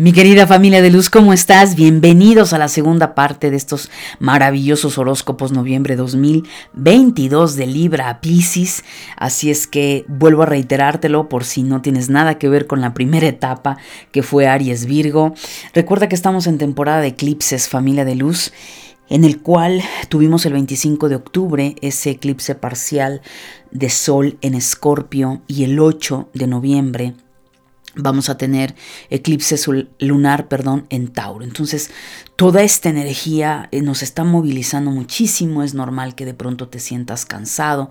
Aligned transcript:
Mi 0.00 0.14
querida 0.14 0.46
familia 0.46 0.80
de 0.80 0.90
luz, 0.90 1.10
¿cómo 1.10 1.34
estás? 1.34 1.74
Bienvenidos 1.74 2.54
a 2.54 2.58
la 2.58 2.68
segunda 2.68 3.14
parte 3.14 3.50
de 3.50 3.58
estos 3.58 3.90
maravillosos 4.18 4.96
horóscopos 4.96 5.52
noviembre 5.52 5.94
2022 5.94 7.54
de 7.54 7.66
Libra 7.66 8.08
a 8.08 8.22
Pisces. 8.22 8.82
Así 9.18 9.50
es 9.50 9.66
que 9.66 10.06
vuelvo 10.08 10.44
a 10.44 10.46
reiterártelo 10.46 11.28
por 11.28 11.44
si 11.44 11.64
no 11.64 11.82
tienes 11.82 12.08
nada 12.08 12.38
que 12.38 12.48
ver 12.48 12.66
con 12.66 12.80
la 12.80 12.94
primera 12.94 13.26
etapa 13.26 13.76
que 14.10 14.22
fue 14.22 14.48
Aries 14.48 14.86
Virgo. 14.86 15.34
Recuerda 15.74 16.08
que 16.08 16.14
estamos 16.14 16.46
en 16.46 16.56
temporada 16.56 17.02
de 17.02 17.08
eclipses, 17.08 17.68
familia 17.68 18.06
de 18.06 18.14
luz 18.14 18.54
en 19.10 19.24
el 19.24 19.42
cual 19.42 19.82
tuvimos 20.08 20.46
el 20.46 20.54
25 20.54 21.10
de 21.10 21.16
octubre 21.16 21.76
ese 21.82 22.08
eclipse 22.08 22.54
parcial 22.54 23.20
de 23.70 23.90
Sol 23.90 24.38
en 24.40 24.54
Escorpio 24.54 25.42
y 25.46 25.64
el 25.64 25.78
8 25.78 26.30
de 26.32 26.46
noviembre 26.46 27.14
vamos 27.94 28.28
a 28.28 28.36
tener 28.36 28.74
eclipse 29.10 29.56
lunar, 29.98 30.48
perdón, 30.48 30.86
en 30.90 31.08
Tauro. 31.08 31.44
Entonces, 31.44 31.90
toda 32.36 32.62
esta 32.62 32.88
energía 32.88 33.68
eh, 33.72 33.82
nos 33.82 34.02
está 34.02 34.24
movilizando 34.24 34.90
muchísimo. 34.90 35.62
Es 35.62 35.74
normal 35.74 36.14
que 36.14 36.24
de 36.24 36.34
pronto 36.34 36.68
te 36.68 36.78
sientas 36.78 37.26
cansado, 37.26 37.90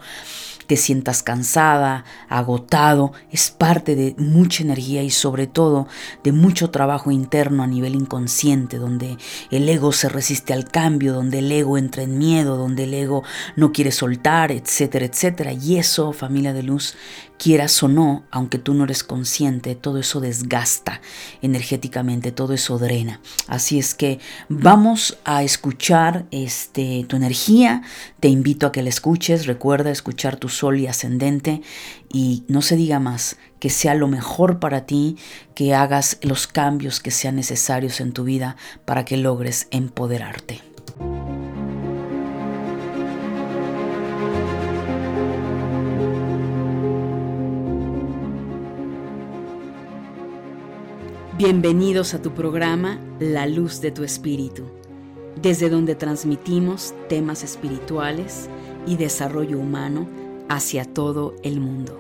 te 0.68 0.78
sientas 0.78 1.22
cansada, 1.22 2.06
agotado. 2.30 3.12
Es 3.32 3.52
parte 3.52 3.96
de 3.96 4.16
mucha 4.18 4.64
energía 4.64 5.04
y 5.04 5.10
sobre 5.10 5.48
todo 5.48 5.88
de 6.24 6.32
mucho 6.32 6.70
trabajo 6.70 7.12
interno 7.12 7.64
a 7.64 7.68
nivel 7.68 7.96
inconsciente, 7.96 8.78
donde 8.78 9.18
el 9.52 9.68
ego 9.68 9.92
se 9.92 10.08
resiste 10.08 10.54
al 10.54 10.66
cambio, 10.66 11.14
donde 11.14 11.40
el 11.40 11.52
ego 11.52 11.78
entra 11.78 12.04
en 12.04 12.18
miedo, 12.18 12.56
donde 12.56 12.86
el 12.86 12.94
ego 12.94 13.24
no 13.56 13.74
quiere 13.74 13.92
soltar, 13.92 14.52
etcétera, 14.52 15.06
etcétera. 15.06 15.54
Y 15.54 15.78
eso, 15.78 16.14
familia 16.14 16.54
de 16.54 16.64
luz, 16.64 16.96
quieras 17.40 17.82
o 17.82 17.88
no, 17.88 18.26
aunque 18.30 18.60
tú 18.60 18.74
no 18.74 18.84
eres 18.84 19.04
consciente, 19.04 19.74
todo 19.74 19.98
eso 19.98 20.20
desgasta 20.20 21.02
energéticamente, 21.42 22.32
todo 22.32 22.54
eso 22.54 22.78
drena. 22.78 23.22
Así 23.48 23.80
es 23.80 23.96
que 23.96 24.20
vamos 24.50 25.18
a 25.24 25.42
escuchar 25.42 26.26
este, 26.32 27.06
tu 27.08 27.16
energía, 27.16 27.82
te 28.20 28.28
invito 28.28 28.68
a 28.68 28.72
que 28.72 28.84
la 28.84 28.90
escuches, 28.90 29.48
recuerda 29.48 29.90
escuchar 29.90 30.36
tu 30.36 30.50
sol 30.50 30.80
y 30.80 30.88
ascendente 30.88 31.62
y 32.12 32.44
no 32.48 32.62
se 32.62 32.76
diga 32.76 33.00
más, 33.00 33.38
que 33.60 33.70
sea 33.70 33.96
lo 33.96 34.08
mejor 34.08 34.60
para 34.60 34.86
ti, 34.86 35.18
que 35.56 35.74
hagas 35.74 36.18
los 36.22 36.46
cambios 36.46 37.00
que 37.00 37.12
sean 37.12 37.38
necesarios 37.38 38.02
en 38.02 38.12
tu 38.12 38.26
vida 38.26 38.58
para 38.84 39.06
que 39.06 39.16
logres 39.16 39.68
empoderarte. 39.72 40.69
Bienvenidos 51.40 52.14
a 52.14 52.22
tu 52.22 52.34
programa 52.34 53.00
La 53.22 53.48
Luz 53.48 53.80
de 53.80 53.92
tu 53.92 54.04
Espíritu, 54.04 54.66
desde 55.42 55.70
donde 55.70 55.96
transmitimos 55.96 56.94
temas 57.08 57.46
espirituales 57.46 58.50
y 58.86 58.98
desarrollo 58.98 59.58
humano 59.58 60.06
hacia 60.50 60.84
todo 60.84 61.36
el 61.42 61.62
mundo. 61.62 61.98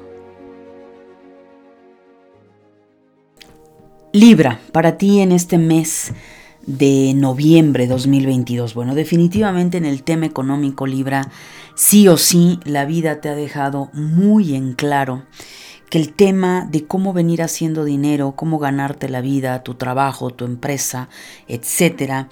Libra, 4.11 4.59
para 4.73 4.97
ti 4.97 5.21
en 5.21 5.31
este 5.31 5.57
mes 5.57 6.11
de 6.65 7.13
noviembre 7.15 7.87
2022. 7.87 8.73
Bueno, 8.73 8.93
definitivamente 8.93 9.77
en 9.77 9.85
el 9.85 10.03
tema 10.03 10.25
económico 10.25 10.85
Libra, 10.85 11.31
sí 11.75 12.09
o 12.09 12.17
sí, 12.17 12.59
la 12.65 12.83
vida 12.83 13.21
te 13.21 13.29
ha 13.29 13.35
dejado 13.35 13.89
muy 13.93 14.53
en 14.53 14.73
claro 14.73 15.23
que 15.89 15.97
el 15.97 16.13
tema 16.13 16.67
de 16.69 16.85
cómo 16.85 17.13
venir 17.13 17.41
haciendo 17.41 17.83
dinero, 17.83 18.33
cómo 18.35 18.59
ganarte 18.59 19.09
la 19.09 19.21
vida, 19.21 19.63
tu 19.63 19.75
trabajo, 19.75 20.29
tu 20.29 20.45
empresa, 20.45 21.09
etcétera, 21.47 22.29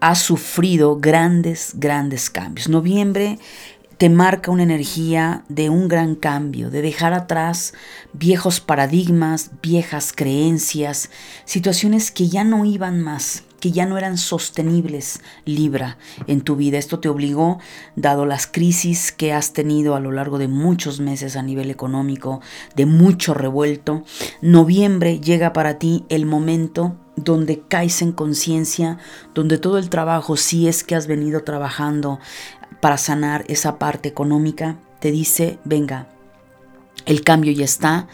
ha 0.00 0.14
sufrido 0.14 0.98
grandes, 0.98 1.72
grandes 1.76 2.30
cambios. 2.30 2.68
Noviembre 2.68 3.38
te 3.98 4.08
marca 4.08 4.50
una 4.50 4.64
energía 4.64 5.44
de 5.48 5.70
un 5.70 5.86
gran 5.86 6.16
cambio, 6.16 6.70
de 6.70 6.82
dejar 6.82 7.12
atrás 7.12 7.72
viejos 8.12 8.60
paradigmas, 8.60 9.50
viejas 9.62 10.12
creencias, 10.12 11.10
situaciones 11.44 12.10
que 12.10 12.28
ya 12.28 12.42
no 12.42 12.64
iban 12.64 13.00
más 13.00 13.44
que 13.62 13.70
ya 13.70 13.86
no 13.86 13.96
eran 13.96 14.18
sostenibles, 14.18 15.20
Libra, 15.44 15.96
en 16.26 16.40
tu 16.40 16.56
vida. 16.56 16.78
Esto 16.78 16.98
te 16.98 17.08
obligó, 17.08 17.60
dado 17.94 18.26
las 18.26 18.48
crisis 18.48 19.12
que 19.12 19.32
has 19.32 19.52
tenido 19.52 19.94
a 19.94 20.00
lo 20.00 20.10
largo 20.10 20.38
de 20.38 20.48
muchos 20.48 20.98
meses 20.98 21.36
a 21.36 21.42
nivel 21.42 21.70
económico, 21.70 22.40
de 22.74 22.86
mucho 22.86 23.34
revuelto. 23.34 24.02
Noviembre 24.40 25.20
llega 25.20 25.52
para 25.52 25.78
ti 25.78 26.04
el 26.08 26.26
momento 26.26 26.96
donde 27.14 27.60
caes 27.60 28.02
en 28.02 28.10
conciencia, 28.10 28.98
donde 29.32 29.58
todo 29.58 29.78
el 29.78 29.90
trabajo, 29.90 30.36
si 30.36 30.66
es 30.66 30.82
que 30.82 30.96
has 30.96 31.06
venido 31.06 31.44
trabajando 31.44 32.18
para 32.80 32.98
sanar 32.98 33.44
esa 33.46 33.78
parte 33.78 34.08
económica, 34.08 34.80
te 34.98 35.12
dice, 35.12 35.60
venga, 35.64 36.08
el 37.06 37.22
cambio 37.22 37.52
ya 37.52 37.64
está, 37.64 38.08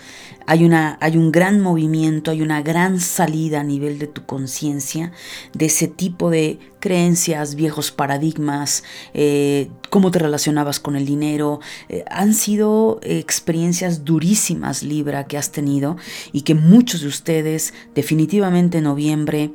hay, 0.49 0.65
una, 0.65 0.97
hay 1.03 1.19
un 1.19 1.31
gran 1.31 1.61
movimiento, 1.61 2.31
hay 2.31 2.41
una 2.41 2.63
gran 2.63 3.01
salida 3.01 3.61
a 3.61 3.65
nivel 3.65 3.99
de 3.99 4.07
tu 4.07 4.25
conciencia 4.25 5.13
de 5.53 5.67
ese 5.67 5.89
tipo 5.89 6.31
de 6.31 6.59
creencias, 6.81 7.55
viejos 7.55 7.91
paradigmas, 7.91 8.83
eh, 9.13 9.69
cómo 9.91 10.11
te 10.11 10.21
relacionabas 10.21 10.81
con 10.81 10.97
el 10.97 11.05
dinero. 11.05 11.61
Eh, 11.91 12.03
han 12.11 12.33
sido 12.33 12.99
experiencias 13.03 14.07
durísimas, 14.07 14.83
Libra, 14.83 15.27
que 15.27 15.37
has 15.37 15.53
tenido 15.53 15.99
y 16.33 16.41
que 16.43 16.55
muchos 16.55 17.03
de 17.03 17.09
ustedes 17.09 17.75
definitivamente 17.95 18.79
en 18.79 18.85
noviembre 18.85 19.53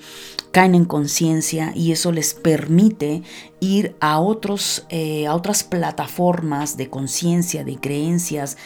caen 0.51 0.75
en 0.75 0.85
conciencia 0.85 1.71
y 1.75 1.91
eso 1.91 2.11
les 2.11 2.35
permite 2.35 3.23
ir 3.59 3.95
a, 3.99 4.19
otros, 4.19 4.85
eh, 4.89 5.25
a 5.25 5.33
otras 5.33 5.63
plataformas 5.63 6.77
de 6.77 6.91
conciencia, 6.91 7.63
de 7.63 7.77
creencias, 7.77 8.57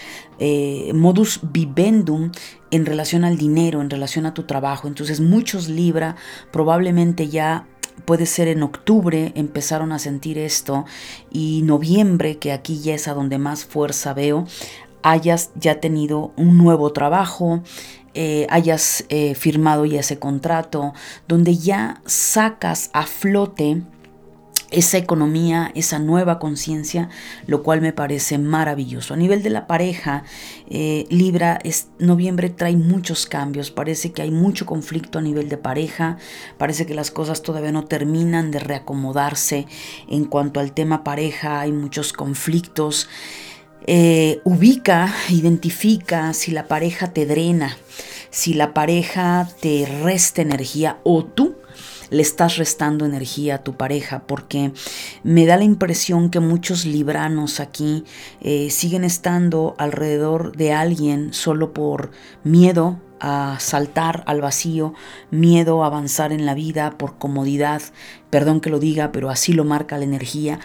modus 0.94 1.40
vivendum 1.42 2.32
en 2.70 2.86
relación 2.86 3.24
al 3.24 3.38
dinero, 3.38 3.82
en 3.82 3.90
relación 3.90 4.26
a 4.26 4.34
tu 4.34 4.44
trabajo. 4.44 4.88
Entonces 4.88 5.20
muchos 5.20 5.68
Libra 5.68 6.16
probablemente 6.52 7.28
ya 7.28 7.66
puede 8.06 8.26
ser 8.26 8.48
en 8.48 8.64
octubre 8.64 9.32
empezaron 9.36 9.92
a 9.92 10.00
sentir 10.00 10.38
esto 10.38 10.86
y 11.32 11.62
noviembre, 11.64 12.38
que 12.38 12.52
aquí 12.52 12.80
ya 12.80 12.96
es 12.96 13.08
a 13.08 13.14
donde 13.14 13.38
más 13.38 13.66
fuerza 13.66 14.14
veo, 14.14 14.46
hayas 15.04 15.52
ya 15.56 15.80
tenido 15.80 16.32
un 16.38 16.58
nuevo 16.58 16.92
trabajo, 16.92 17.62
eh, 18.14 18.48
hayas 18.50 19.06
eh, 19.10 19.36
firmado 19.36 19.86
ya 19.86 20.00
ese 20.00 20.20
contrato, 20.20 20.94
donde 21.28 21.58
ya 21.58 22.02
sacas 22.06 22.90
a 22.94 23.04
flote 23.04 23.84
esa 24.70 24.98
economía, 24.98 25.72
esa 25.76 26.00
nueva 26.00 26.40
conciencia, 26.40 27.10
lo 27.46 27.64
cual 27.64 27.82
me 27.82 27.94
parece 27.94 28.38
maravilloso. 28.38 29.14
A 29.14 29.18
nivel 29.18 29.42
de 29.42 29.50
la 29.50 29.66
pareja, 29.68 30.24
eh, 30.70 31.06
Libra, 31.10 31.60
es, 31.64 31.88
noviembre 32.00 32.50
trae 32.50 32.76
muchos 32.76 33.28
cambios, 33.28 33.72
parece 33.72 34.12
que 34.12 34.22
hay 34.22 34.32
mucho 34.32 34.66
conflicto 34.66 35.20
a 35.20 35.22
nivel 35.22 35.48
de 35.48 35.58
pareja, 35.58 36.18
parece 36.58 36.86
que 36.86 36.96
las 36.96 37.12
cosas 37.12 37.42
todavía 37.42 37.72
no 37.72 37.86
terminan 37.86 38.52
de 38.52 38.60
reacomodarse 38.60 39.68
en 40.10 40.26
cuanto 40.26 40.60
al 40.60 40.74
tema 40.74 41.04
pareja, 41.04 41.62
hay 41.62 41.72
muchos 41.72 42.12
conflictos. 42.12 43.08
Eh, 43.90 44.42
ubica, 44.44 45.14
identifica 45.30 46.34
si 46.34 46.52
la 46.52 46.68
pareja 46.68 47.14
te 47.14 47.26
drena, 47.26 47.78
si 48.32 48.54
la 48.54 48.74
pareja 48.74 49.48
te 49.62 49.88
resta 50.04 50.42
energía 50.42 51.00
o 51.04 51.24
tú 51.24 51.56
le 52.10 52.22
estás 52.22 52.58
restando 52.58 53.06
energía 53.06 53.56
a 53.56 53.64
tu 53.64 53.76
pareja, 53.76 54.24
porque 54.28 54.72
me 55.24 55.46
da 55.46 55.58
la 55.58 55.64
impresión 55.64 56.30
que 56.30 56.40
muchos 56.40 56.86
libranos 56.86 57.60
aquí 57.60 58.04
eh, 58.42 58.70
siguen 58.70 59.04
estando 59.04 59.76
alrededor 59.78 60.56
de 60.56 60.74
alguien 60.74 61.34
solo 61.34 61.74
por 61.74 62.12
miedo 62.44 63.00
a 63.20 63.58
saltar 63.60 64.24
al 64.28 64.42
vacío, 64.42 64.94
miedo 65.32 65.84
a 65.84 65.88
avanzar 65.88 66.32
en 66.32 66.46
la 66.46 66.54
vida 66.54 66.98
por 66.98 67.18
comodidad, 67.18 67.82
perdón 68.30 68.62
que 68.62 68.70
lo 68.70 68.80
diga, 68.80 69.12
pero 69.12 69.30
así 69.30 69.54
lo 69.54 69.64
marca 69.64 69.98
la 69.98 70.04
energía. 70.04 70.60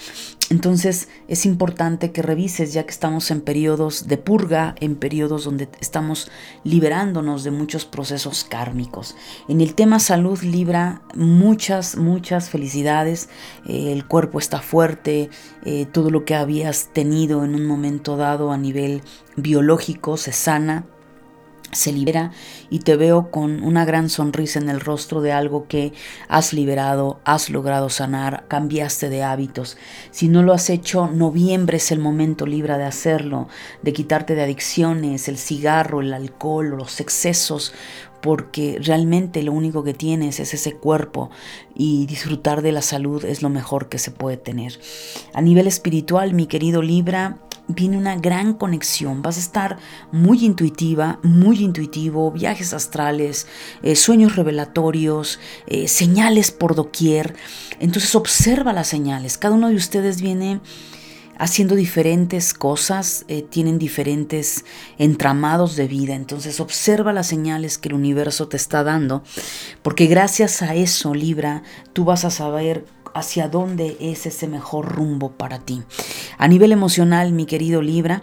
Entonces 0.53 1.09
es 1.29 1.47
importante 1.47 2.13
que 2.13 2.21
revises 2.21 2.75
ya 2.75 2.85
que 2.85 2.91
estamos 2.91 3.31
en 3.31 3.41
periodos 3.41 4.07
de 4.07 4.19
purga, 4.19 4.75
en 4.81 4.97
periodos 4.97 5.45
donde 5.45 5.67
estamos 5.81 6.31
liberándonos 6.63 7.43
de 7.43 7.51
muchos 7.51 7.87
procesos 7.87 8.45
kármicos. 8.45 9.17
En 9.49 9.63
el 9.63 9.75
tema 9.75 9.99
salud 9.99 10.43
Libra, 10.43 11.01
muchas, 11.15 11.97
muchas 11.97 12.51
felicidades. 12.51 13.31
Eh, 13.67 13.93
el 13.93 14.07
cuerpo 14.07 14.39
está 14.39 14.61
fuerte, 14.61 15.31
eh, 15.65 15.87
todo 15.91 16.11
lo 16.11 16.27
que 16.27 16.35
habías 16.35 16.91
tenido 16.93 17.47
en 17.47 17.55
un 17.55 17.65
momento 17.65 18.19
dado 18.19 18.53
a 18.53 18.59
nivel 18.59 19.01
biológico 19.37 20.19
se 20.19 20.33
sana 20.33 20.85
se 21.73 21.93
libera 21.93 22.33
y 22.71 22.81
te 22.81 22.97
veo 22.97 23.31
con 23.31 23.63
una 23.63 23.85
gran 23.85 24.11
sonrisa 24.11 24.59
en 24.59 24.69
el 24.69 24.81
rostro 24.81 25.23
de 25.23 25.33
algo 25.33 25.67
que 25.67 25.93
has 26.29 26.53
liberado, 26.53 27.21
has 27.25 27.51
logrado 27.51 27.89
sanar, 27.89 28.45
cambiaste 28.49 29.09
de 29.09 29.23
hábitos. 29.23 29.79
Si 30.11 30.29
no 30.29 30.43
lo 30.43 30.53
has 30.53 30.69
hecho, 30.71 31.09
noviembre 31.09 31.79
es 31.79 31.91
el 31.91 31.99
momento 31.99 32.47
libre 32.47 32.77
de 32.77 32.85
hacerlo, 32.85 33.49
de 33.83 33.93
quitarte 33.93 34.35
de 34.35 34.43
adicciones, 34.43 35.29
el 35.29 35.39
cigarro, 35.39 36.03
el 36.03 36.13
alcohol, 36.13 36.69
los 36.77 37.01
excesos 37.01 37.73
porque 38.21 38.79
realmente 38.81 39.43
lo 39.43 39.53
único 39.53 39.83
que 39.83 39.95
tienes 39.95 40.39
es 40.41 40.55
ese 40.55 40.75
cuerpo 40.75 41.31
y 41.75 42.07
disfrutar 42.07 42.63
de 42.63 42.71
la 42.71 42.81
salud 42.81 43.25
es 43.25 43.43
lo 43.43 43.49
mejor 43.49 43.89
que 43.89 43.99
se 43.99 44.13
puede 44.13 44.37
tener. 44.37 44.79
A 45.35 45.43
nivel 45.43 45.67
espiritual, 45.67 46.33
mi 46.33 46.47
querido 46.47 46.83
Libra, 46.83 47.39
viene 47.69 47.97
una 47.97 48.17
gran 48.17 48.55
conexión. 48.55 49.23
Vas 49.23 49.37
a 49.37 49.41
estar 49.41 49.79
muy 50.11 50.45
intuitiva, 50.45 51.19
muy 51.23 51.63
intuitivo, 51.63 52.31
viajes 52.31 52.73
astrales, 52.73 53.47
eh, 53.83 53.97
sueños 53.97 54.37
revelatorios, 54.37 55.39
eh, 55.67 55.89
señales 55.89 56.51
por 56.51 56.75
doquier. 56.75 57.35
Entonces 57.81 58.15
observa 58.15 58.73
las 58.73 58.89
señales. 58.89 59.39
Cada 59.39 59.55
uno 59.55 59.69
de 59.69 59.77
ustedes 59.77 60.21
viene 60.21 60.61
haciendo 61.39 61.75
diferentes 61.75 62.55
cosas, 62.55 63.25
eh, 63.27 63.43
tienen 63.43 63.79
diferentes 63.79 64.65
entramados 64.99 65.77
de 65.77 65.89
vida. 65.89 66.15
Entonces 66.15 66.61
observa 66.61 67.13
las 67.13 67.27
señales 67.27 67.79
que 67.79 67.89
el 67.89 67.95
universo 67.95 68.49
te 68.49 68.57
está 68.57 68.85
dando, 68.85 69.25
porque 69.83 70.07
gracias 70.07 70.63
a 70.63 70.75
eso, 70.75 71.15
Libra, 71.15 71.63
tú 71.93 72.05
vas 72.05 72.25
a 72.25 72.31
saber 72.31 72.85
hacia 73.15 73.49
dónde 73.49 73.97
es 74.01 74.27
ese 74.27 74.47
mejor 74.47 74.87
rumbo 74.95 75.33
para 75.33 75.59
ti. 75.59 75.83
A 76.39 76.49
nivel 76.49 76.73
emocional, 76.73 77.33
mi 77.33 77.47
querido 77.47 77.83
Libra, 77.83 78.23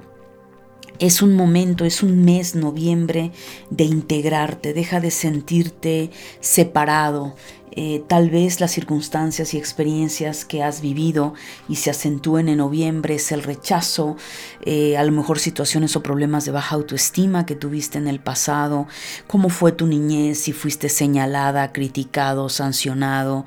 es 0.99 1.21
un 1.21 1.35
momento, 1.35 1.85
es 1.85 2.03
un 2.03 2.23
mes, 2.25 2.55
noviembre, 2.55 3.31
de 3.69 3.85
integrarte, 3.85 4.73
deja 4.73 4.99
de 4.99 5.11
sentirte 5.11 6.11
separado. 6.41 7.35
Eh, 7.71 8.03
tal 8.07 8.29
vez 8.29 8.59
las 8.59 8.71
circunstancias 8.71 9.53
y 9.53 9.57
experiencias 9.57 10.43
que 10.43 10.63
has 10.63 10.81
vivido 10.81 11.35
y 11.69 11.75
se 11.77 11.91
acentúen 11.91 12.49
en 12.49 12.57
noviembre 12.57 13.15
es 13.15 13.31
el 13.31 13.43
rechazo, 13.43 14.17
eh, 14.65 14.97
a 14.97 15.03
lo 15.03 15.11
mejor 15.11 15.39
situaciones 15.39 15.95
o 15.95 16.03
problemas 16.03 16.45
de 16.45 16.51
baja 16.51 16.75
autoestima 16.75 17.45
que 17.45 17.55
tuviste 17.55 17.97
en 17.97 18.07
el 18.07 18.19
pasado, 18.19 18.87
cómo 19.27 19.49
fue 19.49 19.71
tu 19.71 19.85
niñez, 19.85 20.39
si 20.39 20.51
fuiste 20.51 20.89
señalada, 20.89 21.71
criticado, 21.71 22.49
sancionado 22.49 23.45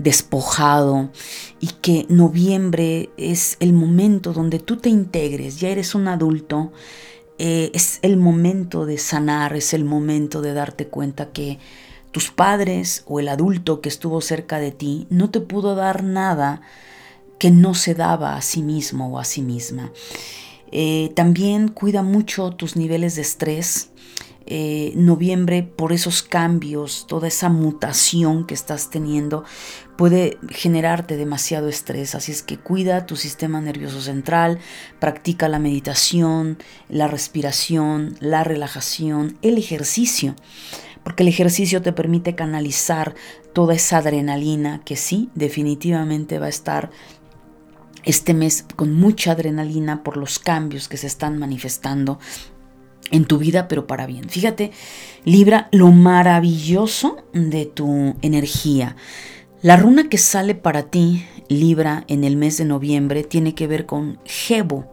despojado 0.00 1.10
y 1.60 1.66
que 1.82 2.06
noviembre 2.08 3.10
es 3.18 3.58
el 3.60 3.74
momento 3.74 4.32
donde 4.32 4.58
tú 4.58 4.78
te 4.78 4.88
integres, 4.88 5.60
ya 5.60 5.68
eres 5.68 5.94
un 5.94 6.08
adulto, 6.08 6.72
eh, 7.38 7.70
es 7.74 7.98
el 8.00 8.16
momento 8.16 8.86
de 8.86 8.96
sanar, 8.96 9.54
es 9.54 9.74
el 9.74 9.84
momento 9.84 10.40
de 10.40 10.54
darte 10.54 10.86
cuenta 10.86 11.32
que 11.32 11.58
tus 12.12 12.30
padres 12.30 13.04
o 13.06 13.20
el 13.20 13.28
adulto 13.28 13.82
que 13.82 13.90
estuvo 13.90 14.22
cerca 14.22 14.58
de 14.58 14.72
ti 14.72 15.06
no 15.10 15.30
te 15.30 15.40
pudo 15.40 15.74
dar 15.74 16.02
nada 16.02 16.62
que 17.38 17.50
no 17.50 17.74
se 17.74 17.94
daba 17.94 18.36
a 18.36 18.42
sí 18.42 18.62
mismo 18.62 19.08
o 19.08 19.18
a 19.18 19.24
sí 19.24 19.42
misma. 19.42 19.92
Eh, 20.72 21.12
también 21.14 21.68
cuida 21.68 22.02
mucho 22.02 22.52
tus 22.52 22.74
niveles 22.74 23.16
de 23.16 23.22
estrés. 23.22 23.90
Eh, 24.52 24.92
noviembre, 24.96 25.62
por 25.62 25.92
esos 25.92 26.22
cambios, 26.22 27.06
toda 27.06 27.28
esa 27.28 27.48
mutación 27.48 28.46
que 28.46 28.54
estás 28.54 28.90
teniendo, 28.90 29.44
puede 30.00 30.38
generarte 30.48 31.18
demasiado 31.18 31.68
estrés. 31.68 32.14
Así 32.14 32.32
es 32.32 32.42
que 32.42 32.56
cuida 32.56 33.04
tu 33.04 33.16
sistema 33.16 33.60
nervioso 33.60 34.00
central, 34.00 34.58
practica 34.98 35.46
la 35.46 35.58
meditación, 35.58 36.56
la 36.88 37.06
respiración, 37.06 38.16
la 38.18 38.42
relajación, 38.42 39.36
el 39.42 39.58
ejercicio 39.58 40.36
porque 41.02 41.22
el 41.22 41.28
ejercicio 41.28 41.82
te 41.82 41.92
permite 41.92 42.34
canalizar 42.34 43.14
toda 43.52 43.74
esa 43.74 43.98
adrenalina 43.98 44.80
que 44.86 44.96
sí, 44.96 45.28
definitivamente 45.34 46.38
va 46.38 46.46
a 46.46 46.50
estar 46.50 46.90
este 48.02 48.32
mes 48.32 48.64
con 48.76 48.94
mucha 48.94 49.32
adrenalina 49.32 50.02
por 50.02 50.16
los 50.16 50.38
cambios 50.38 50.88
que 50.88 50.96
se 50.96 51.08
están 51.08 51.38
manifestando 51.38 52.18
en 53.10 53.26
tu 53.26 53.36
vida, 53.36 53.68
pero 53.68 53.86
para 53.86 54.06
bien. 54.06 54.30
Fíjate, 54.30 54.72
Libra, 55.24 55.68
lo 55.72 55.90
maravilloso 55.90 57.18
de 57.34 57.66
tu 57.66 58.16
energía. 58.22 58.96
La 59.62 59.76
runa 59.76 60.08
que 60.08 60.16
sale 60.16 60.54
para 60.54 60.84
ti, 60.84 61.26
Libra, 61.48 62.04
en 62.08 62.24
el 62.24 62.38
mes 62.38 62.56
de 62.56 62.64
noviembre, 62.64 63.24
tiene 63.24 63.54
que 63.54 63.66
ver 63.66 63.84
con 63.84 64.18
Gebo. 64.24 64.90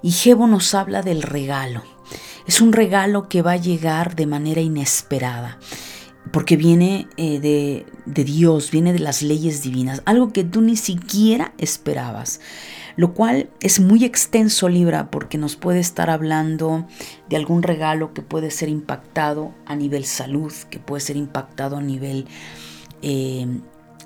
Y 0.00 0.12
Gebo 0.12 0.46
nos 0.46 0.74
habla 0.74 1.02
del 1.02 1.22
regalo. 1.22 1.82
Es 2.46 2.60
un 2.60 2.72
regalo 2.72 3.28
que 3.28 3.42
va 3.42 3.52
a 3.52 3.56
llegar 3.56 4.14
de 4.14 4.26
manera 4.26 4.60
inesperada, 4.60 5.58
porque 6.32 6.56
viene 6.56 7.08
eh, 7.16 7.40
de, 7.40 7.84
de 8.06 8.22
Dios, 8.22 8.70
viene 8.70 8.92
de 8.92 9.00
las 9.00 9.22
leyes 9.22 9.60
divinas, 9.60 10.02
algo 10.04 10.32
que 10.32 10.44
tú 10.44 10.60
ni 10.60 10.76
siquiera 10.76 11.52
esperabas 11.58 12.40
lo 12.96 13.14
cual 13.14 13.48
es 13.60 13.80
muy 13.80 14.04
extenso 14.04 14.68
Libra 14.68 15.10
porque 15.10 15.38
nos 15.38 15.56
puede 15.56 15.80
estar 15.80 16.10
hablando 16.10 16.86
de 17.30 17.36
algún 17.36 17.62
regalo 17.62 18.12
que 18.12 18.20
puede 18.20 18.50
ser 18.50 18.68
impactado 18.68 19.54
a 19.64 19.74
nivel 19.74 20.04
salud, 20.04 20.52
que 20.68 20.80
puede 20.80 21.00
ser 21.00 21.16
impactado 21.16 21.76
a 21.78 21.80
nivel 21.80 22.26
eh, 23.00 23.46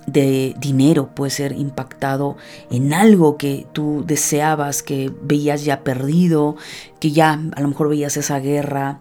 de 0.07 0.55
dinero, 0.59 1.15
puede 1.15 1.31
ser 1.31 1.53
impactado 1.53 2.37
en 2.71 2.93
algo 2.93 3.37
que 3.37 3.67
tú 3.73 4.05
deseabas, 4.07 4.83
que 4.83 5.13
veías 5.23 5.65
ya 5.65 5.83
perdido, 5.83 6.57
que 7.01 7.13
ya 7.13 7.33
a 7.55 7.61
lo 7.61 7.69
mejor 7.69 7.89
veías 7.89 8.17
esa 8.17 8.39
guerra 8.39 9.01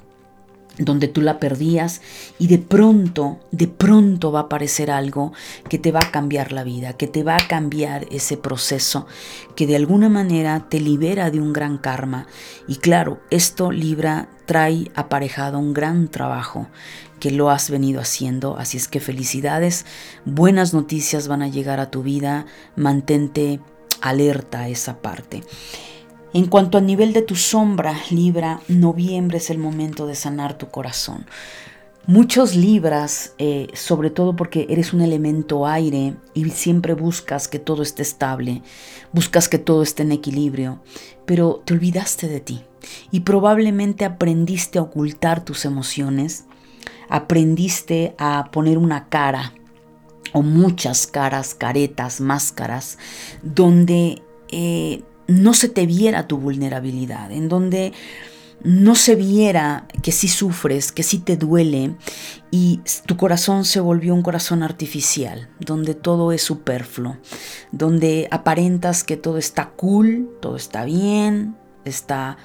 donde 0.77 1.07
tú 1.07 1.21
la 1.21 1.39
perdías 1.39 2.01
y 2.39 2.47
de 2.47 2.57
pronto, 2.57 3.39
de 3.51 3.67
pronto 3.67 4.31
va 4.31 4.39
a 4.39 4.43
aparecer 4.43 4.89
algo 4.89 5.33
que 5.69 5.77
te 5.77 5.91
va 5.91 5.99
a 5.99 6.11
cambiar 6.11 6.51
la 6.51 6.63
vida, 6.63 6.93
que 6.93 7.07
te 7.07 7.23
va 7.23 7.37
a 7.37 7.47
cambiar 7.47 8.07
ese 8.11 8.37
proceso, 8.37 9.05
que 9.55 9.67
de 9.67 9.75
alguna 9.75 10.09
manera 10.09 10.67
te 10.69 10.79
libera 10.79 11.29
de 11.29 11.39
un 11.39 11.53
gran 11.53 11.77
karma. 11.77 12.27
Y 12.67 12.77
claro, 12.77 13.19
esto 13.29 13.71
Libra 13.71 14.29
trae 14.45 14.91
aparejado 14.95 15.59
un 15.59 15.73
gran 15.73 16.07
trabajo 16.07 16.67
que 17.23 17.31
lo 17.31 17.49
has 17.49 17.69
venido 17.69 18.01
haciendo, 18.01 18.57
así 18.57 18.75
es 18.75 18.89
que 18.89 18.99
felicidades, 18.99 19.85
buenas 20.25 20.73
noticias 20.73 21.29
van 21.29 21.41
a 21.41 21.47
llegar 21.47 21.79
a 21.79 21.89
tu 21.89 22.03
vida, 22.03 22.47
mantente 22.75 23.61
alerta 24.01 24.59
a 24.59 24.67
esa 24.67 25.01
parte. 25.01 25.41
En 26.33 26.47
cuanto 26.47 26.77
a 26.77 26.81
nivel 26.81 27.13
de 27.13 27.21
tu 27.21 27.37
sombra, 27.37 27.95
Libra, 28.09 28.59
noviembre 28.67 29.37
es 29.37 29.49
el 29.49 29.57
momento 29.57 30.05
de 30.05 30.15
sanar 30.15 30.57
tu 30.57 30.67
corazón. 30.67 31.25
Muchos 32.07 32.57
libras, 32.57 33.35
eh, 33.37 33.67
sobre 33.73 34.09
todo 34.09 34.35
porque 34.35 34.67
eres 34.69 34.91
un 34.91 34.99
elemento 34.99 35.65
aire 35.65 36.15
y 36.33 36.49
siempre 36.49 36.93
buscas 36.93 37.47
que 37.47 37.57
todo 37.57 37.83
esté 37.83 38.01
estable, 38.01 38.63
buscas 39.13 39.47
que 39.47 39.59
todo 39.59 39.81
esté 39.81 40.03
en 40.03 40.11
equilibrio, 40.11 40.81
pero 41.25 41.61
te 41.63 41.73
olvidaste 41.73 42.27
de 42.27 42.41
ti 42.41 42.63
y 43.11 43.21
probablemente 43.21 44.03
aprendiste 44.03 44.77
a 44.77 44.81
ocultar 44.81 45.45
tus 45.45 45.63
emociones, 45.63 46.47
aprendiste 47.09 48.15
a 48.17 48.49
poner 48.51 48.77
una 48.77 49.09
cara 49.09 49.53
o 50.33 50.41
muchas 50.41 51.07
caras, 51.07 51.53
caretas, 51.53 52.19
máscaras, 52.19 52.97
donde 53.41 54.21
eh, 54.49 55.03
no 55.27 55.53
se 55.53 55.69
te 55.69 55.85
viera 55.85 56.27
tu 56.27 56.37
vulnerabilidad, 56.37 57.31
en 57.31 57.49
donde 57.49 57.93
no 58.63 58.95
se 58.95 59.15
viera 59.15 59.87
que 60.01 60.11
sí 60.11 60.27
sufres, 60.27 60.91
que 60.91 61.03
sí 61.03 61.19
te 61.19 61.35
duele 61.37 61.95
y 62.49 62.79
tu 63.05 63.17
corazón 63.17 63.65
se 63.65 63.79
volvió 63.79 64.13
un 64.13 64.21
corazón 64.21 64.63
artificial, 64.63 65.49
donde 65.59 65.95
todo 65.95 66.31
es 66.31 66.41
superfluo, 66.43 67.17
donde 67.71 68.27
aparentas 68.31 69.03
que 69.03 69.17
todo 69.17 69.37
está 69.37 69.71
cool, 69.71 70.29
todo 70.41 70.55
está 70.55 70.85
bien, 70.85 71.57
está 71.83 72.37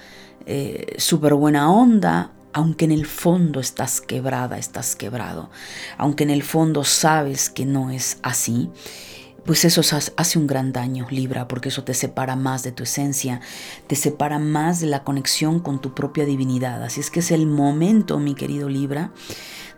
eh, 0.46 0.94
súper 0.98 1.34
buena 1.34 1.70
onda, 1.70 2.32
aunque 2.52 2.84
en 2.84 2.92
el 2.92 3.06
fondo 3.06 3.60
estás 3.60 4.00
quebrada, 4.00 4.58
estás 4.58 4.96
quebrado, 4.96 5.50
aunque 5.96 6.24
en 6.24 6.30
el 6.30 6.42
fondo 6.42 6.84
sabes 6.84 7.50
que 7.50 7.66
no 7.66 7.90
es 7.90 8.18
así 8.22 8.70
pues 9.48 9.64
eso 9.64 9.80
hace 10.16 10.38
un 10.38 10.46
gran 10.46 10.74
daño, 10.74 11.06
Libra, 11.08 11.48
porque 11.48 11.70
eso 11.70 11.82
te 11.82 11.94
separa 11.94 12.36
más 12.36 12.62
de 12.64 12.70
tu 12.70 12.82
esencia, 12.82 13.40
te 13.86 13.96
separa 13.96 14.38
más 14.38 14.80
de 14.80 14.88
la 14.88 15.04
conexión 15.04 15.60
con 15.60 15.80
tu 15.80 15.94
propia 15.94 16.26
divinidad. 16.26 16.82
Así 16.82 17.00
es 17.00 17.10
que 17.10 17.20
es 17.20 17.30
el 17.30 17.46
momento, 17.46 18.18
mi 18.18 18.34
querido 18.34 18.68
Libra, 18.68 19.10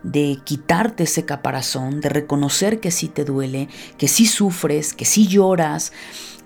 de 0.03 0.39
quitarte 0.43 1.03
ese 1.03 1.23
caparazón, 1.23 2.01
de 2.01 2.09
reconocer 2.09 2.81
que 2.81 2.91
sí 2.91 3.07
te 3.07 3.23
duele, 3.23 3.69
que 3.97 4.09
sí 4.09 4.25
sufres, 4.25 4.93
que 4.93 5.05
sí 5.05 5.25
lloras, 5.25 5.93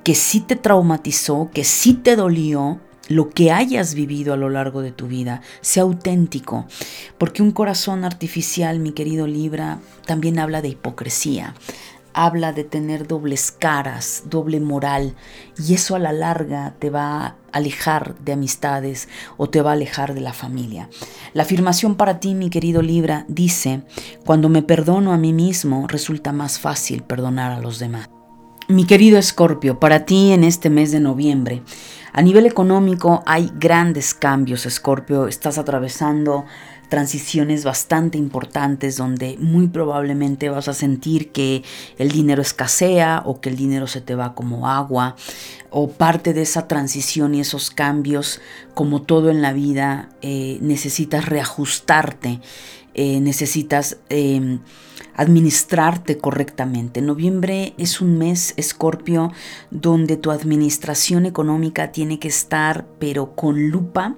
que 0.03 0.13
sí 0.13 0.39
te 0.41 0.55
traumatizó, 0.55 1.49
que 1.51 1.63
sí 1.63 1.95
te 1.95 2.15
dolió, 2.15 2.79
lo 3.07 3.29
que 3.29 3.51
hayas 3.51 3.93
vivido 3.93 4.33
a 4.33 4.37
lo 4.37 4.49
largo 4.49 4.81
de 4.81 4.91
tu 4.91 5.07
vida, 5.07 5.41
sea 5.61 5.83
auténtico, 5.83 6.65
porque 7.17 7.43
un 7.43 7.51
corazón 7.51 8.03
artificial, 8.03 8.79
mi 8.79 8.91
querido 8.91 9.27
Libra, 9.27 9.79
también 10.05 10.39
habla 10.39 10.61
de 10.61 10.69
hipocresía, 10.69 11.53
habla 12.13 12.53
de 12.53 12.63
tener 12.63 13.07
dobles 13.07 13.51
caras, 13.51 14.23
doble 14.29 14.61
moral, 14.61 15.15
y 15.57 15.73
eso 15.73 15.95
a 15.95 15.99
la 15.99 16.13
larga 16.13 16.73
te 16.79 16.89
va 16.89 17.25
a 17.25 17.35
alejar 17.51 18.15
de 18.19 18.31
amistades 18.31 19.09
o 19.37 19.49
te 19.49 19.61
va 19.61 19.71
a 19.71 19.73
alejar 19.73 20.13
de 20.13 20.21
la 20.21 20.33
familia. 20.33 20.89
La 21.33 21.43
afirmación 21.43 21.95
para 21.95 22.19
ti, 22.19 22.33
mi 22.33 22.49
querido 22.49 22.81
Libra, 22.81 23.25
dice, 23.27 23.83
cuando 24.25 24.47
me 24.47 24.63
perdono 24.63 25.11
a 25.11 25.17
mí 25.17 25.33
mismo, 25.33 25.87
resulta 25.87 26.31
más 26.31 26.57
fácil 26.57 27.03
perdonar 27.03 27.51
a 27.51 27.59
los 27.59 27.79
demás. 27.79 28.09
Mi 28.67 28.85
querido 28.85 29.19
Escorpio, 29.19 29.79
para 29.79 30.05
ti 30.05 30.31
en 30.31 30.43
este 30.43 30.71
mes 30.71 30.91
de 30.91 30.99
noviembre, 30.99 31.61
a 32.15 32.21
nivel 32.21 32.45
económico 32.45 33.23
hay 33.25 33.51
grandes 33.55 34.13
cambios, 34.13 34.65
Escorpio, 34.65 35.27
estás 35.27 35.57
atravesando 35.57 36.45
transiciones 36.87 37.65
bastante 37.65 38.17
importantes 38.17 38.95
donde 38.95 39.35
muy 39.37 39.67
probablemente 39.67 40.47
vas 40.47 40.69
a 40.69 40.73
sentir 40.73 41.33
que 41.33 41.61
el 41.97 42.11
dinero 42.11 42.41
escasea 42.41 43.21
o 43.25 43.41
que 43.41 43.49
el 43.49 43.57
dinero 43.57 43.85
se 43.85 43.99
te 43.99 44.15
va 44.15 44.33
como 44.33 44.69
agua 44.69 45.17
o 45.69 45.89
parte 45.89 46.33
de 46.33 46.43
esa 46.43 46.69
transición 46.69 47.35
y 47.35 47.41
esos 47.41 47.69
cambios, 47.69 48.39
como 48.73 49.01
todo 49.01 49.29
en 49.29 49.41
la 49.41 49.51
vida, 49.51 50.07
eh, 50.21 50.57
necesitas 50.61 51.25
reajustarte, 51.25 52.39
eh, 52.93 53.19
necesitas 53.19 53.97
em, 54.07 54.59
administrarte 55.15 56.17
correctamente. 56.17 57.01
Noviembre 57.01 57.73
es 57.77 58.01
un 58.01 58.17
mes, 58.17 58.53
Escorpio, 58.57 59.31
donde 59.71 60.17
tu 60.17 60.31
administración 60.31 61.25
económica 61.25 61.91
tiene 61.91 62.19
que 62.19 62.27
estar, 62.27 62.85
pero 62.99 63.35
con 63.35 63.69
lupa, 63.69 64.15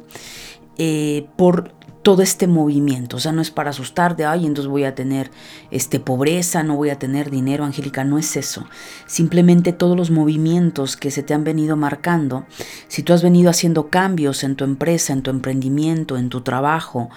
eh, 0.78 1.28
por 1.38 1.78
todo 2.08 2.22
este 2.22 2.48
movimiento. 2.48 3.18
O 3.18 3.20
sea, 3.20 3.34
no 3.34 3.42
es 3.42 3.52
para 3.52 3.72
asustar 3.72 4.16
de, 4.16 4.24
ay, 4.24 4.46
entonces 4.46 4.72
voy 4.72 4.86
a 4.86 4.96
tener 4.96 5.30
este, 5.72 6.00
pobreza, 6.00 6.64
no 6.64 6.78
voy 6.78 6.90
a 6.90 6.98
tener 6.98 7.30
dinero, 7.30 7.66
Angélica, 7.66 8.06
no 8.06 8.18
es 8.18 8.38
eso. 8.38 8.66
Simplemente 9.08 9.74
todos 9.74 9.98
los 9.98 10.10
movimientos 10.10 10.96
que 10.96 11.12
se 11.12 11.22
te 11.22 11.34
han 11.34 11.44
venido 11.44 11.76
marcando, 11.76 12.46
si 12.88 13.04
tú 13.04 13.12
has 13.12 13.24
venido 13.24 13.50
haciendo 13.50 13.90
cambios 13.90 14.46
en 14.46 14.56
tu 14.56 14.64
empresa, 14.64 15.12
en 15.12 15.22
tu 15.22 15.32
emprendimiento, 15.32 16.16
en 16.16 16.30
tu 16.30 16.40
trabajo, 16.40 17.10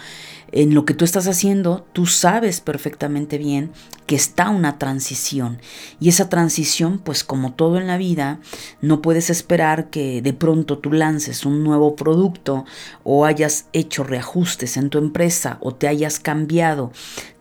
en 0.52 0.75
lo 0.75 0.85
que 0.85 0.95
tú 0.95 1.04
estás 1.04 1.28
haciendo, 1.28 1.87
tú 1.92 2.07
sabes 2.07 2.61
perfectamente 2.61 3.38
bien 3.38 3.73
que 4.07 4.16
está 4.16 4.50
una 4.50 4.78
transición. 4.78 5.61
Y 6.00 6.09
esa 6.09 6.28
transición, 6.28 6.99
pues 6.99 7.23
como 7.23 7.52
todo 7.52 7.78
en 7.78 7.87
la 7.87 7.97
vida, 7.97 8.40
no 8.80 9.02
puedes 9.02 9.30
esperar 9.30 9.90
que 9.90 10.21
de 10.21 10.33
pronto 10.33 10.78
tú 10.78 10.92
lances 10.92 11.47
un 11.47 11.62
nuevo 11.62 11.95
producto 11.95 12.64
o 13.04 13.25
hayas 13.25 13.66
hecho 13.73 14.02
reajustes 14.02 14.76
en 14.76 14.90
tu 14.90 14.99
empresa 14.99 15.59
o 15.61 15.75
te 15.75 15.87
hayas 15.87 16.19
cambiado 16.19 16.90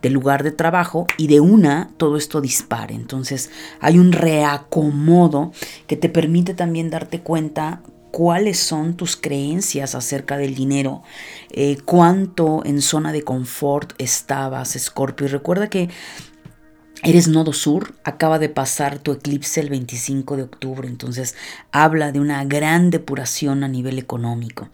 de 0.02 0.10
lugar 0.12 0.44
de 0.44 0.52
trabajo 0.52 1.08
y 1.18 1.28
de 1.28 1.40
una 1.40 1.90
todo 1.98 2.18
esto 2.18 2.42
dispare. 2.42 2.94
Entonces 2.94 3.50
hay 3.80 3.98
un 3.98 4.12
reacomodo 4.12 5.52
que 5.88 5.98
te 5.98 6.10
permite 6.10 6.54
también 6.54 6.90
darte 6.90 7.22
cuenta 7.22 7.82
cuáles 8.12 8.60
son 8.60 8.96
tus 8.96 9.16
creencias 9.16 9.96
acerca 9.96 10.38
del 10.38 10.56
dinero, 10.56 11.04
eh, 11.52 11.78
cuánto 11.86 12.64
en 12.66 12.82
zona 12.82 13.12
de 13.12 13.24
confort 13.24 13.94
estabas, 13.98 14.76
Scorpio. 14.78 15.28
Y 15.28 15.30
recuerda 15.30 15.70
que 15.70 15.90
Eres 17.02 17.30
nodo 17.30 17.54
sur, 17.54 17.96
acaba 18.04 18.40
de 18.40 18.50
pasar 18.50 19.00
tu 19.00 19.14
eclipse 19.14 19.62
el 19.62 19.70
25 19.70 20.36
de 20.36 20.44
octubre, 20.44 20.86
entonces 20.86 21.34
habla 21.72 22.12
de 22.12 22.20
una 22.20 22.44
gran 22.44 22.90
depuración 22.90 23.64
a 23.64 23.70
nivel 23.70 23.98
económico. 24.00 24.68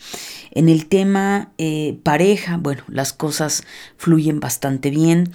En 0.50 0.68
el 0.68 0.88
tema 0.88 1.52
eh, 1.60 2.00
pareja, 2.02 2.58
bueno, 2.58 2.82
las 2.88 3.14
cosas 3.14 3.64
fluyen 3.98 4.40
bastante 4.40 4.90
bien. 4.90 5.32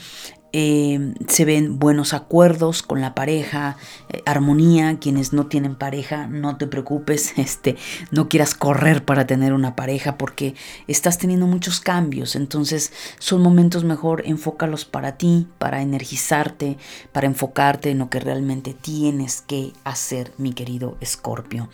Eh, 0.53 1.15
se 1.29 1.45
ven 1.45 1.79
buenos 1.79 2.13
acuerdos 2.13 2.83
con 2.83 3.01
la 3.01 3.15
pareja, 3.15 3.77
eh, 4.09 4.21
armonía, 4.27 4.99
quienes 4.99 5.33
no 5.33 5.47
tienen 5.47 5.77
pareja, 5.77 6.27
no 6.27 6.57
te 6.57 6.67
preocupes, 6.67 7.35
este, 7.39 7.77
no 8.11 8.29
quieras 8.29 8.55
correr 8.55 9.05
para 9.05 9.27
tener 9.27 9.53
una 9.53 9.77
pareja 9.77 10.19
porque 10.19 10.55
estás 10.89 11.19
teniendo 11.19 11.47
muchos 11.47 11.79
cambios, 11.79 12.35
entonces 12.35 12.93
son 13.19 13.43
momentos 13.43 13.85
mejor 13.85 14.23
enfócalos 14.27 14.85
para 14.85 15.17
ti, 15.17 15.47
para 15.59 15.83
energizarte, 15.83 16.79
para 17.13 17.29
enfocarte 17.29 17.91
en 17.91 18.01
lo 18.01 18.11
que 18.11 18.19
realmente 18.19 18.75
tienes 18.75 19.43
que 19.43 19.73
hacer, 19.85 20.33
mi 20.37 20.53
querido 20.53 20.97
Escorpio. 21.01 21.69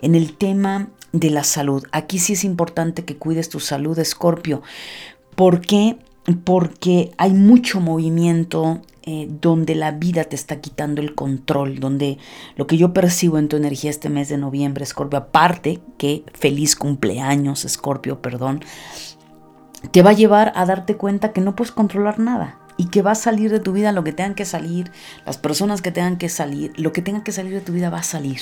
En 0.00 0.16
el 0.16 0.36
tema 0.36 0.88
de 1.12 1.30
la 1.30 1.44
salud, 1.44 1.84
aquí 1.92 2.18
sí 2.18 2.32
es 2.32 2.42
importante 2.42 3.04
que 3.04 3.16
cuides 3.16 3.48
tu 3.48 3.60
salud, 3.60 3.98
Escorpio, 3.98 4.62
porque 5.36 5.96
porque 6.44 7.12
hay 7.16 7.32
mucho 7.32 7.80
movimiento 7.80 8.80
eh, 9.02 9.28
donde 9.40 9.74
la 9.74 9.92
vida 9.92 10.24
te 10.24 10.36
está 10.36 10.60
quitando 10.60 11.00
el 11.00 11.14
control, 11.14 11.80
donde 11.80 12.18
lo 12.56 12.66
que 12.66 12.76
yo 12.76 12.92
percibo 12.92 13.38
en 13.38 13.48
tu 13.48 13.56
energía 13.56 13.90
este 13.90 14.10
mes 14.10 14.28
de 14.28 14.36
noviembre, 14.36 14.84
Scorpio, 14.84 15.18
aparte 15.18 15.80
que 15.96 16.22
feliz 16.34 16.76
cumpleaños, 16.76 17.64
Scorpio, 17.66 18.20
perdón, 18.20 18.62
te 19.90 20.02
va 20.02 20.10
a 20.10 20.14
llevar 20.14 20.52
a 20.54 20.66
darte 20.66 20.96
cuenta 20.96 21.32
que 21.32 21.40
no 21.40 21.56
puedes 21.56 21.72
controlar 21.72 22.18
nada 22.18 22.58
y 22.76 22.88
que 22.88 23.02
va 23.02 23.12
a 23.12 23.14
salir 23.14 23.50
de 23.50 23.60
tu 23.60 23.72
vida 23.72 23.92
lo 23.92 24.04
que 24.04 24.12
tengan 24.12 24.34
que 24.34 24.44
salir, 24.44 24.90
las 25.24 25.38
personas 25.38 25.80
que 25.80 25.92
tengan 25.92 26.18
que 26.18 26.28
salir, 26.28 26.72
lo 26.78 26.92
que 26.92 27.02
tenga 27.02 27.24
que 27.24 27.32
salir 27.32 27.52
de 27.52 27.60
tu 27.62 27.72
vida 27.72 27.88
va 27.88 27.98
a 27.98 28.02
salir 28.02 28.40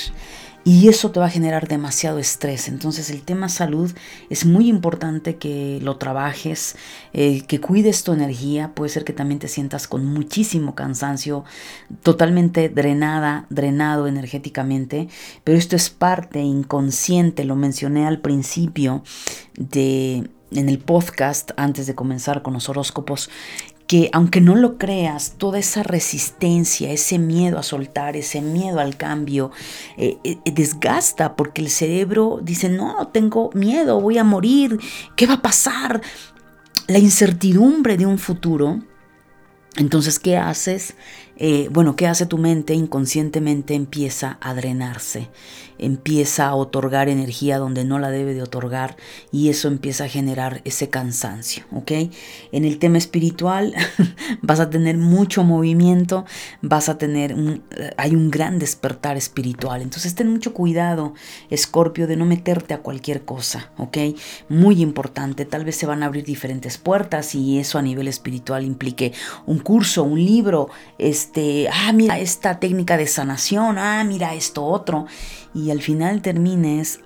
y 0.64 0.88
eso 0.88 1.10
te 1.10 1.20
va 1.20 1.26
a 1.26 1.30
generar 1.30 1.68
demasiado 1.68 2.18
estrés. 2.18 2.68
Entonces 2.68 3.10
el 3.10 3.22
tema 3.22 3.48
salud 3.48 3.90
es 4.28 4.44
muy 4.44 4.68
importante 4.68 5.36
que 5.36 5.78
lo 5.82 5.96
trabajes, 5.96 6.76
eh, 7.12 7.42
que 7.46 7.60
cuides 7.60 8.04
tu 8.04 8.12
energía. 8.12 8.72
Puede 8.74 8.90
ser 8.90 9.04
que 9.04 9.12
también 9.12 9.38
te 9.38 9.48
sientas 9.48 9.88
con 9.88 10.04
muchísimo 10.04 10.74
cansancio, 10.74 11.44
totalmente 12.02 12.68
drenada, 12.68 13.46
drenado 13.50 14.06
energéticamente, 14.06 15.08
pero 15.44 15.56
esto 15.56 15.76
es 15.76 15.90
parte 15.90 16.40
inconsciente, 16.40 17.44
lo 17.44 17.56
mencioné 17.56 18.06
al 18.06 18.20
principio 18.20 19.02
de 19.56 20.28
en 20.50 20.68
el 20.70 20.78
podcast 20.78 21.50
antes 21.56 21.86
de 21.86 21.94
comenzar 21.94 22.42
con 22.42 22.54
los 22.54 22.70
horóscopos 22.70 23.28
que 23.88 24.10
aunque 24.12 24.42
no 24.42 24.54
lo 24.54 24.76
creas, 24.76 25.34
toda 25.38 25.58
esa 25.58 25.82
resistencia, 25.82 26.92
ese 26.92 27.18
miedo 27.18 27.58
a 27.58 27.62
soltar, 27.62 28.16
ese 28.16 28.42
miedo 28.42 28.80
al 28.80 28.98
cambio, 28.98 29.50
eh, 29.96 30.18
eh, 30.24 30.36
desgasta 30.52 31.34
porque 31.36 31.62
el 31.62 31.70
cerebro 31.70 32.38
dice, 32.42 32.68
no, 32.68 33.08
tengo 33.08 33.50
miedo, 33.54 33.98
voy 33.98 34.18
a 34.18 34.24
morir, 34.24 34.78
¿qué 35.16 35.26
va 35.26 35.34
a 35.34 35.42
pasar? 35.42 36.02
La 36.86 36.98
incertidumbre 36.98 37.96
de 37.96 38.04
un 38.04 38.18
futuro. 38.18 38.78
Entonces, 39.76 40.18
¿qué 40.18 40.36
haces? 40.36 40.94
Eh, 41.36 41.68
bueno, 41.72 41.96
¿qué 41.96 42.06
hace 42.06 42.26
tu 42.26 42.36
mente? 42.36 42.74
Inconscientemente 42.74 43.74
empieza 43.74 44.36
a 44.42 44.52
drenarse, 44.52 45.30
empieza 45.78 46.48
a 46.48 46.54
otorgar 46.54 47.08
energía 47.08 47.58
donde 47.58 47.84
no 47.84 47.98
la 47.98 48.10
debe 48.10 48.34
de 48.34 48.42
otorgar 48.42 48.96
y 49.32 49.48
eso 49.48 49.68
empieza 49.68 50.04
a 50.04 50.08
generar 50.08 50.60
ese 50.64 50.88
cansancio, 50.88 51.64
¿ok? 51.72 51.92
En 52.52 52.64
el 52.64 52.78
tema 52.78 52.98
espiritual 52.98 53.74
vas 54.42 54.60
a 54.60 54.70
tener 54.70 54.96
mucho 54.96 55.44
movimiento, 55.44 56.24
vas 56.62 56.88
a 56.88 56.98
tener, 56.98 57.34
un, 57.34 57.62
eh, 57.76 57.92
hay 57.96 58.14
un 58.14 58.30
gran 58.30 58.58
despertar 58.58 59.16
espiritual, 59.16 59.82
entonces 59.82 60.14
ten 60.14 60.30
mucho 60.30 60.52
cuidado, 60.52 61.14
Escorpio, 61.50 62.06
de 62.06 62.16
no 62.16 62.24
meterte 62.24 62.74
a 62.74 62.78
cualquier 62.78 63.24
cosa, 63.24 63.70
¿ok? 63.78 63.98
Muy 64.48 64.82
importante, 64.82 65.44
tal 65.44 65.64
vez 65.64 65.76
se 65.76 65.86
van 65.86 66.02
a 66.02 66.06
abrir 66.06 66.24
diferentes 66.24 66.78
puertas 66.78 67.34
y 67.34 67.58
eso 67.58 67.78
a 67.78 67.82
nivel 67.82 68.08
espiritual 68.08 68.64
implique 68.64 69.12
un 69.46 69.58
curso, 69.58 70.02
un 70.02 70.24
libro, 70.24 70.68
este, 70.98 71.38
este, 71.38 71.68
ah, 71.68 71.92
mira 71.92 72.18
esta 72.18 72.58
técnica 72.58 72.96
de 72.96 73.06
sanación, 73.06 73.78
ah, 73.78 74.02
mira 74.04 74.34
esto 74.34 74.64
otro, 74.64 75.06
y 75.58 75.70
al 75.70 75.82
final 75.82 76.22
termines 76.22 77.00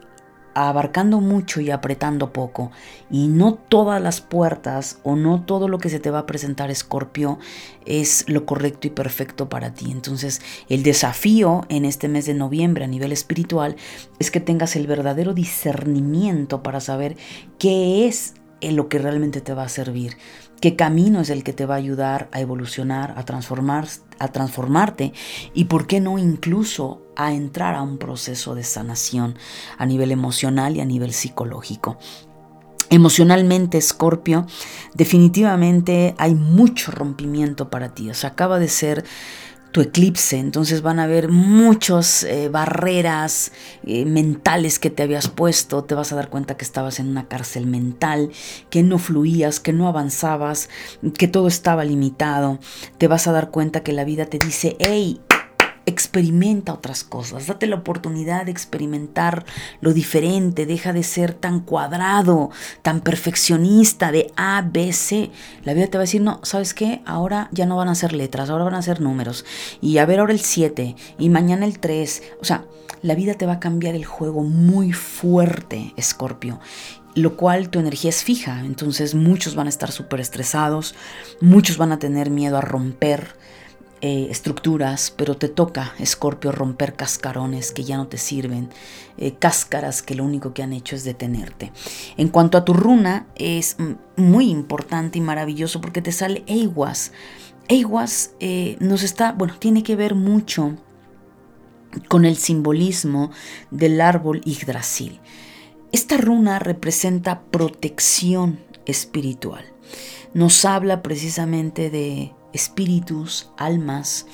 abarcando 0.55 1.21
mucho 1.21 1.63
y 1.63 1.71
apretando 1.71 2.33
poco. 2.33 2.71
Y 3.11 3.29
no 3.29 3.55
todas 3.55 4.03
las 4.03 4.21
puertas 4.21 4.99
o 5.03 5.17
no 5.17 5.45
todo 5.45 5.67
lo 5.69 5.79
que 5.79 5.89
se 5.89 5.99
te 5.99 6.11
va 6.11 6.21
a 6.21 6.27
presentar, 6.27 6.71
Escorpio, 6.71 7.39
es 7.87 8.25
lo 8.29 8.45
correcto 8.45 8.87
y 8.87 8.91
perfecto 8.91 9.49
para 9.49 9.73
ti. 9.73 9.91
Entonces, 9.91 10.43
el 10.69 10.83
desafío 10.83 11.65
en 11.71 11.87
este 11.87 12.09
mes 12.09 12.27
de 12.27 12.35
noviembre 12.35 12.85
a 12.85 12.89
nivel 12.89 13.13
espiritual 13.13 13.77
es 14.19 14.31
que 14.31 14.41
tengas 14.41 14.77
el 14.77 14.87
verdadero 14.87 15.33
discernimiento 15.33 16.63
para 16.63 16.81
saber 16.81 17.17
qué 17.59 18.07
es 18.07 18.35
lo 18.61 18.89
que 18.89 18.99
realmente 18.99 19.41
te 19.41 19.55
va 19.55 19.65
a 19.65 19.69
servir 19.69 20.17
qué 20.63 20.77
camino 20.77 21.21
es 21.21 21.29
el 21.29 21.43
que 21.43 21.53
te 21.53 21.67
va 21.67 21.75
a 21.75 21.79
ayudar 21.79 22.29
a 22.31 22.41
evolucionar, 22.41 23.15
a, 23.19 23.25
transformar, 23.25 23.89
a 24.21 24.29
transformarte 24.29 25.13
y 25.53 25.65
por 25.65 25.89
qué 25.89 26.01
no 26.01 26.19
incluso 26.19 27.03
a 27.17 27.35
entrar 27.35 27.75
a 27.75 27.83
un 27.83 27.99
proceso 27.99 28.55
de 28.55 28.63
sanación 28.63 29.37
a 29.77 29.85
nivel 29.87 30.13
emocional 30.13 30.77
y 30.77 30.81
a 30.81 30.85
nivel 30.85 31.13
psicológico. 31.13 31.99
Emocionalmente, 32.91 33.81
Scorpio, 33.81 34.47
definitivamente 34.95 36.15
hay 36.17 36.37
mucho 36.37 36.93
rompimiento 36.93 37.69
para 37.69 37.93
ti. 37.93 38.09
O 38.09 38.15
sea, 38.15 38.31
acaba 38.31 38.61
de 38.61 38.69
ser 38.69 39.05
tu 39.73 39.81
eclipse, 39.81 40.39
entonces 40.39 40.83
van 40.83 41.01
a 41.01 41.05
haber 41.05 41.31
muchas 41.31 42.25
eh, 42.25 42.49
barreras 42.51 43.53
eh, 43.85 44.05
mentales 44.05 44.79
que 44.79 44.91
te 44.91 45.03
habías 45.03 45.29
puesto, 45.29 45.83
te 45.83 45.95
vas 45.95 46.13
a 46.13 46.17
dar 46.17 46.29
cuenta 46.29 46.57
que 46.57 46.65
estabas 46.65 47.01
en 47.01 47.09
una 47.09 47.27
cárcel 47.27 47.67
mental, 47.67 48.31
que 48.69 48.83
no 48.83 48.99
fluías, 48.99 49.61
que 49.61 49.73
no 49.73 49.89
avanzabas, 49.89 50.69
que 51.17 51.27
todo 51.27 51.49
estaba 51.49 51.85
limitado, 51.85 52.59
te 52.99 53.09
vas 53.09 53.27
a 53.27 53.33
dar 53.33 53.51
cuenta 53.51 53.83
que 53.83 53.93
la 53.93 54.05
vida 54.05 54.27
te 54.27 54.39
dice, 54.39 54.77
hey, 54.79 55.21
experimenta 55.87 56.73
otras 56.73 57.05
cosas, 57.05 57.47
date 57.47 57.67
la 57.67 57.77
oportunidad 57.77 58.47
de 58.47 58.53
experimentar 58.53 59.45
lo 59.81 59.93
diferente, 59.93 60.67
deja 60.67 60.93
de 60.93 61.03
ser 61.03 61.35
tan 61.35 61.61
cuadrado, 61.61 62.51
tan 62.83 63.01
perfeccionista 63.01 64.13
de 64.13 64.33
A, 64.37 64.63
B, 64.63 64.93
C. 64.93 65.31
La 65.65 65.75
vida 65.75 65.87
te 65.87 65.99
va 65.99 66.03
a 66.03 66.07
decir, 66.07 66.21
no, 66.21 66.41
¿sabes 66.43 66.75
qué? 66.75 67.03
Ahora 67.05 67.49
ya 67.53 67.67
no 67.67 67.77
van 67.77 67.89
a 67.89 67.95
ser 67.95 68.13
letras, 68.13 68.51
ahora 68.51 68.65
van 68.65 68.75
a 68.75 68.83
ser 68.83 69.01
números. 69.01 69.45
Y 69.81 69.99
a 69.99 70.07
ver 70.07 70.21
ahora 70.21 70.33
el 70.33 70.41
7 70.41 70.97
y 71.19 71.29
mañana 71.29 71.67
el 71.67 71.79
3. 71.79 72.23
O 72.41 72.45
sea, 72.45 72.65
la 73.03 73.15
vida 73.15 73.35
te 73.35 73.47
va 73.47 73.55
a 73.55 73.61
cambiar 73.61 73.95
el 73.95 74.05
juego 74.05 74.43
muy 74.43 74.93
fuerte, 74.93 75.93
Escorpio. 75.97 76.61
lo 77.15 77.37
cual 77.37 77.69
tu 77.69 77.79
energía 77.79 78.09
es 78.09 78.25
fija, 78.25 78.61
entonces 78.65 79.15
muchos 79.15 79.55
van 79.55 79.67
a 79.67 79.69
estar 79.69 79.93
súper 79.93 80.21
estresados, 80.21 80.95
muchos 81.43 81.77
van 81.77 81.93
a 81.93 81.99
tener 81.99 82.31
miedo 82.31 82.57
a 82.57 82.63
romper 82.63 83.37
eh, 84.05 84.27
estructuras, 84.31 85.15
pero 85.17 85.37
te 85.37 85.49
toca, 85.49 85.95
Escorpio, 86.01 86.51
romper 86.51 86.95
cascarones 86.95 87.71
que 87.71 87.85
ya 87.85 87.97
no 87.97 88.09
te 88.09 88.19
sirven, 88.19 88.69
eh, 89.17 89.35
cáscaras 89.39 90.03
que 90.03 90.17
lo 90.17 90.25
único 90.25 90.53
que 90.53 90.65
han 90.65 90.73
hecho 90.73 90.97
es 90.97 91.05
detenerte. 91.05 91.71
En 92.17 92.27
cuanto 92.27 92.59
a 92.59 92.65
tu 92.65 92.75
runa, 92.75 93.29
es 93.37 93.77
muy 94.17 94.51
importante 94.51 95.19
y 95.19 95.21
maravilloso 95.21 95.81
porque 95.81 96.03
te 96.03 96.11
sale 96.11 96.43
Eiwas. 96.49 97.13
Eiwas 97.69 98.35
eh, 98.41 98.77
nos 98.81 99.05
está, 99.05 99.31
bueno, 99.31 99.55
tiene 99.61 99.85
que 99.85 99.95
ver 99.95 100.17
mucho 100.17 100.77
con 102.09 102.25
el 102.25 102.37
simbolismo 102.37 103.31
del 103.71 104.01
árbol 104.01 104.41
Yggdrasil. 104.41 105.21
Esta 105.93 106.17
runa 106.17 106.59
representa 106.59 107.43
protección 107.53 108.59
espiritual. 108.85 109.65
Nos 110.35 110.65
habla 110.65 111.03
precisamente 111.03 111.89
de 111.89 112.33
espíritus, 112.53 113.51
almas 113.57 114.27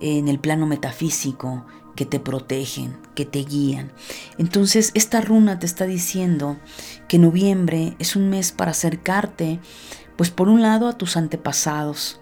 en 0.00 0.28
el 0.28 0.38
plano 0.38 0.66
metafísico 0.66 1.66
que 1.96 2.06
te 2.06 2.20
protegen, 2.20 2.96
que 3.14 3.24
te 3.24 3.40
guían. 3.40 3.90
Entonces 4.38 4.92
esta 4.94 5.20
runa 5.20 5.58
te 5.58 5.66
está 5.66 5.84
diciendo 5.84 6.56
que 7.08 7.18
noviembre 7.18 7.96
es 7.98 8.14
un 8.14 8.30
mes 8.30 8.52
para 8.52 8.70
acercarte, 8.70 9.58
pues 10.16 10.30
por 10.30 10.48
un 10.48 10.62
lado 10.62 10.86
a 10.86 10.96
tus 10.96 11.16
antepasados, 11.16 12.20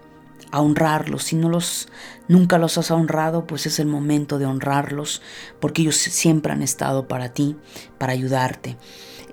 a 0.51 0.61
honrarlos. 0.61 1.25
Si 1.25 1.35
no 1.35 1.49
los 1.49 1.89
nunca 2.27 2.57
los 2.57 2.77
has 2.77 2.91
honrado, 2.91 3.45
pues 3.45 3.65
es 3.65 3.79
el 3.79 3.87
momento 3.87 4.39
de 4.39 4.45
honrarlos, 4.45 5.21
porque 5.59 5.83
ellos 5.83 5.97
siempre 5.97 6.51
han 6.53 6.63
estado 6.63 7.07
para 7.07 7.33
ti, 7.33 7.55
para 7.97 8.13
ayudarte. 8.13 8.77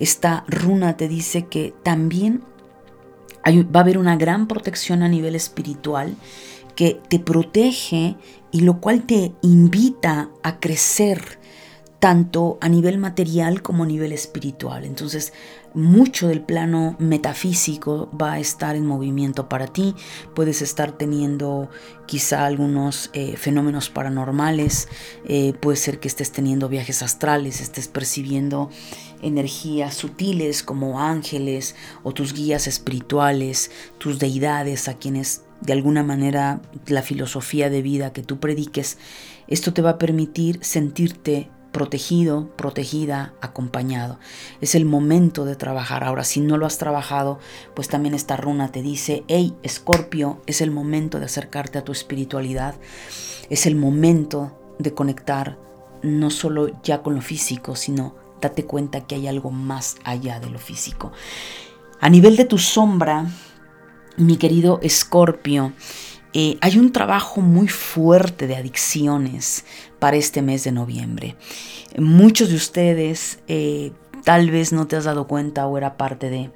Esta 0.00 0.44
runa 0.48 0.96
te 0.96 1.08
dice 1.08 1.46
que 1.46 1.74
también 1.82 2.44
va 3.44 3.80
a 3.80 3.82
haber 3.82 3.98
una 3.98 4.16
gran 4.16 4.46
protección 4.46 5.02
a 5.02 5.08
nivel 5.08 5.34
espiritual 5.34 6.16
que 6.74 7.00
te 7.08 7.18
protege 7.18 8.16
y 8.50 8.60
lo 8.60 8.80
cual 8.80 9.02
te 9.02 9.32
invita 9.42 10.30
a 10.42 10.58
crecer 10.58 11.38
tanto 12.04 12.58
a 12.60 12.68
nivel 12.68 12.98
material 12.98 13.62
como 13.62 13.84
a 13.84 13.86
nivel 13.86 14.12
espiritual. 14.12 14.84
Entonces, 14.84 15.32
mucho 15.72 16.28
del 16.28 16.42
plano 16.42 16.96
metafísico 16.98 18.10
va 18.20 18.34
a 18.34 18.40
estar 18.40 18.76
en 18.76 18.84
movimiento 18.84 19.48
para 19.48 19.68
ti. 19.68 19.94
Puedes 20.34 20.60
estar 20.60 20.92
teniendo 20.92 21.70
quizá 22.06 22.44
algunos 22.44 23.08
eh, 23.14 23.38
fenómenos 23.38 23.88
paranormales, 23.88 24.88
eh, 25.24 25.54
puede 25.58 25.78
ser 25.78 25.98
que 25.98 26.08
estés 26.08 26.30
teniendo 26.30 26.68
viajes 26.68 27.02
astrales, 27.02 27.62
estés 27.62 27.88
percibiendo 27.88 28.68
energías 29.24 29.94
sutiles 29.94 30.62
como 30.62 31.00
ángeles 31.00 31.74
o 32.02 32.12
tus 32.12 32.32
guías 32.32 32.66
espirituales, 32.66 33.70
tus 33.98 34.18
deidades 34.18 34.88
a 34.88 34.94
quienes 34.94 35.42
de 35.60 35.72
alguna 35.72 36.02
manera 36.02 36.60
la 36.86 37.02
filosofía 37.02 37.70
de 37.70 37.82
vida 37.82 38.12
que 38.12 38.22
tú 38.22 38.38
prediques, 38.38 38.98
esto 39.48 39.72
te 39.72 39.82
va 39.82 39.90
a 39.90 39.98
permitir 39.98 40.58
sentirte 40.62 41.50
protegido, 41.72 42.50
protegida, 42.56 43.34
acompañado. 43.40 44.20
Es 44.60 44.76
el 44.76 44.84
momento 44.84 45.44
de 45.44 45.56
trabajar. 45.56 46.04
Ahora, 46.04 46.22
si 46.22 46.40
no 46.40 46.56
lo 46.56 46.66
has 46.66 46.78
trabajado, 46.78 47.40
pues 47.74 47.88
también 47.88 48.14
esta 48.14 48.36
runa 48.36 48.70
te 48.70 48.80
dice, 48.80 49.24
hey, 49.26 49.54
Escorpio, 49.64 50.40
es 50.46 50.60
el 50.60 50.70
momento 50.70 51.18
de 51.18 51.24
acercarte 51.24 51.78
a 51.78 51.84
tu 51.84 51.90
espiritualidad. 51.90 52.76
Es 53.50 53.66
el 53.66 53.74
momento 53.74 54.56
de 54.78 54.94
conectar 54.94 55.58
no 56.02 56.30
solo 56.30 56.80
ya 56.82 57.02
con 57.02 57.16
lo 57.16 57.22
físico, 57.22 57.74
sino 57.74 58.14
date 58.44 58.64
cuenta 58.64 59.06
que 59.06 59.16
hay 59.16 59.26
algo 59.26 59.50
más 59.50 59.96
allá 60.04 60.40
de 60.40 60.50
lo 60.50 60.58
físico. 60.58 61.12
A 62.00 62.08
nivel 62.08 62.36
de 62.36 62.44
tu 62.44 62.58
sombra, 62.58 63.26
mi 64.16 64.36
querido 64.36 64.78
Escorpio, 64.82 65.72
eh, 66.32 66.58
hay 66.60 66.78
un 66.78 66.92
trabajo 66.92 67.40
muy 67.40 67.68
fuerte 67.68 68.46
de 68.46 68.56
adicciones 68.56 69.64
para 69.98 70.16
este 70.16 70.42
mes 70.42 70.64
de 70.64 70.72
noviembre. 70.72 71.36
Muchos 71.96 72.48
de 72.50 72.56
ustedes 72.56 73.38
eh, 73.46 73.92
tal 74.24 74.50
vez 74.50 74.72
no 74.72 74.86
te 74.86 74.96
has 74.96 75.04
dado 75.04 75.26
cuenta 75.26 75.66
o 75.66 75.78
era 75.78 75.96
parte 75.96 76.30
de... 76.30 76.50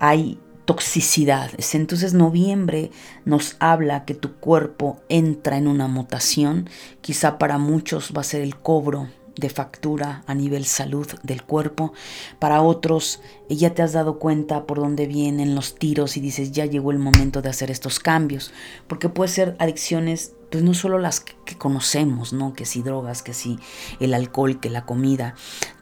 Hay 0.00 0.38
toxicidad. 0.64 1.50
Entonces 1.72 2.12
noviembre 2.12 2.90
nos 3.24 3.56
habla 3.58 4.04
que 4.04 4.14
tu 4.14 4.34
cuerpo 4.34 5.00
entra 5.08 5.56
en 5.56 5.66
una 5.66 5.88
mutación. 5.88 6.68
Quizá 7.00 7.38
para 7.38 7.58
muchos 7.58 8.12
va 8.14 8.20
a 8.20 8.24
ser 8.24 8.42
el 8.42 8.56
cobro 8.56 9.08
de 9.38 9.50
factura 9.50 10.22
a 10.26 10.34
nivel 10.34 10.64
salud 10.64 11.06
del 11.22 11.42
cuerpo. 11.42 11.92
Para 12.38 12.62
otros, 12.62 13.20
ya 13.48 13.74
te 13.74 13.82
has 13.82 13.92
dado 13.92 14.18
cuenta 14.18 14.66
por 14.66 14.78
dónde 14.78 15.06
vienen 15.06 15.54
los 15.54 15.76
tiros 15.76 16.16
y 16.16 16.20
dices, 16.20 16.52
ya 16.52 16.66
llegó 16.66 16.90
el 16.90 16.98
momento 16.98 17.40
de 17.40 17.48
hacer 17.48 17.70
estos 17.70 18.00
cambios. 18.00 18.52
Porque 18.86 19.08
puede 19.08 19.30
ser 19.30 19.56
adicciones, 19.58 20.34
pues 20.50 20.64
no 20.64 20.74
solo 20.74 20.98
las 20.98 21.20
que, 21.20 21.36
conocemos, 21.56 22.32
¿no? 22.32 22.52
Que 22.52 22.66
si 22.66 22.82
drogas, 22.82 23.22
que 23.22 23.34
si 23.34 23.58
el 24.00 24.14
alcohol, 24.14 24.60
que 24.60 24.70
la 24.70 24.84
comida. 24.84 25.34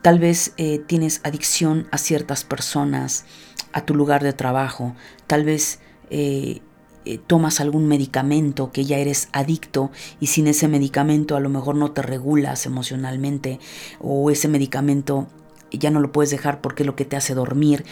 Tal 0.02 0.18
vez 0.18 0.52
eh, 0.58 0.78
tienes 0.78 1.20
adicción 1.24 1.88
a 1.90 1.98
ciertas 1.98 2.44
personas, 2.44 3.24
a 3.72 3.84
tu 3.84 3.94
lugar 3.94 4.22
de 4.22 4.32
trabajo. 4.32 4.94
Tal 5.26 5.44
vez... 5.44 5.80
Eh, 6.10 6.60
eh, 7.06 7.20
tomas 7.24 7.60
algún 7.60 7.86
medicamento 7.86 8.72
que 8.72 8.84
ya 8.84 8.98
eres 8.98 9.28
adicto 9.32 9.92
y 10.20 10.26
sin 10.26 10.48
ese 10.48 10.66
medicamento 10.66 11.36
a 11.36 11.40
lo 11.40 11.48
mejor 11.48 11.76
no 11.76 11.92
te 11.92 12.02
regulas 12.02 12.66
emocionalmente 12.66 13.60
o 14.00 14.30
ese 14.30 14.48
medicamento 14.48 15.28
ya 15.70 15.90
no 15.90 16.00
lo 16.00 16.12
puedes 16.12 16.30
dejar 16.30 16.60
porque 16.60 16.82
es 16.82 16.86
lo 16.86 16.96
que 16.96 17.04
te 17.04 17.16
hace 17.16 17.34
dormir. 17.34 17.84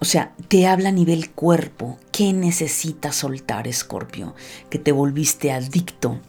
O 0.00 0.04
sea, 0.04 0.32
te 0.48 0.66
habla 0.66 0.88
a 0.88 0.92
nivel 0.92 1.30
cuerpo. 1.30 1.98
¿Qué 2.10 2.32
necesitas 2.32 3.16
soltar, 3.16 3.68
Escorpio? 3.68 4.34
Que 4.70 4.78
te 4.78 4.92
volviste 4.92 5.52
adicto 5.52 6.20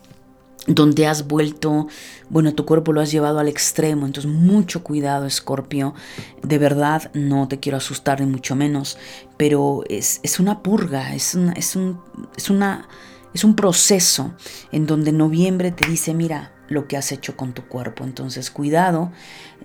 donde 0.67 1.07
has 1.07 1.27
vuelto, 1.27 1.87
bueno, 2.29 2.53
tu 2.53 2.65
cuerpo 2.65 2.91
lo 2.91 3.01
has 3.01 3.11
llevado 3.11 3.39
al 3.39 3.47
extremo, 3.47 4.05
entonces 4.05 4.31
mucho 4.31 4.83
cuidado, 4.83 5.25
Escorpio. 5.25 5.93
De 6.41 6.57
verdad, 6.57 7.11
no 7.13 7.47
te 7.47 7.59
quiero 7.59 7.77
asustar 7.77 8.19
ni 8.19 8.25
mucho 8.25 8.55
menos, 8.55 8.97
pero 9.37 9.83
es, 9.89 10.19
una 10.39 10.63
purga, 10.63 11.13
es, 11.13 11.37
es, 11.55 11.75
un, 11.75 12.01
es, 12.35 12.49
una, 12.49 12.87
es 13.33 13.43
un 13.43 13.55
proceso 13.55 14.33
en 14.71 14.87
donde 14.87 15.11
noviembre 15.11 15.71
te 15.71 15.87
dice, 15.87 16.13
mira 16.13 16.51
lo 16.67 16.87
que 16.87 16.97
has 16.97 17.11
hecho 17.11 17.37
con 17.37 17.53
tu 17.53 17.67
cuerpo. 17.67 18.03
Entonces, 18.03 18.49
cuidado, 18.49 19.11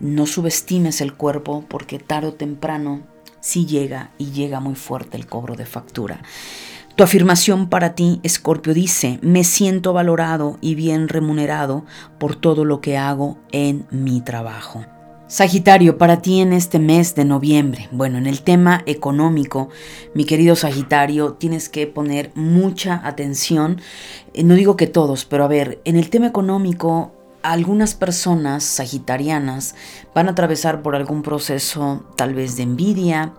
no 0.00 0.26
subestimes 0.26 1.00
el 1.00 1.14
cuerpo 1.14 1.64
porque 1.68 1.98
tarde 1.98 2.28
o 2.28 2.34
temprano 2.34 3.06
sí 3.40 3.66
llega 3.66 4.10
y 4.18 4.32
llega 4.32 4.60
muy 4.60 4.74
fuerte 4.74 5.16
el 5.16 5.26
cobro 5.26 5.56
de 5.56 5.66
factura. 5.66 6.22
Tu 7.00 7.04
afirmación 7.04 7.70
para 7.70 7.94
ti, 7.94 8.20
Escorpio, 8.24 8.74
dice, 8.74 9.18
me 9.22 9.42
siento 9.42 9.94
valorado 9.94 10.58
y 10.60 10.74
bien 10.74 11.08
remunerado 11.08 11.86
por 12.18 12.36
todo 12.36 12.66
lo 12.66 12.82
que 12.82 12.98
hago 12.98 13.38
en 13.52 13.86
mi 13.90 14.20
trabajo. 14.20 14.84
Sagitario, 15.26 15.96
para 15.96 16.20
ti 16.20 16.42
en 16.42 16.52
este 16.52 16.78
mes 16.78 17.14
de 17.14 17.24
noviembre, 17.24 17.88
bueno, 17.90 18.18
en 18.18 18.26
el 18.26 18.42
tema 18.42 18.82
económico, 18.84 19.70
mi 20.12 20.26
querido 20.26 20.56
Sagitario, 20.56 21.32
tienes 21.32 21.70
que 21.70 21.86
poner 21.86 22.32
mucha 22.34 23.00
atención. 23.02 23.80
Eh, 24.34 24.44
no 24.44 24.54
digo 24.54 24.76
que 24.76 24.86
todos, 24.86 25.24
pero 25.24 25.44
a 25.44 25.48
ver, 25.48 25.80
en 25.86 25.96
el 25.96 26.10
tema 26.10 26.26
económico, 26.26 27.14
algunas 27.42 27.94
personas 27.94 28.62
sagitarianas 28.62 29.74
van 30.14 30.28
a 30.28 30.32
atravesar 30.32 30.82
por 30.82 30.94
algún 30.94 31.22
proceso 31.22 32.04
tal 32.16 32.34
vez 32.34 32.58
de 32.58 32.64
envidia, 32.64 33.32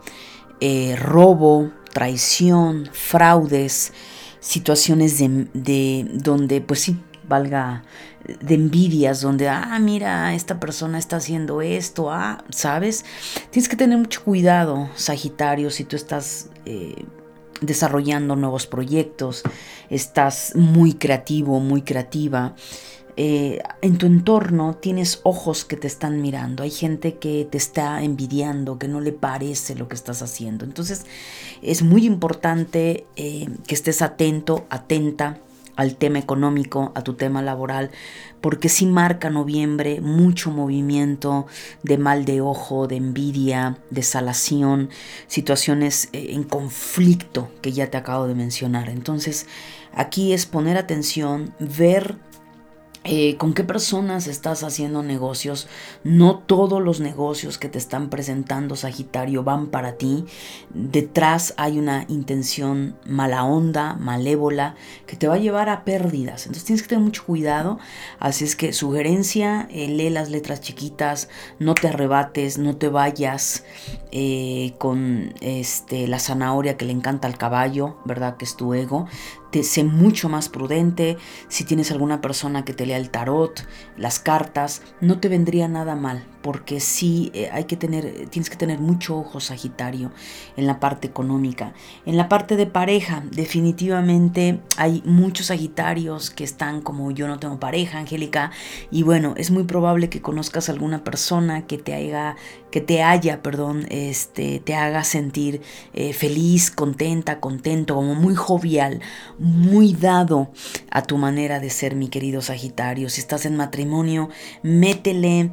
eh, 0.61 0.95
robo, 0.95 1.69
traición, 1.93 2.89
fraudes, 2.91 3.93
situaciones 4.39 5.19
de, 5.19 6.07
donde, 6.13 6.61
pues 6.61 6.81
sí, 6.81 6.97
valga 7.27 7.83
de 8.41 8.55
envidias, 8.55 9.21
donde, 9.21 9.49
ah, 9.49 9.77
mira, 9.79 10.33
esta 10.33 10.59
persona 10.59 10.99
está 10.99 11.17
haciendo 11.17 11.61
esto, 11.61 12.11
ah, 12.11 12.43
¿sabes? 12.49 13.05
Tienes 13.49 13.69
que 13.69 13.75
tener 13.75 13.97
mucho 13.97 14.23
cuidado, 14.23 14.89
Sagitario, 14.95 15.69
si 15.69 15.83
tú 15.83 15.95
estás 15.95 16.49
eh, 16.65 17.05
desarrollando 17.61 18.35
nuevos 18.35 18.67
proyectos, 18.67 19.43
estás 19.89 20.53
muy 20.55 20.93
creativo, 20.93 21.59
muy 21.59 21.81
creativa. 21.81 22.55
Eh, 23.17 23.59
en 23.81 23.97
tu 23.97 24.05
entorno 24.05 24.75
tienes 24.75 25.19
ojos 25.23 25.65
que 25.65 25.77
te 25.77 25.87
están 25.87 26.21
mirando, 26.21 26.63
hay 26.63 26.71
gente 26.71 27.17
que 27.17 27.47
te 27.49 27.57
está 27.57 28.03
envidiando, 28.03 28.77
que 28.77 28.87
no 28.87 29.01
le 29.01 29.11
parece 29.11 29.75
lo 29.75 29.87
que 29.87 29.95
estás 29.95 30.21
haciendo. 30.21 30.65
Entonces 30.65 31.05
es 31.61 31.83
muy 31.83 32.05
importante 32.05 33.05
eh, 33.15 33.47
que 33.67 33.75
estés 33.75 34.01
atento, 34.01 34.65
atenta 34.69 35.39
al 35.75 35.95
tema 35.95 36.19
económico, 36.19 36.91
a 36.95 37.01
tu 37.01 37.13
tema 37.13 37.41
laboral, 37.41 37.91
porque 38.39 38.69
si 38.69 38.85
marca 38.85 39.29
noviembre 39.29 40.01
mucho 40.01 40.51
movimiento 40.51 41.47
de 41.83 41.97
mal 41.97 42.25
de 42.25 42.41
ojo, 42.41 42.87
de 42.87 42.97
envidia, 42.97 43.77
de 43.89 44.03
salación, 44.03 44.89
situaciones 45.27 46.09
eh, 46.13 46.33
en 46.33 46.43
conflicto 46.43 47.49
que 47.61 47.71
ya 47.71 47.87
te 47.87 47.97
acabo 47.97 48.27
de 48.27 48.35
mencionar. 48.35 48.89
Entonces 48.89 49.47
aquí 49.93 50.33
es 50.33 50.45
poner 50.45 50.77
atención, 50.77 51.53
ver 51.59 52.17
eh, 53.03 53.35
con 53.37 53.55
qué 53.55 53.63
personas 53.63 54.27
estás 54.27 54.63
haciendo 54.63 55.01
negocios. 55.01 55.67
No 56.03 56.37
todos 56.37 56.83
los 56.83 56.99
negocios 56.99 57.57
que 57.57 57.67
te 57.67 57.79
están 57.79 58.11
presentando 58.11 58.75
Sagitario 58.75 59.43
van 59.43 59.67
para 59.67 59.93
ti. 59.93 60.25
Detrás 60.69 61.55
hay 61.57 61.79
una 61.79 62.05
intención 62.09 62.95
mala 63.03 63.43
onda, 63.43 63.95
malévola, 63.95 64.75
que 65.07 65.15
te 65.15 65.27
va 65.27 65.33
a 65.33 65.39
llevar 65.39 65.67
a 65.69 65.83
pérdidas. 65.83 66.45
Entonces 66.45 66.65
tienes 66.65 66.83
que 66.83 66.89
tener 66.89 67.03
mucho 67.03 67.25
cuidado. 67.25 67.79
Así 68.19 68.43
es 68.43 68.55
que 68.55 68.71
sugerencia, 68.71 69.67
eh, 69.71 69.87
lee 69.87 70.11
las 70.11 70.29
letras 70.29 70.61
chiquitas, 70.61 71.27
no 71.57 71.73
te 71.73 71.87
arrebates, 71.87 72.59
no 72.59 72.77
te 72.77 72.87
vayas 72.89 73.63
eh, 74.11 74.75
con 74.77 75.33
este, 75.41 76.07
la 76.07 76.19
zanahoria 76.19 76.77
que 76.77 76.85
le 76.85 76.91
encanta 76.91 77.27
al 77.27 77.39
caballo, 77.39 77.97
¿verdad? 78.05 78.37
Que 78.37 78.45
es 78.45 78.55
tu 78.55 78.75
ego 78.75 79.07
te, 79.51 79.63
sé 79.63 79.83
mucho 79.83 80.29
más 80.29 80.49
prudente. 80.49 81.17
Si 81.47 81.63
tienes 81.63 81.91
alguna 81.91 82.21
persona 82.21 82.65
que 82.65 82.73
te 82.73 82.85
lea 82.85 82.97
el 82.97 83.09
tarot, 83.09 83.65
las 83.97 84.19
cartas, 84.19 84.81
no 84.99 85.19
te 85.19 85.29
vendría 85.29 85.67
nada 85.67 85.95
mal, 85.95 86.23
porque 86.41 86.79
sí 86.79 87.31
eh, 87.33 87.49
hay 87.51 87.65
que 87.65 87.77
tener, 87.77 88.27
tienes 88.29 88.49
que 88.49 88.57
tener 88.57 88.79
mucho 88.79 89.17
ojo 89.17 89.39
Sagitario 89.39 90.11
en 90.57 90.67
la 90.67 90.79
parte 90.79 91.07
económica. 91.07 91.73
En 92.05 92.17
la 92.17 92.29
parte 92.29 92.55
de 92.55 92.65
pareja, 92.65 93.23
definitivamente 93.31 94.61
hay 94.77 95.01
muchos 95.05 95.47
Sagitarios 95.47 96.29
que 96.29 96.43
están 96.43 96.81
como 96.81 97.11
yo 97.11 97.27
no 97.27 97.39
tengo 97.39 97.59
pareja, 97.59 97.99
Angélica, 97.99 98.51
y 98.89 99.03
bueno, 99.03 99.33
es 99.37 99.51
muy 99.51 99.63
probable 99.63 100.09
que 100.09 100.21
conozcas 100.21 100.69
alguna 100.69 101.03
persona 101.03 101.67
que 101.67 101.77
te 101.77 101.93
haga, 101.93 102.35
que 102.71 102.81
te 102.81 103.03
haya, 103.03 103.41
perdón, 103.41 103.85
este, 103.89 104.59
te 104.59 104.75
haga 104.75 105.03
sentir 105.03 105.61
eh, 105.93 106.13
feliz, 106.13 106.71
contenta, 106.71 107.39
contento, 107.39 107.95
como 107.95 108.15
muy 108.15 108.35
jovial, 108.35 109.01
muy 109.39 109.93
dado 109.93 110.51
a 110.89 111.03
tu 111.03 111.17
manera 111.17 111.59
de 111.59 111.69
ser, 111.69 111.95
mi 111.95 112.09
querido 112.09 112.41
Sagitario. 112.41 113.09
Si 113.09 113.21
estás 113.21 113.45
en 113.45 113.55
matrimonio, 113.55 114.29
métele 114.63 115.51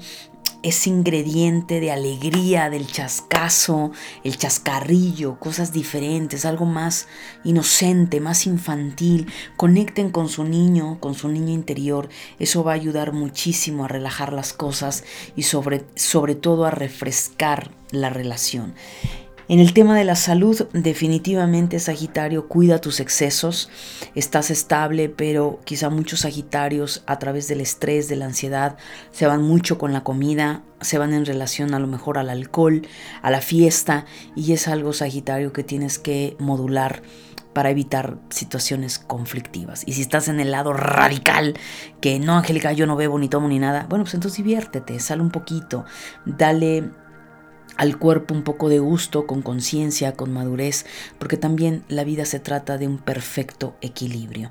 ese 0.63 0.91
ingrediente 0.91 1.81
de 1.81 1.91
alegría, 1.91 2.71
del 2.71 2.87
chascazo, 2.87 3.93
el 4.25 4.37
chascarrillo, 4.37 5.39
cosas 5.39 5.73
diferentes, 5.73 6.45
algo 6.45 6.65
más 6.65 7.09
inocente, 7.45 8.21
más 8.21 8.47
infantil. 8.47 9.31
Conecten 9.57 10.11
con 10.11 10.29
su 10.29 10.45
niño, 10.45 10.99
con 11.01 11.15
su 11.15 11.29
niño 11.29 11.53
interior. 11.53 12.09
Eso 12.39 12.65
va 12.65 12.73
a 12.73 12.77
ayudar 12.77 13.13
muchísimo 13.13 13.85
a 13.85 13.89
relajar 13.89 14.33
las 14.33 14.53
cosas 14.53 15.05
y 15.37 15.43
sobre, 15.43 15.85
sobre 15.95 16.35
todo 16.35 16.65
a 16.65 16.71
refrescar 16.71 17.71
la 17.91 18.11
relación. 18.11 18.75
En 19.51 19.61
el 19.61 19.73
tema 19.73 19.97
de 19.97 20.05
la 20.05 20.15
salud, 20.15 20.69
definitivamente 20.75 21.81
Sagitario, 21.81 22.49
cuida 22.49 22.83
tus 22.83 23.01
excesos, 23.01 23.71
estás 24.15 24.51
estable, 24.51 25.09
pero 25.09 25.61
quizá 25.65 25.89
muchos 25.89 26.21
Sagitarios 26.21 27.03
a 27.07 27.19
través 27.19 27.49
del 27.49 27.63
estrés, 27.63 28.09
de 28.09 28.17
la 28.17 28.27
ansiedad, 28.27 28.77
se 29.11 29.27
van 29.27 29.43
mucho 29.43 29.79
con 29.79 29.95
la 29.95 30.05
comida, 30.05 30.65
se 30.83 30.99
van 30.99 31.15
en 31.15 31.25
relación 31.25 31.73
a 31.73 31.79
lo 31.79 31.87
mejor 31.87 32.19
al 32.19 32.29
alcohol, 32.29 32.87
a 33.23 33.31
la 33.31 33.41
fiesta, 33.41 34.05
y 34.37 34.53
es 34.53 34.69
algo 34.69 34.93
Sagitario 34.93 35.55
que 35.55 35.65
tienes 35.65 35.99
que 35.99 36.37
modular 36.39 37.01
para 37.55 37.71
evitar 37.71 38.19
situaciones 38.29 38.99
conflictivas. 38.99 39.83
Y 39.87 39.95
si 39.95 40.03
estás 40.03 40.29
en 40.29 40.41
el 40.41 40.51
lado 40.51 40.75
radical, 40.75 41.55
que 42.03 42.19
no, 42.19 42.37
Angélica, 42.37 42.73
yo 42.73 42.87
no 42.87 42.97
bebo 42.97 43.19
ni 43.19 43.31
tomo 43.31 43.49
ni 43.49 43.59
nada, 43.59 43.87
bueno, 43.89 44.05
pues 44.05 44.13
entonces 44.13 44.37
diviértete, 44.37 45.01
sale 45.01 45.23
un 45.23 45.31
poquito, 45.31 45.87
dale 46.27 46.91
al 47.79 47.97
cuerpo 47.97 48.35
un 48.35 48.43
poco 48.43 48.69
de 48.69 48.81
gusto, 48.81 49.27
con 49.27 49.41
conciencia, 49.41 50.13
con 50.13 50.33
madurez, 50.33 50.85
porque 51.19 51.37
también 51.37 51.85
la 51.89 52.05
vida 52.05 52.27
se 52.27 52.41
trata 52.41 52.77
de 52.77 52.89
un 52.89 52.99
perfecto 52.99 53.77
equilibrio. 53.81 54.51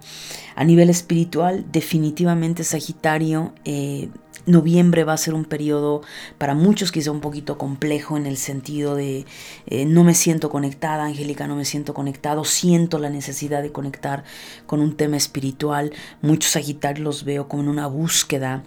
A 0.55 0.63
nivel 0.63 0.89
espiritual, 0.89 1.65
definitivamente 1.69 2.63
Sagitario, 2.63 3.53
eh, 3.65 4.09
noviembre 4.45 5.03
va 5.03 5.11
a 5.11 5.17
ser 5.17 5.33
un 5.33 5.43
periodo 5.43 6.01
para 6.37 6.55
muchos 6.55 6.93
quizá 6.93 7.11
un 7.11 7.19
poquito 7.19 7.57
complejo 7.57 8.15
en 8.15 8.25
el 8.25 8.37
sentido 8.37 8.95
de 8.95 9.25
eh, 9.65 9.85
no 9.85 10.05
me 10.05 10.13
siento 10.13 10.49
conectada, 10.49 11.03
Angélica, 11.03 11.47
no 11.47 11.57
me 11.57 11.65
siento 11.65 11.93
conectado, 11.93 12.45
siento 12.45 12.97
la 12.97 13.09
necesidad 13.09 13.61
de 13.61 13.73
conectar 13.73 14.23
con 14.65 14.79
un 14.79 14.95
tema 14.95 15.17
espiritual. 15.17 15.91
Muchos 16.21 16.51
Sagitarios 16.51 17.03
los 17.03 17.23
veo 17.25 17.49
como 17.49 17.63
en 17.63 17.69
una 17.69 17.87
búsqueda 17.87 18.63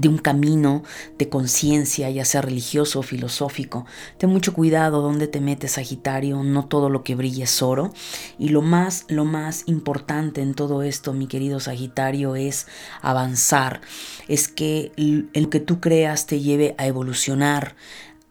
de 0.00 0.08
un 0.08 0.18
camino 0.18 0.82
de 1.18 1.28
conciencia, 1.28 2.10
ya 2.10 2.24
sea 2.24 2.42
religioso 2.42 3.00
o 3.00 3.02
filosófico. 3.02 3.86
Ten 4.18 4.30
mucho 4.30 4.52
cuidado 4.52 5.02
donde 5.02 5.28
te 5.28 5.40
metes, 5.40 5.72
Sagitario, 5.72 6.42
no 6.42 6.66
todo 6.66 6.88
lo 6.88 7.02
que 7.02 7.14
brilla 7.14 7.44
es 7.44 7.62
oro. 7.62 7.92
Y 8.38 8.50
lo 8.50 8.62
más, 8.62 9.04
lo 9.08 9.24
más 9.24 9.64
importante 9.66 10.42
en 10.42 10.54
todo 10.54 10.82
esto, 10.82 11.12
mi 11.12 11.26
querido 11.26 11.60
Sagitario, 11.60 12.36
es 12.36 12.66
avanzar. 13.00 13.80
Es 14.28 14.48
que 14.48 14.92
el 14.96 15.48
que 15.48 15.60
tú 15.60 15.80
creas 15.80 16.26
te 16.26 16.40
lleve 16.40 16.74
a 16.78 16.86
evolucionar, 16.86 17.76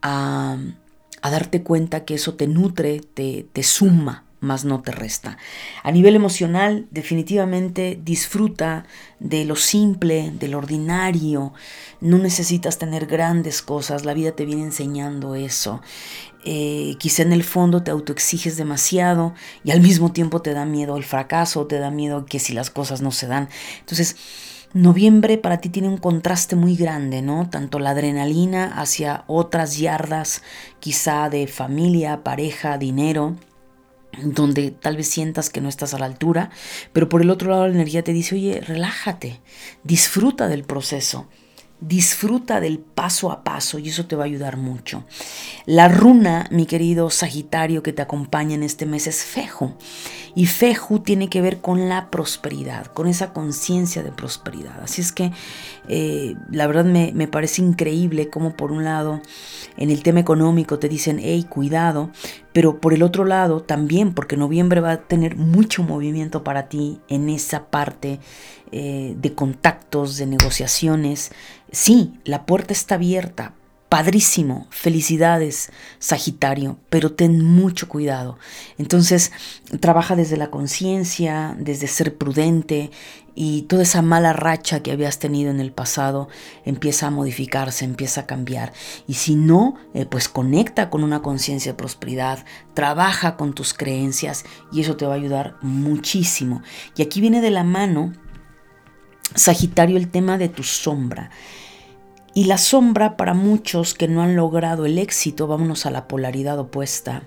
a, 0.01 0.57
a 1.21 1.31
darte 1.31 1.63
cuenta 1.63 2.05
que 2.05 2.15
eso 2.15 2.35
te 2.35 2.47
nutre, 2.47 3.01
te, 3.13 3.47
te 3.51 3.63
suma 3.63 4.26
más 4.39 4.65
no 4.65 4.81
te 4.81 4.91
resta. 4.91 5.37
A 5.83 5.91
nivel 5.91 6.15
emocional, 6.15 6.87
definitivamente 6.91 7.99
disfruta 8.03 8.85
de 9.19 9.45
lo 9.45 9.55
simple, 9.55 10.31
de 10.31 10.47
lo 10.47 10.59
ordinario. 10.59 11.53
No 12.01 12.17
necesitas 12.17 12.77
tener 12.77 13.07
grandes 13.07 13.61
cosas, 13.61 14.05
la 14.05 14.13
vida 14.13 14.31
te 14.33 14.45
viene 14.45 14.63
enseñando 14.63 15.35
eso. 15.35 15.81
Eh, 16.45 16.95
quizá 16.99 17.23
en 17.23 17.33
el 17.33 17.43
fondo 17.43 17.83
te 17.83 17.91
autoexiges 17.91 18.57
demasiado 18.57 19.33
y 19.63 19.71
al 19.71 19.81
mismo 19.81 20.13
tiempo 20.13 20.41
te 20.41 20.53
da 20.53 20.65
miedo 20.65 20.95
el 20.95 21.03
fracaso, 21.03 21.65
te 21.65 21.79
da 21.79 21.91
miedo 21.91 22.25
que 22.25 22.39
si 22.39 22.53
las 22.53 22.69
cosas 22.69 23.01
no 23.01 23.11
se 23.11 23.27
dan. 23.27 23.49
Entonces, 23.79 24.15
Noviembre 24.73 25.37
para 25.37 25.57
ti 25.59 25.69
tiene 25.69 25.87
un 25.87 25.97
contraste 25.97 26.57
muy 26.57 26.75
grande, 26.75 27.21
¿no? 27.21 27.49
Tanto 27.49 27.79
la 27.79 27.91
adrenalina 27.91 28.65
hacia 28.79 29.23
otras 29.25 29.77
yardas, 29.77 30.43
quizá 30.81 31.29
de 31.29 31.47
familia, 31.47 32.21
pareja, 32.23 32.77
dinero, 32.77 33.37
donde 34.23 34.71
tal 34.71 34.97
vez 34.97 35.07
sientas 35.07 35.49
que 35.49 35.61
no 35.61 35.69
estás 35.69 35.93
a 35.93 35.99
la 35.99 36.05
altura, 36.05 36.49
pero 36.93 37.09
por 37.09 37.21
el 37.21 37.29
otro 37.29 37.49
lado 37.49 37.67
la 37.67 37.73
energía 37.73 38.03
te 38.03 38.13
dice, 38.13 38.35
oye, 38.35 38.61
relájate, 38.61 39.41
disfruta 39.83 40.47
del 40.47 40.63
proceso. 40.63 41.27
Disfruta 41.79 42.59
del 42.59 42.79
paso 42.79 43.31
a 43.31 43.43
paso 43.43 43.77
y 43.77 43.89
eso 43.89 44.07
te 44.07 44.15
va 44.15 44.23
a 44.23 44.25
ayudar 44.25 44.57
mucho. 44.57 45.05
La 45.67 45.87
runa, 45.87 46.47
mi 46.49 46.65
querido 46.65 47.11
Sagitario, 47.11 47.83
que 47.83 47.93
te 47.93 48.01
acompaña 48.01 48.55
en 48.55 48.63
este 48.63 48.87
mes 48.87 49.05
es 49.05 49.23
Feju. 49.23 49.75
Y 50.37 50.45
Feju 50.45 50.99
tiene 50.99 51.29
que 51.29 51.41
ver 51.41 51.61
con 51.61 51.89
la 51.89 52.11
prosperidad, 52.11 52.85
con 52.85 53.07
esa 53.07 53.33
conciencia 53.33 54.03
de 54.03 54.11
prosperidad. 54.11 54.83
Así 54.83 55.01
es 55.01 55.11
que 55.11 55.31
eh, 55.87 56.35
la 56.51 56.67
verdad 56.67 56.85
me, 56.85 57.11
me, 57.15 57.27
parece 57.27 57.63
increíble 57.63 58.29
como 58.29 58.55
por 58.55 58.71
un 58.71 58.83
lado 58.83 59.19
en 59.77 59.89
el 59.89 60.03
tema 60.03 60.19
económico 60.19 60.77
te 60.77 60.89
dicen, 60.89 61.17
hey, 61.19 61.47
cuidado, 61.49 62.11
pero 62.53 62.79
por 62.79 62.93
el 62.93 63.01
otro 63.01 63.25
lado 63.25 63.63
también, 63.63 64.13
porque 64.13 64.37
noviembre 64.37 64.79
va 64.79 64.91
a 64.91 65.01
tener 65.01 65.37
mucho 65.37 65.81
movimiento 65.81 66.43
para 66.43 66.69
ti 66.69 66.99
en 67.07 67.29
esa 67.29 67.71
parte 67.71 68.19
eh, 68.71 69.15
de 69.17 69.33
contactos, 69.33 70.17
de 70.17 70.27
negociaciones. 70.27 71.31
Sí, 71.71 72.13
la 72.25 72.45
puerta 72.45 72.73
está 72.73 72.93
abierta. 72.93 73.53
Padrísimo, 73.89 74.67
felicidades 74.69 75.71
Sagitario, 75.99 76.77
pero 76.89 77.13
ten 77.13 77.41
mucho 77.41 77.87
cuidado. 77.87 78.37
Entonces, 78.77 79.31
trabaja 79.79 80.17
desde 80.17 80.35
la 80.35 80.51
conciencia, 80.51 81.55
desde 81.57 81.87
ser 81.87 82.17
prudente 82.17 82.91
y 83.33 83.61
toda 83.61 83.83
esa 83.83 84.01
mala 84.01 84.33
racha 84.33 84.83
que 84.83 84.91
habías 84.91 85.19
tenido 85.19 85.51
en 85.51 85.61
el 85.61 85.71
pasado 85.71 86.27
empieza 86.65 87.07
a 87.07 87.11
modificarse, 87.11 87.85
empieza 87.85 88.21
a 88.21 88.25
cambiar. 88.25 88.73
Y 89.07 89.13
si 89.13 89.35
no, 89.35 89.75
eh, 89.93 90.05
pues 90.05 90.27
conecta 90.27 90.89
con 90.89 91.03
una 91.03 91.21
conciencia 91.21 91.71
de 91.71 91.77
prosperidad, 91.77 92.43
trabaja 92.73 93.37
con 93.37 93.53
tus 93.53 93.73
creencias 93.73 94.43
y 94.69 94.81
eso 94.81 94.97
te 94.97 95.05
va 95.05 95.13
a 95.13 95.17
ayudar 95.17 95.55
muchísimo. 95.61 96.61
Y 96.97 97.03
aquí 97.03 97.21
viene 97.21 97.39
de 97.39 97.51
la 97.51 97.63
mano 97.63 98.11
Sagitario, 99.35 99.97
el 99.97 100.09
tema 100.09 100.37
de 100.37 100.49
tu 100.49 100.63
sombra. 100.63 101.29
Y 102.37 102.43
la 102.43 102.59
sombra 102.59 103.17
para 103.17 103.33
muchos 103.33 103.95
que 103.95 104.07
no 104.07 104.21
han 104.21 104.35
logrado 104.35 104.85
el 104.85 104.99
éxito, 104.99 105.47
vámonos 105.47 105.87
a 105.87 105.89
la 105.89 106.07
polaridad 106.07 106.59
opuesta. 106.59 107.23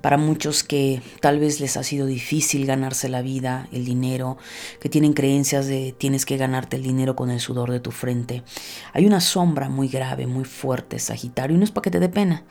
Para 0.00 0.18
muchos 0.18 0.62
que 0.62 1.02
tal 1.20 1.40
vez 1.40 1.58
les 1.58 1.76
ha 1.76 1.82
sido 1.82 2.06
difícil 2.06 2.64
ganarse 2.64 3.08
la 3.08 3.22
vida, 3.22 3.66
el 3.72 3.84
dinero, 3.84 4.38
que 4.78 4.88
tienen 4.88 5.14
creencias 5.14 5.66
de 5.66 5.96
tienes 5.98 6.24
que 6.24 6.36
ganarte 6.36 6.76
el 6.76 6.84
dinero 6.84 7.16
con 7.16 7.32
el 7.32 7.40
sudor 7.40 7.72
de 7.72 7.80
tu 7.80 7.90
frente. 7.90 8.44
Hay 8.92 9.04
una 9.04 9.20
sombra 9.20 9.68
muy 9.68 9.88
grave, 9.88 10.28
muy 10.28 10.44
fuerte, 10.44 11.00
Sagitario, 11.00 11.56
y 11.56 11.58
no 11.58 11.64
es 11.64 11.72
para 11.72 11.82
que 11.82 11.90
te 11.90 11.98
dé 11.98 12.08
pena, 12.08 12.44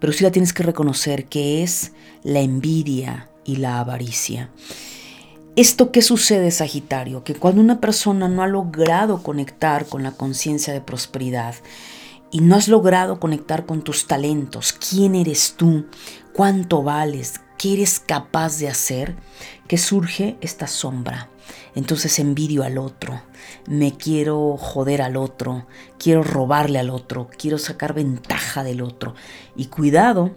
pero 0.00 0.12
sí 0.12 0.24
la 0.24 0.30
tienes 0.30 0.52
que 0.52 0.64
reconocer, 0.64 1.28
que 1.30 1.62
es 1.62 1.92
la 2.24 2.40
envidia 2.40 3.30
y 3.46 3.56
la 3.56 3.80
avaricia. 3.80 4.50
¿Esto 5.58 5.90
qué 5.90 6.02
sucede, 6.02 6.52
Sagitario? 6.52 7.24
Que 7.24 7.34
cuando 7.34 7.60
una 7.60 7.80
persona 7.80 8.28
no 8.28 8.44
ha 8.44 8.46
logrado 8.46 9.24
conectar 9.24 9.86
con 9.86 10.04
la 10.04 10.12
conciencia 10.12 10.72
de 10.72 10.80
prosperidad 10.80 11.56
y 12.30 12.42
no 12.42 12.54
has 12.54 12.68
logrado 12.68 13.18
conectar 13.18 13.66
con 13.66 13.82
tus 13.82 14.06
talentos, 14.06 14.72
quién 14.72 15.16
eres 15.16 15.54
tú, 15.56 15.86
cuánto 16.32 16.84
vales, 16.84 17.40
qué 17.58 17.72
eres 17.72 17.98
capaz 17.98 18.60
de 18.60 18.68
hacer, 18.68 19.16
que 19.66 19.78
surge 19.78 20.36
esta 20.40 20.68
sombra. 20.68 21.28
entonces 21.74 22.20
envidio 22.20 22.62
al 22.62 22.78
otro, 22.78 23.20
me 23.66 23.96
quiero 23.96 24.56
joder 24.58 25.02
al 25.02 25.16
otro, 25.16 25.66
quiero 25.98 26.22
robarle 26.22 26.78
al 26.78 26.88
otro, 26.88 27.30
quiero 27.36 27.58
sacar 27.58 27.94
ventaja 27.94 28.62
del 28.62 28.80
otro. 28.80 29.16
Y 29.56 29.66
cuidado, 29.66 30.36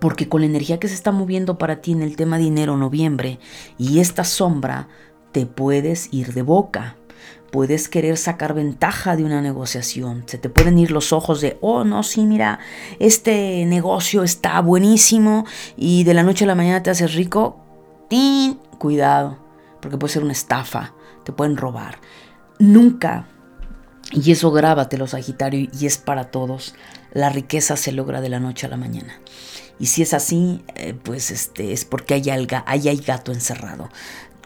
porque 0.00 0.28
con 0.28 0.40
la 0.40 0.46
energía 0.46 0.78
que 0.78 0.88
se 0.88 0.94
está 0.94 1.12
moviendo 1.12 1.58
para 1.58 1.80
ti 1.80 1.92
en 1.92 2.02
el 2.02 2.16
tema 2.16 2.38
dinero 2.38 2.76
noviembre 2.76 3.38
y 3.78 4.00
esta 4.00 4.24
sombra, 4.24 4.88
te 5.32 5.46
puedes 5.46 6.08
ir 6.12 6.34
de 6.34 6.42
boca. 6.42 6.96
Puedes 7.50 7.90
querer 7.90 8.16
sacar 8.16 8.54
ventaja 8.54 9.14
de 9.14 9.24
una 9.24 9.42
negociación. 9.42 10.24
Se 10.26 10.38
te 10.38 10.48
pueden 10.48 10.78
ir 10.78 10.90
los 10.90 11.12
ojos 11.12 11.42
de, 11.42 11.58
oh, 11.60 11.84
no, 11.84 12.02
sí, 12.02 12.24
mira, 12.24 12.58
este 12.98 13.66
negocio 13.66 14.22
está 14.22 14.58
buenísimo 14.60 15.44
y 15.76 16.04
de 16.04 16.14
la 16.14 16.22
noche 16.22 16.44
a 16.44 16.48
la 16.48 16.54
mañana 16.54 16.82
te 16.82 16.90
haces 16.90 17.14
rico. 17.14 17.60
¡Tin! 18.08 18.58
Cuidado, 18.78 19.38
porque 19.80 19.98
puede 19.98 20.14
ser 20.14 20.22
una 20.22 20.32
estafa, 20.32 20.94
te 21.24 21.32
pueden 21.32 21.58
robar. 21.58 21.98
Nunca, 22.58 23.26
y 24.12 24.32
eso 24.32 24.50
grábatelo, 24.50 25.06
Sagitario, 25.06 25.68
y 25.78 25.86
es 25.86 25.98
para 25.98 26.30
todos, 26.30 26.74
la 27.12 27.28
riqueza 27.28 27.76
se 27.76 27.92
logra 27.92 28.20
de 28.20 28.28
la 28.28 28.40
noche 28.40 28.66
a 28.66 28.70
la 28.70 28.76
mañana. 28.76 29.20
Y 29.82 29.86
si 29.86 30.02
es 30.02 30.14
así, 30.14 30.62
eh, 30.76 30.94
pues 30.94 31.32
este, 31.32 31.72
es 31.72 31.84
porque 31.84 32.14
hay, 32.14 32.30
alga, 32.30 32.62
hay, 32.68 32.86
hay 32.86 32.98
gato 32.98 33.32
encerrado. 33.32 33.88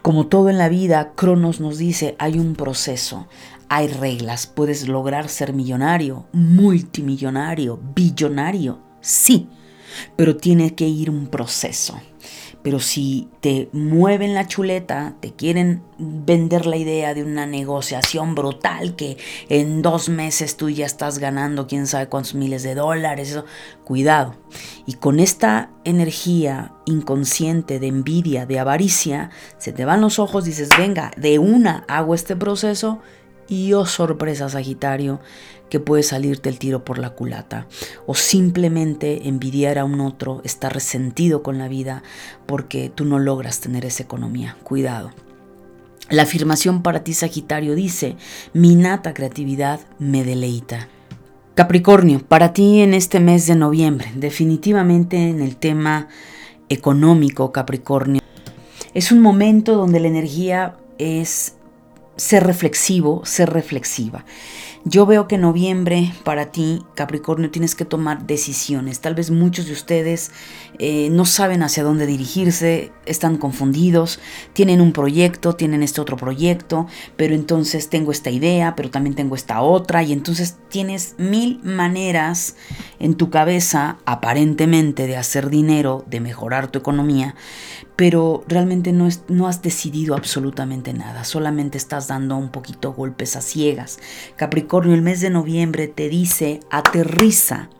Como 0.00 0.28
todo 0.28 0.48
en 0.48 0.56
la 0.56 0.70
vida, 0.70 1.12
Cronos 1.14 1.60
nos 1.60 1.76
dice, 1.76 2.16
hay 2.18 2.38
un 2.38 2.54
proceso, 2.54 3.28
hay 3.68 3.88
reglas, 3.88 4.46
puedes 4.46 4.88
lograr 4.88 5.28
ser 5.28 5.52
millonario, 5.52 6.24
multimillonario, 6.32 7.78
billonario, 7.94 8.80
sí, 9.02 9.50
pero 10.16 10.38
tiene 10.38 10.74
que 10.74 10.88
ir 10.88 11.10
un 11.10 11.26
proceso. 11.26 12.00
Pero 12.66 12.80
si 12.80 13.28
te 13.38 13.68
mueven 13.70 14.34
la 14.34 14.48
chuleta, 14.48 15.14
te 15.20 15.32
quieren 15.32 15.84
vender 15.98 16.66
la 16.66 16.76
idea 16.76 17.14
de 17.14 17.22
una 17.22 17.46
negociación 17.46 18.34
brutal 18.34 18.96
que 18.96 19.18
en 19.48 19.82
dos 19.82 20.08
meses 20.08 20.56
tú 20.56 20.68
ya 20.68 20.84
estás 20.84 21.20
ganando 21.20 21.68
quién 21.68 21.86
sabe 21.86 22.08
cuántos 22.08 22.34
miles 22.34 22.64
de 22.64 22.74
dólares, 22.74 23.30
eso, 23.30 23.44
cuidado. 23.84 24.34
Y 24.84 24.94
con 24.94 25.20
esta 25.20 25.70
energía 25.84 26.72
inconsciente 26.86 27.78
de 27.78 27.86
envidia, 27.86 28.46
de 28.46 28.58
avaricia, 28.58 29.30
se 29.58 29.70
te 29.70 29.84
van 29.84 30.00
los 30.00 30.18
ojos, 30.18 30.44
dices, 30.44 30.70
venga, 30.76 31.12
de 31.16 31.38
una 31.38 31.84
hago 31.86 32.16
este 32.16 32.34
proceso 32.34 32.98
y 33.48 33.72
oh 33.72 33.86
sorpresa 33.86 34.48
Sagitario, 34.48 35.20
que 35.68 35.80
puede 35.80 36.02
salirte 36.02 36.48
el 36.48 36.58
tiro 36.58 36.84
por 36.84 36.98
la 36.98 37.10
culata. 37.10 37.66
O 38.06 38.14
simplemente 38.14 39.28
envidiar 39.28 39.78
a 39.78 39.84
un 39.84 40.00
otro, 40.00 40.40
estar 40.44 40.72
resentido 40.72 41.42
con 41.42 41.58
la 41.58 41.68
vida 41.68 42.02
porque 42.46 42.90
tú 42.94 43.04
no 43.04 43.18
logras 43.18 43.60
tener 43.60 43.84
esa 43.84 44.02
economía. 44.02 44.56
Cuidado. 44.62 45.12
La 46.08 46.22
afirmación 46.22 46.82
para 46.82 47.02
ti 47.02 47.14
Sagitario 47.14 47.74
dice, 47.74 48.16
mi 48.52 48.76
nata 48.76 49.12
creatividad 49.12 49.80
me 49.98 50.22
deleita. 50.22 50.88
Capricornio, 51.56 52.20
para 52.20 52.52
ti 52.52 52.80
en 52.80 52.94
este 52.94 53.18
mes 53.18 53.46
de 53.46 53.56
noviembre, 53.56 54.12
definitivamente 54.14 55.16
en 55.16 55.40
el 55.40 55.56
tema 55.56 56.08
económico 56.68 57.50
Capricornio, 57.50 58.20
es 58.94 59.10
un 59.10 59.20
momento 59.20 59.74
donde 59.74 59.98
la 59.98 60.08
energía 60.08 60.76
es 60.98 61.56
ser 62.16 62.44
reflexivo, 62.44 63.22
ser 63.24 63.50
reflexiva. 63.50 64.24
Yo 64.88 65.04
veo 65.04 65.26
que 65.26 65.34
en 65.34 65.40
noviembre 65.40 66.12
para 66.22 66.52
ti, 66.52 66.84
Capricornio, 66.94 67.50
tienes 67.50 67.74
que 67.74 67.84
tomar 67.84 68.24
decisiones. 68.24 69.00
Tal 69.00 69.16
vez 69.16 69.32
muchos 69.32 69.66
de 69.66 69.72
ustedes 69.72 70.30
eh, 70.78 71.08
no 71.10 71.24
saben 71.24 71.64
hacia 71.64 71.82
dónde 71.82 72.06
dirigirse, 72.06 72.92
están 73.04 73.36
confundidos, 73.36 74.20
tienen 74.52 74.80
un 74.80 74.92
proyecto, 74.92 75.54
tienen 75.54 75.82
este 75.82 76.00
otro 76.00 76.16
proyecto, 76.16 76.86
pero 77.16 77.34
entonces 77.34 77.90
tengo 77.90 78.12
esta 78.12 78.30
idea, 78.30 78.76
pero 78.76 78.88
también 78.88 79.16
tengo 79.16 79.34
esta 79.34 79.60
otra, 79.60 80.04
y 80.04 80.12
entonces 80.12 80.56
tienes 80.68 81.16
mil 81.18 81.58
maneras 81.64 82.54
en 83.00 83.16
tu 83.16 83.28
cabeza, 83.28 83.98
aparentemente, 84.04 85.08
de 85.08 85.16
hacer 85.16 85.50
dinero, 85.50 86.04
de 86.06 86.20
mejorar 86.20 86.68
tu 86.68 86.78
economía, 86.78 87.34
pero 87.96 88.44
realmente 88.46 88.92
no, 88.92 89.08
no 89.28 89.48
has 89.48 89.62
decidido 89.62 90.14
absolutamente 90.14 90.92
nada, 90.92 91.24
solamente 91.24 91.78
estás 91.78 92.06
dando 92.06 92.36
un 92.36 92.50
poquito 92.50 92.92
golpes 92.92 93.36
a 93.36 93.40
ciegas. 93.40 93.98
El 94.84 95.02
mes 95.02 95.20
de 95.20 95.30
noviembre 95.30 95.88
te 95.88 96.08
dice, 96.08 96.60
aterriza 96.70 97.70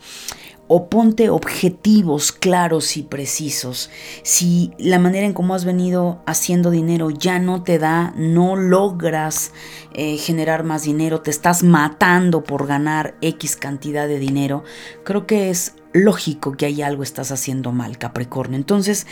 o 0.69 0.89
ponte 0.89 1.31
objetivos 1.31 2.33
claros 2.33 2.97
y 2.97 3.03
precisos. 3.03 3.91
Si 4.23 4.73
la 4.79 4.99
manera 4.99 5.27
en 5.27 5.33
cómo 5.33 5.55
has 5.55 5.65
venido 5.65 6.23
haciendo 6.27 6.71
dinero 6.71 7.11
ya 7.11 7.39
no 7.39 7.63
te 7.63 7.79
da, 7.79 8.13
no 8.17 8.57
logras 8.57 9.53
eh, 9.95 10.17
generar 10.17 10.65
más 10.65 10.83
dinero, 10.83 11.21
te 11.21 11.31
estás 11.31 11.63
matando 11.63 12.43
por 12.43 12.67
ganar 12.67 13.17
X 13.21 13.57
cantidad 13.57 14.09
de 14.09 14.19
dinero, 14.19 14.65
creo 15.05 15.27
que 15.27 15.51
es 15.51 15.77
lógico 15.93 16.57
que 16.57 16.67
hay 16.67 16.83
algo 16.83 17.03
estás 17.03 17.31
haciendo 17.31 17.73
mal, 17.73 17.99
Capricornio. 17.99 18.57
Entonces, 18.57 19.07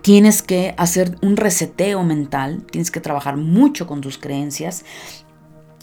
Tienes 0.00 0.42
que 0.42 0.74
hacer 0.78 1.16
un 1.20 1.36
reseteo 1.36 2.02
mental, 2.02 2.64
tienes 2.68 2.90
que 2.90 3.00
trabajar 3.00 3.36
mucho 3.36 3.86
con 3.86 4.00
tus 4.00 4.18
creencias 4.18 4.84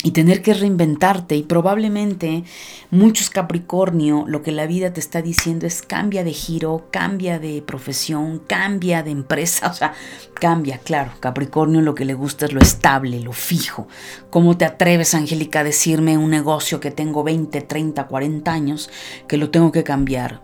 y 0.01 0.11
tener 0.11 0.41
que 0.41 0.53
reinventarte 0.53 1.35
y 1.35 1.43
probablemente 1.43 2.45
muchos 2.89 3.29
Capricornio 3.29 4.23
lo 4.27 4.41
que 4.41 4.53
la 4.53 4.65
vida 4.65 4.93
te 4.93 5.01
está 5.01 5.21
diciendo 5.21 5.67
es 5.67 5.81
cambia 5.81 6.23
de 6.23 6.31
giro, 6.31 6.87
cambia 6.89 7.37
de 7.37 7.61
profesión, 7.61 8.39
cambia 8.47 9.03
de 9.03 9.11
empresa, 9.11 9.67
o 9.71 9.73
sea, 9.73 9.93
cambia, 10.35 10.77
claro, 10.77 11.11
Capricornio 11.19 11.81
lo 11.81 11.95
que 11.95 12.05
le 12.05 12.13
gusta 12.13 12.45
es 12.45 12.53
lo 12.53 12.61
estable, 12.61 13.19
lo 13.19 13.33
fijo. 13.33 13.87
¿Cómo 14.29 14.57
te 14.57 14.65
atreves, 14.65 15.13
Angélica, 15.15 15.59
a 15.59 15.65
decirme 15.65 16.17
un 16.17 16.29
negocio 16.29 16.79
que 16.79 16.91
tengo 16.91 17.23
20, 17.23 17.59
30, 17.61 18.07
40 18.07 18.51
años 18.51 18.89
que 19.27 19.37
lo 19.37 19.49
tengo 19.49 19.73
que 19.73 19.83
cambiar? 19.83 20.41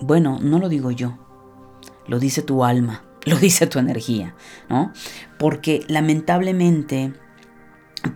Bueno, 0.00 0.38
no 0.40 0.60
lo 0.60 0.68
digo 0.68 0.92
yo, 0.92 1.18
lo 2.06 2.20
dice 2.20 2.42
tu 2.42 2.64
alma, 2.64 3.04
lo 3.24 3.36
dice 3.36 3.66
tu 3.66 3.80
energía, 3.80 4.36
¿no? 4.68 4.92
Porque 5.40 5.84
lamentablemente 5.88 7.14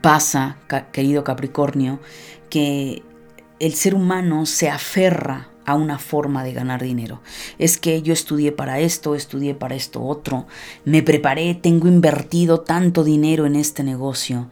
pasa, 0.00 0.58
querido 0.92 1.24
Capricornio, 1.24 2.00
que 2.50 3.02
el 3.58 3.74
ser 3.74 3.94
humano 3.94 4.46
se 4.46 4.68
aferra 4.68 5.50
a 5.64 5.74
una 5.74 5.98
forma 5.98 6.44
de 6.44 6.52
ganar 6.52 6.82
dinero. 6.82 7.20
Es 7.58 7.76
que 7.76 8.00
yo 8.02 8.12
estudié 8.12 8.52
para 8.52 8.78
esto, 8.78 9.14
estudié 9.14 9.54
para 9.54 9.74
esto 9.74 10.02
otro, 10.02 10.46
me 10.84 11.02
preparé, 11.02 11.54
tengo 11.54 11.88
invertido 11.88 12.60
tanto 12.60 13.04
dinero 13.04 13.46
en 13.46 13.56
este 13.56 13.82
negocio 13.82 14.48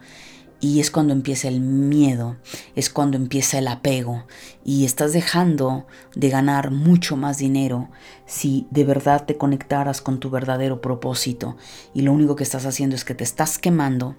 y 0.59 0.79
es 0.79 0.89
cuando 0.89 1.13
empieza 1.13 1.47
el 1.47 1.61
miedo, 1.61 2.37
es 2.75 2.89
cuando 2.89 3.17
empieza 3.17 3.59
el 3.59 3.67
apego 3.67 4.25
y 4.63 4.85
estás 4.85 5.13
dejando 5.13 5.85
de 6.15 6.29
ganar 6.29 6.71
mucho 6.71 7.17
más 7.17 7.37
dinero 7.37 7.89
si 8.25 8.67
de 8.71 8.83
verdad 8.83 9.25
te 9.25 9.37
conectaras 9.37 10.01
con 10.01 10.19
tu 10.19 10.29
verdadero 10.29 10.81
propósito 10.81 11.55
y 11.93 12.01
lo 12.01 12.13
único 12.13 12.35
que 12.35 12.43
estás 12.43 12.65
haciendo 12.65 12.95
es 12.95 13.05
que 13.05 13.15
te 13.15 13.23
estás 13.23 13.57
quemando, 13.57 14.15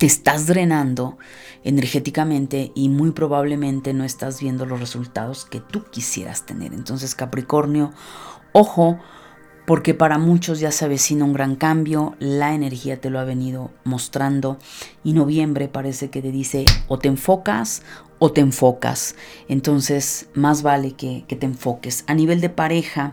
te 0.00 0.06
estás 0.06 0.46
drenando 0.46 1.18
energéticamente 1.62 2.72
y 2.74 2.88
muy 2.88 3.10
probablemente 3.10 3.92
no 3.92 4.04
estás 4.04 4.40
viendo 4.40 4.64
los 4.64 4.80
resultados 4.80 5.44
que 5.44 5.60
tú 5.60 5.84
quisieras 5.90 6.46
tener. 6.46 6.72
Entonces 6.72 7.14
Capricornio, 7.14 7.92
ojo, 8.52 8.98
porque 9.66 9.92
para 9.92 10.16
muchos 10.16 10.58
ya 10.58 10.72
se 10.72 10.86
avecina 10.86 11.26
un 11.26 11.34
gran 11.34 11.54
cambio, 11.54 12.16
la 12.18 12.54
energía 12.54 12.98
te 12.98 13.10
lo 13.10 13.18
ha 13.18 13.24
venido 13.24 13.72
mostrando 13.84 14.56
y 15.04 15.12
noviembre 15.12 15.68
parece 15.68 16.08
que 16.08 16.22
te 16.22 16.32
dice 16.32 16.64
o 16.88 16.98
te 16.98 17.08
enfocas 17.08 17.82
o 18.18 18.32
te 18.32 18.40
enfocas. 18.40 19.16
Entonces 19.48 20.30
más 20.32 20.62
vale 20.62 20.92
que, 20.92 21.26
que 21.28 21.36
te 21.36 21.44
enfoques. 21.44 22.04
A 22.06 22.14
nivel 22.14 22.40
de 22.40 22.48
pareja, 22.48 23.12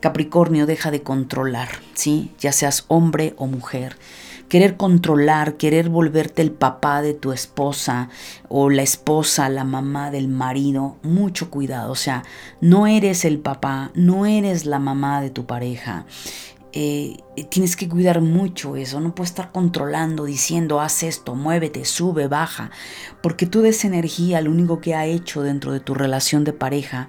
Capricornio 0.00 0.66
deja 0.66 0.90
de 0.90 1.02
controlar, 1.02 1.70
¿sí? 1.94 2.32
Ya 2.38 2.52
seas 2.52 2.84
hombre 2.88 3.32
o 3.38 3.46
mujer 3.46 3.96
querer 4.48 4.76
controlar, 4.76 5.56
querer 5.56 5.88
volverte 5.88 6.42
el 6.42 6.50
papá 6.50 7.02
de 7.02 7.14
tu 7.14 7.32
esposa 7.32 8.08
o 8.48 8.70
la 8.70 8.82
esposa, 8.82 9.48
la 9.48 9.64
mamá 9.64 10.10
del 10.10 10.28
marido, 10.28 10.96
mucho 11.02 11.50
cuidado. 11.50 11.92
O 11.92 11.96
sea, 11.96 12.24
no 12.60 12.86
eres 12.86 13.24
el 13.24 13.38
papá, 13.38 13.90
no 13.94 14.26
eres 14.26 14.64
la 14.64 14.78
mamá 14.78 15.20
de 15.20 15.30
tu 15.30 15.46
pareja. 15.46 16.06
Eh, 16.72 17.16
tienes 17.50 17.76
que 17.76 17.88
cuidar 17.88 18.20
mucho 18.20 18.76
eso, 18.76 19.00
no 19.00 19.14
puedes 19.14 19.30
estar 19.30 19.52
controlando, 19.52 20.26
diciendo, 20.26 20.80
haz 20.80 21.02
esto, 21.02 21.34
muévete, 21.34 21.86
sube, 21.86 22.28
baja, 22.28 22.70
porque 23.22 23.46
toda 23.46 23.68
esa 23.68 23.86
energía 23.86 24.42
lo 24.42 24.50
único 24.50 24.80
que 24.80 24.94
ha 24.94 25.06
hecho 25.06 25.42
dentro 25.42 25.72
de 25.72 25.80
tu 25.80 25.94
relación 25.94 26.44
de 26.44 26.52
pareja 26.52 27.08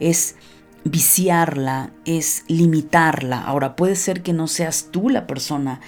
es 0.00 0.36
viciarla, 0.84 1.92
es 2.04 2.44
limitarla. 2.48 3.42
Ahora 3.42 3.76
puede 3.76 3.96
ser 3.96 4.22
que 4.22 4.32
no 4.32 4.46
seas 4.46 4.88
tú 4.90 5.10
la 5.10 5.26
persona 5.26 5.80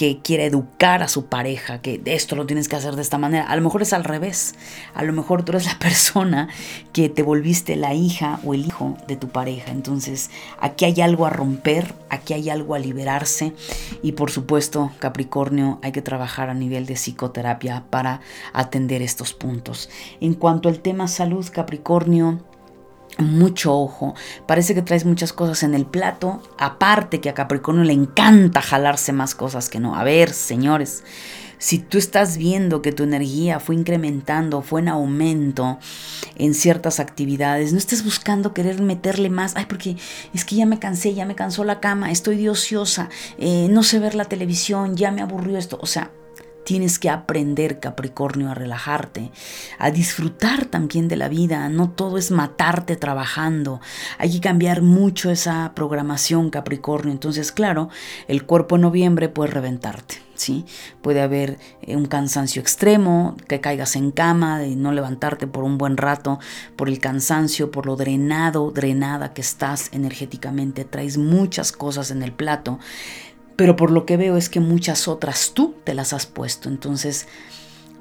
que 0.00 0.22
quiere 0.22 0.46
educar 0.46 1.02
a 1.02 1.08
su 1.08 1.26
pareja, 1.26 1.82
que 1.82 2.00
esto 2.06 2.34
lo 2.34 2.46
tienes 2.46 2.68
que 2.68 2.76
hacer 2.76 2.96
de 2.96 3.02
esta 3.02 3.18
manera. 3.18 3.44
A 3.44 3.54
lo 3.54 3.60
mejor 3.60 3.82
es 3.82 3.92
al 3.92 4.02
revés. 4.02 4.54
A 4.94 5.02
lo 5.02 5.12
mejor 5.12 5.42
tú 5.42 5.52
eres 5.52 5.66
la 5.66 5.78
persona 5.78 6.48
que 6.94 7.10
te 7.10 7.22
volviste 7.22 7.76
la 7.76 7.92
hija 7.92 8.40
o 8.42 8.54
el 8.54 8.64
hijo 8.64 8.96
de 9.06 9.16
tu 9.16 9.28
pareja. 9.28 9.72
Entonces, 9.72 10.30
aquí 10.58 10.86
hay 10.86 11.02
algo 11.02 11.26
a 11.26 11.28
romper, 11.28 11.94
aquí 12.08 12.32
hay 12.32 12.48
algo 12.48 12.74
a 12.74 12.78
liberarse. 12.78 13.52
Y 14.02 14.12
por 14.12 14.30
supuesto, 14.30 14.90
Capricornio, 15.00 15.78
hay 15.82 15.92
que 15.92 16.00
trabajar 16.00 16.48
a 16.48 16.54
nivel 16.54 16.86
de 16.86 16.94
psicoterapia 16.94 17.84
para 17.90 18.22
atender 18.54 19.02
estos 19.02 19.34
puntos. 19.34 19.90
En 20.22 20.32
cuanto 20.32 20.70
al 20.70 20.80
tema 20.80 21.08
salud, 21.08 21.46
Capricornio, 21.52 22.40
mucho 23.18 23.74
ojo. 23.74 24.14
Parece 24.46 24.74
que 24.74 24.82
traes 24.82 25.04
muchas 25.04 25.32
cosas 25.32 25.62
en 25.62 25.74
el 25.74 25.86
plato. 25.86 26.42
Aparte 26.58 27.20
que 27.20 27.28
a 27.28 27.34
Capricornio 27.34 27.84
le 27.84 27.92
encanta 27.92 28.62
jalarse 28.62 29.12
más 29.12 29.34
cosas 29.34 29.68
que 29.68 29.80
no. 29.80 29.96
A 29.96 30.04
ver, 30.04 30.32
señores, 30.32 31.04
si 31.60 31.78
tú 31.78 31.98
estás 31.98 32.38
viendo 32.38 32.80
que 32.80 32.90
tu 32.90 33.02
energía 33.02 33.60
fue 33.60 33.74
incrementando, 33.74 34.62
fue 34.62 34.80
en 34.80 34.88
aumento 34.88 35.78
en 36.36 36.54
ciertas 36.54 37.00
actividades, 37.00 37.72
no 37.72 37.78
estés 37.78 38.02
buscando 38.02 38.54
querer 38.54 38.80
meterle 38.80 39.28
más. 39.28 39.54
Ay, 39.56 39.66
porque 39.68 39.96
es 40.32 40.46
que 40.46 40.56
ya 40.56 40.64
me 40.64 40.78
cansé, 40.78 41.12
ya 41.12 41.26
me 41.26 41.34
cansó 41.34 41.62
la 41.64 41.78
cama, 41.78 42.10
estoy 42.10 42.38
de 42.38 42.48
ociosa, 42.48 43.10
eh, 43.36 43.68
no 43.70 43.82
sé 43.82 43.98
ver 43.98 44.14
la 44.14 44.24
televisión, 44.24 44.96
ya 44.96 45.10
me 45.10 45.20
aburrió 45.20 45.58
esto. 45.58 45.78
O 45.82 45.86
sea, 45.86 46.10
Tienes 46.64 46.98
que 46.98 47.10
aprender, 47.10 47.80
Capricornio, 47.80 48.50
a 48.50 48.54
relajarte, 48.54 49.30
a 49.78 49.90
disfrutar 49.90 50.66
también 50.66 51.08
de 51.08 51.16
la 51.16 51.28
vida. 51.28 51.68
No 51.68 51.90
todo 51.90 52.18
es 52.18 52.30
matarte 52.30 52.96
trabajando. 52.96 53.80
Hay 54.18 54.32
que 54.32 54.40
cambiar 54.40 54.82
mucho 54.82 55.30
esa 55.30 55.72
programación, 55.74 56.50
Capricornio. 56.50 57.12
Entonces, 57.12 57.50
claro, 57.50 57.88
el 58.28 58.44
cuerpo 58.44 58.76
en 58.76 58.82
noviembre 58.82 59.28
puede 59.28 59.50
reventarte. 59.50 60.16
¿Sí? 60.34 60.64
Puede 61.02 61.20
haber 61.20 61.58
eh, 61.82 61.96
un 61.96 62.06
cansancio 62.06 62.62
extremo, 62.62 63.36
que 63.46 63.60
caigas 63.60 63.94
en 63.94 64.10
cama, 64.10 64.58
de 64.58 64.74
no 64.74 64.90
levantarte 64.90 65.46
por 65.46 65.64
un 65.64 65.76
buen 65.76 65.98
rato, 65.98 66.38
por 66.76 66.88
el 66.88 66.98
cansancio, 66.98 67.70
por 67.70 67.84
lo 67.84 67.94
drenado, 67.96 68.70
drenada 68.70 69.34
que 69.34 69.42
estás 69.42 69.90
energéticamente. 69.92 70.86
Traes 70.86 71.18
muchas 71.18 71.72
cosas 71.72 72.10
en 72.10 72.22
el 72.22 72.32
plato 72.32 72.78
pero 73.60 73.76
por 73.76 73.90
lo 73.90 74.06
que 74.06 74.16
veo 74.16 74.38
es 74.38 74.48
que 74.48 74.58
muchas 74.58 75.06
otras 75.06 75.52
tú 75.52 75.74
te 75.84 75.92
las 75.92 76.14
has 76.14 76.24
puesto. 76.24 76.70
Entonces, 76.70 77.26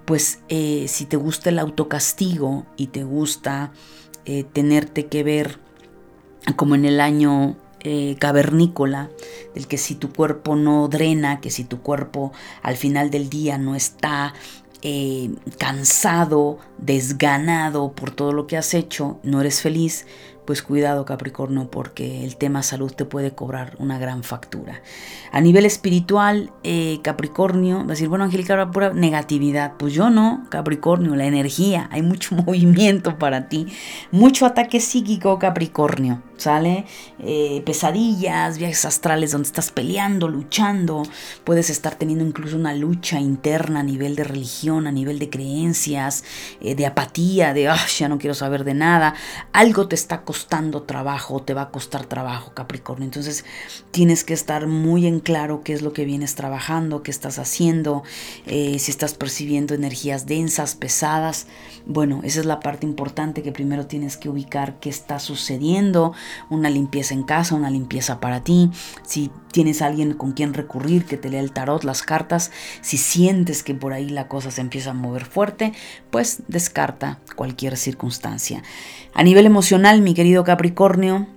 pues 0.05 0.39
eh, 0.47 0.85
si 0.87 1.03
te 1.03 1.17
gusta 1.17 1.49
el 1.49 1.59
autocastigo 1.59 2.65
y 2.77 2.87
te 2.87 3.03
gusta 3.03 3.73
eh, 4.23 4.45
tenerte 4.45 5.07
que 5.07 5.21
ver 5.21 5.59
como 6.55 6.75
en 6.75 6.85
el 6.85 7.01
año 7.01 7.57
eh, 7.81 8.15
cavernícola, 8.19 9.09
del 9.53 9.67
que 9.67 9.77
si 9.77 9.95
tu 9.95 10.13
cuerpo 10.13 10.55
no 10.55 10.87
drena, 10.87 11.41
que 11.41 11.49
si 11.49 11.65
tu 11.65 11.81
cuerpo 11.81 12.31
al 12.61 12.77
final 12.77 13.09
del 13.09 13.29
día 13.29 13.57
no 13.57 13.75
está 13.75 14.33
cansado, 15.57 16.57
desganado 16.77 17.91
por 17.91 18.11
todo 18.11 18.31
lo 18.31 18.47
que 18.47 18.55
has 18.55 18.73
hecho, 18.73 19.19
no 19.23 19.41
eres 19.41 19.59
feliz, 19.59 20.05
pues 20.49 20.63
cuidado 20.63 21.05
Capricornio 21.05 21.69
porque 21.69 22.25
el 22.25 22.35
tema 22.35 22.63
salud 22.63 22.91
te 22.91 23.05
puede 23.05 23.35
cobrar 23.35 23.75
una 23.77 23.99
gran 23.99 24.23
factura. 24.23 24.81
A 25.31 25.41
nivel 25.41 25.63
espiritual, 25.63 26.51
eh, 26.63 27.01
Capricornio, 27.03 27.77
va 27.77 27.83
a 27.83 27.87
decir, 27.89 28.07
bueno, 28.07 28.23
Angélica, 28.23 28.71
pura 28.71 28.91
negatividad. 28.91 29.73
Pues 29.77 29.93
yo 29.93 30.09
no, 30.09 30.47
Capricornio, 30.49 31.15
la 31.15 31.27
energía, 31.27 31.87
hay 31.91 32.01
mucho 32.01 32.33
movimiento 32.47 33.19
para 33.19 33.47
ti, 33.47 33.67
mucho 34.11 34.47
ataque 34.47 34.79
psíquico, 34.79 35.37
Capricornio, 35.37 36.23
¿sale? 36.39 36.85
Eh, 37.19 37.61
pesadillas, 37.65 38.57
viajes 38.57 38.85
astrales 38.85 39.31
donde 39.31 39.45
estás 39.47 39.69
peleando, 39.69 40.27
luchando, 40.27 41.03
puedes 41.43 41.69
estar 41.69 41.93
teniendo 41.93 42.25
incluso 42.25 42.55
una 42.55 42.73
lucha 42.73 43.19
interna 43.19 43.81
a 43.81 43.83
nivel 43.83 44.15
de 44.15 44.23
religión, 44.23 44.87
a 44.87 44.91
nivel 44.91 45.19
de 45.19 45.29
creencias, 45.29 46.23
eh, 46.59 46.73
de 46.73 46.87
apatía, 46.87 47.53
de, 47.53 47.71
ya 47.99 48.09
no 48.09 48.17
quiero 48.17 48.33
saber 48.33 48.63
de 48.63 48.73
nada, 48.73 49.13
algo 49.53 49.87
te 49.87 49.93
está 49.93 50.23
costando 50.23 50.39
costando 50.39 50.83
trabajo, 50.83 51.41
te 51.41 51.53
va 51.53 51.63
a 51.63 51.69
costar 51.69 52.05
trabajo, 52.05 52.53
Capricornio. 52.53 53.03
Entonces 53.03 53.43
tienes 53.91 54.23
que 54.23 54.33
estar 54.33 54.67
muy 54.67 55.05
en 55.05 55.19
claro 55.19 55.63
qué 55.65 55.73
es 55.73 55.81
lo 55.81 55.91
que 55.91 56.05
vienes 56.05 56.35
trabajando, 56.35 57.03
qué 57.03 57.11
estás 57.11 57.39
haciendo, 57.39 58.03
eh, 58.45 58.79
si 58.79 58.89
estás 58.89 59.15
percibiendo 59.15 59.73
energías 59.73 60.25
densas, 60.25 60.75
pesadas. 60.75 61.47
Bueno, 61.85 62.21
esa 62.23 62.39
es 62.39 62.45
la 62.45 62.61
parte 62.61 62.85
importante 62.85 63.43
que 63.43 63.51
primero 63.51 63.85
tienes 63.85 64.15
que 64.15 64.29
ubicar 64.29 64.79
qué 64.79 64.89
está 64.89 65.19
sucediendo, 65.19 66.13
una 66.49 66.69
limpieza 66.69 67.13
en 67.13 67.23
casa, 67.23 67.55
una 67.55 67.69
limpieza 67.69 68.19
para 68.19 68.43
ti. 68.43 68.71
Si 69.03 69.31
tienes 69.51 69.81
alguien 69.81 70.13
con 70.13 70.33
quien 70.33 70.53
recurrir, 70.53 71.05
que 71.05 71.17
te 71.17 71.29
lea 71.29 71.39
el 71.41 71.51
tarot, 71.51 71.83
las 71.83 72.03
cartas, 72.03 72.51
si 72.81 72.97
sientes 72.97 73.63
que 73.63 73.73
por 73.73 73.93
ahí 73.93 74.09
la 74.09 74.27
cosa 74.27 74.51
se 74.51 74.61
empieza 74.61 74.91
a 74.91 74.93
mover 74.93 75.25
fuerte, 75.25 75.73
pues 76.09 76.43
descarta 76.47 77.19
cualquier 77.35 77.77
circunstancia. 77.77 78.63
A 79.13 79.23
nivel 79.23 79.45
emocional, 79.45 80.01
mi 80.01 80.13
querido 80.13 80.43
Capricornio, 80.43 81.27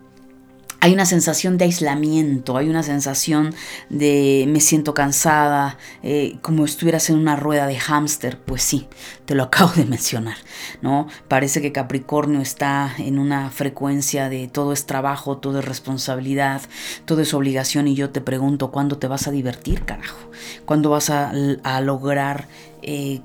hay 0.82 0.92
una 0.92 1.06
sensación 1.06 1.58
de 1.58 1.66
aislamiento, 1.66 2.56
hay 2.56 2.68
una 2.68 2.82
sensación 2.82 3.54
de 3.88 4.46
me 4.48 4.58
siento 4.58 4.94
cansada, 4.94 5.78
eh, 6.02 6.38
como 6.42 6.64
estuvieras 6.64 7.08
en 7.08 7.18
una 7.18 7.36
rueda 7.36 7.68
de 7.68 7.78
hámster, 7.78 8.40
pues 8.40 8.62
sí, 8.62 8.88
te 9.24 9.36
lo 9.36 9.42
acabo 9.44 9.70
de 9.74 9.84
mencionar, 9.84 10.38
¿no? 10.80 11.06
Parece 11.28 11.62
que 11.62 11.70
Capricornio 11.70 12.40
está 12.40 12.96
en 12.98 13.20
una 13.20 13.50
frecuencia 13.50 14.28
de 14.28 14.48
todo 14.48 14.72
es 14.72 14.84
trabajo, 14.84 15.38
todo 15.38 15.60
es 15.60 15.64
responsabilidad, 15.64 16.62
todo 17.04 17.20
es 17.20 17.32
obligación 17.32 17.86
y 17.86 17.94
yo 17.94 18.10
te 18.10 18.20
pregunto, 18.20 18.72
¿cuándo 18.72 18.98
te 18.98 19.06
vas 19.06 19.28
a 19.28 19.30
divertir, 19.30 19.84
carajo? 19.84 20.32
¿Cuándo 20.64 20.90
vas 20.90 21.10
a, 21.10 21.32
lograr... 21.80 22.48
Eh, 22.82 23.20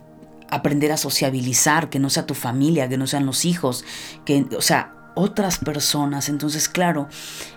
aprender 0.49 0.93
a 0.93 0.97
sociabilizar, 0.97 1.89
que 1.89 1.99
no 1.99 2.09
sea 2.09 2.25
tu 2.25 2.33
familia, 2.33 2.87
que 2.87 2.97
no 2.97 3.05
sean 3.05 3.25
los 3.25 3.43
hijos, 3.43 3.83
que, 4.23 4.45
o 4.57 4.61
sea, 4.61 4.96
otras 5.17 5.57
personas. 5.57 6.29
Entonces, 6.29 6.69
claro, 6.69 7.07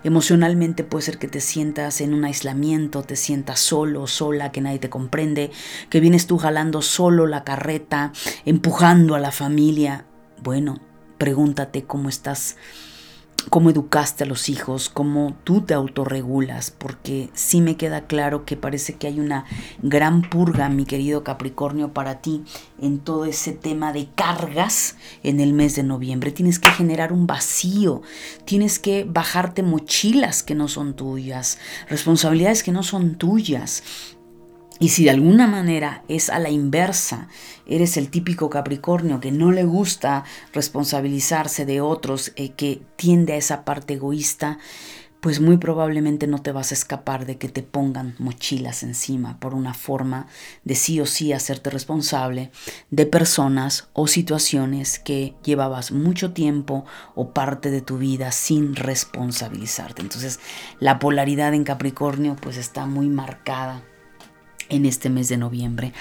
emocionalmente 0.02 0.82
puede 0.82 1.04
ser 1.04 1.18
que 1.18 1.28
te 1.28 1.40
sientas 1.40 2.00
en 2.00 2.14
un 2.14 2.24
aislamiento, 2.24 3.02
te 3.02 3.16
sientas 3.16 3.60
solo, 3.60 4.06
sola, 4.06 4.50
que 4.50 4.60
nadie 4.60 4.78
te 4.78 4.90
comprende, 4.90 5.50
que 5.88 6.00
vienes 6.00 6.26
tú 6.26 6.38
jalando 6.38 6.82
solo 6.82 7.26
la 7.26 7.44
carreta, 7.44 8.12
empujando 8.44 9.14
a 9.14 9.20
la 9.20 9.30
familia. 9.30 10.06
Bueno, 10.42 10.80
pregúntate 11.18 11.84
cómo 11.84 12.08
estás 12.08 12.56
cómo 13.42 13.70
educaste 13.70 14.24
a 14.24 14.26
los 14.26 14.48
hijos, 14.48 14.88
cómo 14.88 15.36
tú 15.44 15.62
te 15.62 15.74
autorregulas, 15.74 16.70
porque 16.70 17.30
sí 17.34 17.60
me 17.60 17.76
queda 17.76 18.06
claro 18.06 18.44
que 18.44 18.56
parece 18.56 18.94
que 18.94 19.06
hay 19.06 19.20
una 19.20 19.44
gran 19.82 20.22
purga, 20.22 20.68
mi 20.68 20.84
querido 20.84 21.24
Capricornio, 21.24 21.92
para 21.92 22.20
ti 22.20 22.42
en 22.80 22.98
todo 22.98 23.24
ese 23.24 23.52
tema 23.52 23.92
de 23.92 24.08
cargas 24.14 24.96
en 25.22 25.40
el 25.40 25.52
mes 25.52 25.76
de 25.76 25.82
noviembre. 25.82 26.32
Tienes 26.32 26.58
que 26.58 26.70
generar 26.70 27.12
un 27.12 27.26
vacío, 27.26 28.02
tienes 28.44 28.78
que 28.78 29.04
bajarte 29.04 29.62
mochilas 29.62 30.42
que 30.42 30.54
no 30.54 30.68
son 30.68 30.94
tuyas, 30.94 31.58
responsabilidades 31.88 32.62
que 32.62 32.72
no 32.72 32.82
son 32.82 33.16
tuyas. 33.16 33.82
Y 34.82 34.88
si 34.88 35.04
de 35.04 35.10
alguna 35.10 35.46
manera 35.46 36.04
es 36.08 36.30
a 36.30 36.38
la 36.38 36.48
inversa, 36.48 37.28
eres 37.66 37.98
el 37.98 38.08
típico 38.08 38.48
Capricornio 38.48 39.20
que 39.20 39.30
no 39.30 39.52
le 39.52 39.64
gusta 39.64 40.24
responsabilizarse 40.54 41.66
de 41.66 41.82
otros, 41.82 42.32
eh, 42.36 42.52
que 42.52 42.80
tiende 42.96 43.34
a 43.34 43.36
esa 43.36 43.66
parte 43.66 43.94
egoísta, 43.94 44.58
pues 45.20 45.38
muy 45.38 45.58
probablemente 45.58 46.26
no 46.26 46.40
te 46.40 46.50
vas 46.50 46.70
a 46.70 46.74
escapar 46.74 47.26
de 47.26 47.36
que 47.36 47.50
te 47.50 47.62
pongan 47.62 48.14
mochilas 48.18 48.82
encima 48.82 49.38
por 49.38 49.54
una 49.54 49.74
forma 49.74 50.28
de 50.64 50.74
sí 50.74 50.98
o 50.98 51.04
sí 51.04 51.34
hacerte 51.34 51.68
responsable 51.68 52.50
de 52.90 53.04
personas 53.04 53.90
o 53.92 54.06
situaciones 54.06 54.98
que 54.98 55.34
llevabas 55.44 55.92
mucho 55.92 56.32
tiempo 56.32 56.86
o 57.14 57.34
parte 57.34 57.70
de 57.70 57.82
tu 57.82 57.98
vida 57.98 58.32
sin 58.32 58.74
responsabilizarte. 58.74 60.00
Entonces 60.00 60.40
la 60.78 60.98
polaridad 60.98 61.52
en 61.52 61.64
Capricornio 61.64 62.34
pues 62.40 62.56
está 62.56 62.86
muy 62.86 63.10
marcada 63.10 63.84
en 64.70 64.86
este 64.86 65.10
mes 65.10 65.28
de 65.28 65.36
noviembre. 65.36 65.92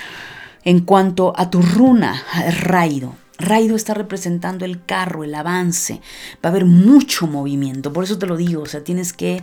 En 0.64 0.82
cuanto 0.82 1.34
a 1.36 1.50
tu 1.50 1.62
runa, 1.62 2.22
Raido, 2.62 3.16
Raido 3.40 3.78
está 3.78 3.94
representando 3.94 4.66
el 4.66 4.84
carro, 4.86 5.24
el 5.24 5.34
avance. 5.34 6.02
Va 6.44 6.50
a 6.50 6.52
haber 6.52 6.66
mucho 6.66 7.26
movimiento. 7.26 7.94
Por 7.94 8.04
eso 8.04 8.20
te 8.20 8.28
lo 8.28 8.36
digo. 8.36 8.64
O 8.64 8.66
sea, 8.66 8.84
tienes 8.84 9.14
que 9.14 9.42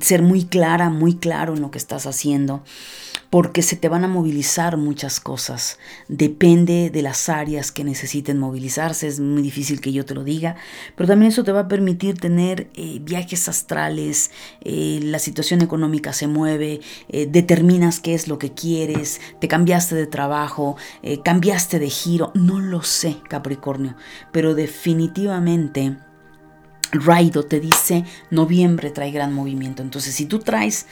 ser 0.00 0.22
muy 0.22 0.46
clara, 0.46 0.88
muy 0.88 1.16
claro 1.16 1.54
en 1.54 1.60
lo 1.60 1.70
que 1.70 1.78
estás 1.78 2.06
haciendo 2.06 2.62
porque 3.36 3.60
se 3.60 3.76
te 3.76 3.90
van 3.90 4.02
a 4.02 4.08
movilizar 4.08 4.78
muchas 4.78 5.20
cosas. 5.20 5.78
Depende 6.08 6.88
de 6.88 7.02
las 7.02 7.28
áreas 7.28 7.70
que 7.70 7.84
necesiten 7.84 8.38
movilizarse, 8.38 9.06
es 9.06 9.20
muy 9.20 9.42
difícil 9.42 9.82
que 9.82 9.92
yo 9.92 10.06
te 10.06 10.14
lo 10.14 10.24
diga, 10.24 10.56
pero 10.96 11.06
también 11.06 11.32
eso 11.32 11.44
te 11.44 11.52
va 11.52 11.60
a 11.60 11.68
permitir 11.68 12.18
tener 12.18 12.70
eh, 12.72 12.98
viajes 13.02 13.46
astrales, 13.50 14.30
eh, 14.62 15.00
la 15.02 15.18
situación 15.18 15.60
económica 15.60 16.14
se 16.14 16.28
mueve, 16.28 16.80
eh, 17.10 17.26
determinas 17.30 18.00
qué 18.00 18.14
es 18.14 18.26
lo 18.26 18.38
que 18.38 18.54
quieres, 18.54 19.20
te 19.38 19.48
cambiaste 19.48 19.94
de 19.94 20.06
trabajo, 20.06 20.78
cambiaste 21.22 21.78
de 21.78 21.90
giro, 21.90 22.32
no 22.32 22.58
lo 22.58 22.80
sé, 22.84 23.18
Capricornio, 23.28 23.96
pero 24.32 24.54
definitivamente... 24.54 25.98
Raido 26.92 27.42
te 27.42 27.58
dice, 27.58 28.04
noviembre 28.30 28.92
trae 28.92 29.10
gran 29.10 29.34
movimiento. 29.34 29.82
Entonces, 29.82 30.14
si 30.14 30.24
tú 30.24 30.38
traes 30.38 30.86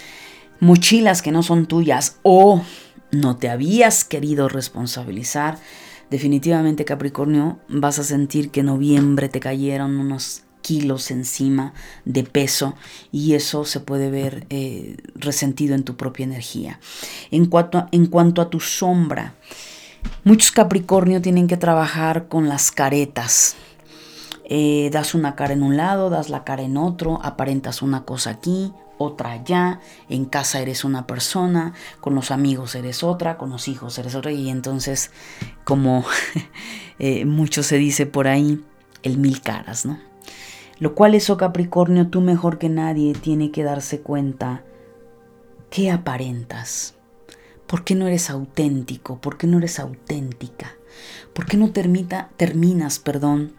mochilas 0.61 1.23
que 1.23 1.33
no 1.33 1.43
son 1.43 1.67
tuyas 1.67 2.19
o 2.23 2.63
no 3.11 3.37
te 3.37 3.49
habías 3.49 4.05
querido 4.05 4.49
responsabilizar, 4.49 5.59
definitivamente 6.11 6.85
Capricornio 6.85 7.59
vas 7.69 7.99
a 7.99 8.05
sentir 8.05 8.51
que 8.51 8.61
en 8.61 8.67
noviembre 8.67 9.29
te 9.29 9.41
cayeron 9.41 9.99
unos 9.99 10.45
kilos 10.65 11.11
encima 11.11 11.75
de 12.05 12.25
peso 12.25 12.75
y 13.13 13.35
eso 13.35 13.65
se 13.65 13.81
puede 13.81 14.11
ver 14.11 14.47
eh, 14.49 14.97
resentido 15.15 15.75
en 15.75 15.85
tu 15.85 15.97
propia 15.97 16.25
energía. 16.25 16.81
En 17.31 17.47
cuanto, 17.47 17.79
a, 18.41 18.51
tu 18.51 18.61
sombra, 18.61 19.35
muchos 20.25 20.51
Capricornio 20.51 21.21
tienen 21.21 21.47
que 21.47 21.59
trabajar 21.59 22.29
con 22.29 22.49
las 22.49 22.73
caretas. 22.73 23.57
Eh, 24.47 24.91
das 24.93 25.15
una 25.15 25.37
cara 25.37 25.53
en 25.53 25.63
un 25.63 25.77
lado, 25.77 26.11
das 26.11 26.31
la 26.31 26.45
cara 26.45 26.63
en 26.63 26.77
otro, 26.77 27.21
aparentas 27.23 27.83
una 27.83 28.05
cosa 28.05 28.31
aquí, 28.31 28.73
otra 28.99 29.33
allá, 29.33 29.81
en 30.09 30.25
casa 30.25 30.61
eres 30.61 30.85
una 30.85 31.07
persona, 31.07 31.75
con 32.01 32.15
los 32.15 32.31
amigos 32.31 32.75
eres 32.75 33.03
otra, 33.03 33.37
con 33.37 33.51
los 33.51 33.69
hijos 33.69 33.99
eres 33.99 34.15
otra, 34.15 34.33
y 34.33 34.51
entonces, 34.51 35.11
como 35.65 36.05
eh, 36.99 37.25
mucho 37.25 37.63
se 37.63 37.77
dice 37.77 38.07
por 38.07 38.29
ahí, 38.29 38.63
el 39.03 39.19
mil 39.19 39.41
caras, 39.41 39.85
¿no? 39.85 39.99
Lo 40.79 40.95
cual 40.95 41.15
eso 41.15 41.37
Capricornio, 41.37 42.09
tú 42.09 42.21
mejor 42.21 42.59
que 42.59 42.69
nadie 42.69 43.15
tiene 43.15 43.51
que 43.51 43.63
darse 43.63 44.01
cuenta 44.01 44.65
qué 45.71 45.91
aparentas. 45.91 46.95
¿Por 47.67 47.85
qué 47.85 47.95
no 47.95 48.07
eres 48.07 48.29
auténtico? 48.31 49.21
¿Por 49.21 49.39
qué 49.39 49.47
no 49.47 49.59
eres 49.59 49.79
auténtica? 49.79 50.75
¿Por 51.33 51.47
qué 51.47 51.57
no 51.57 51.71
terminas, 51.71 52.99
perdón, 52.99 53.55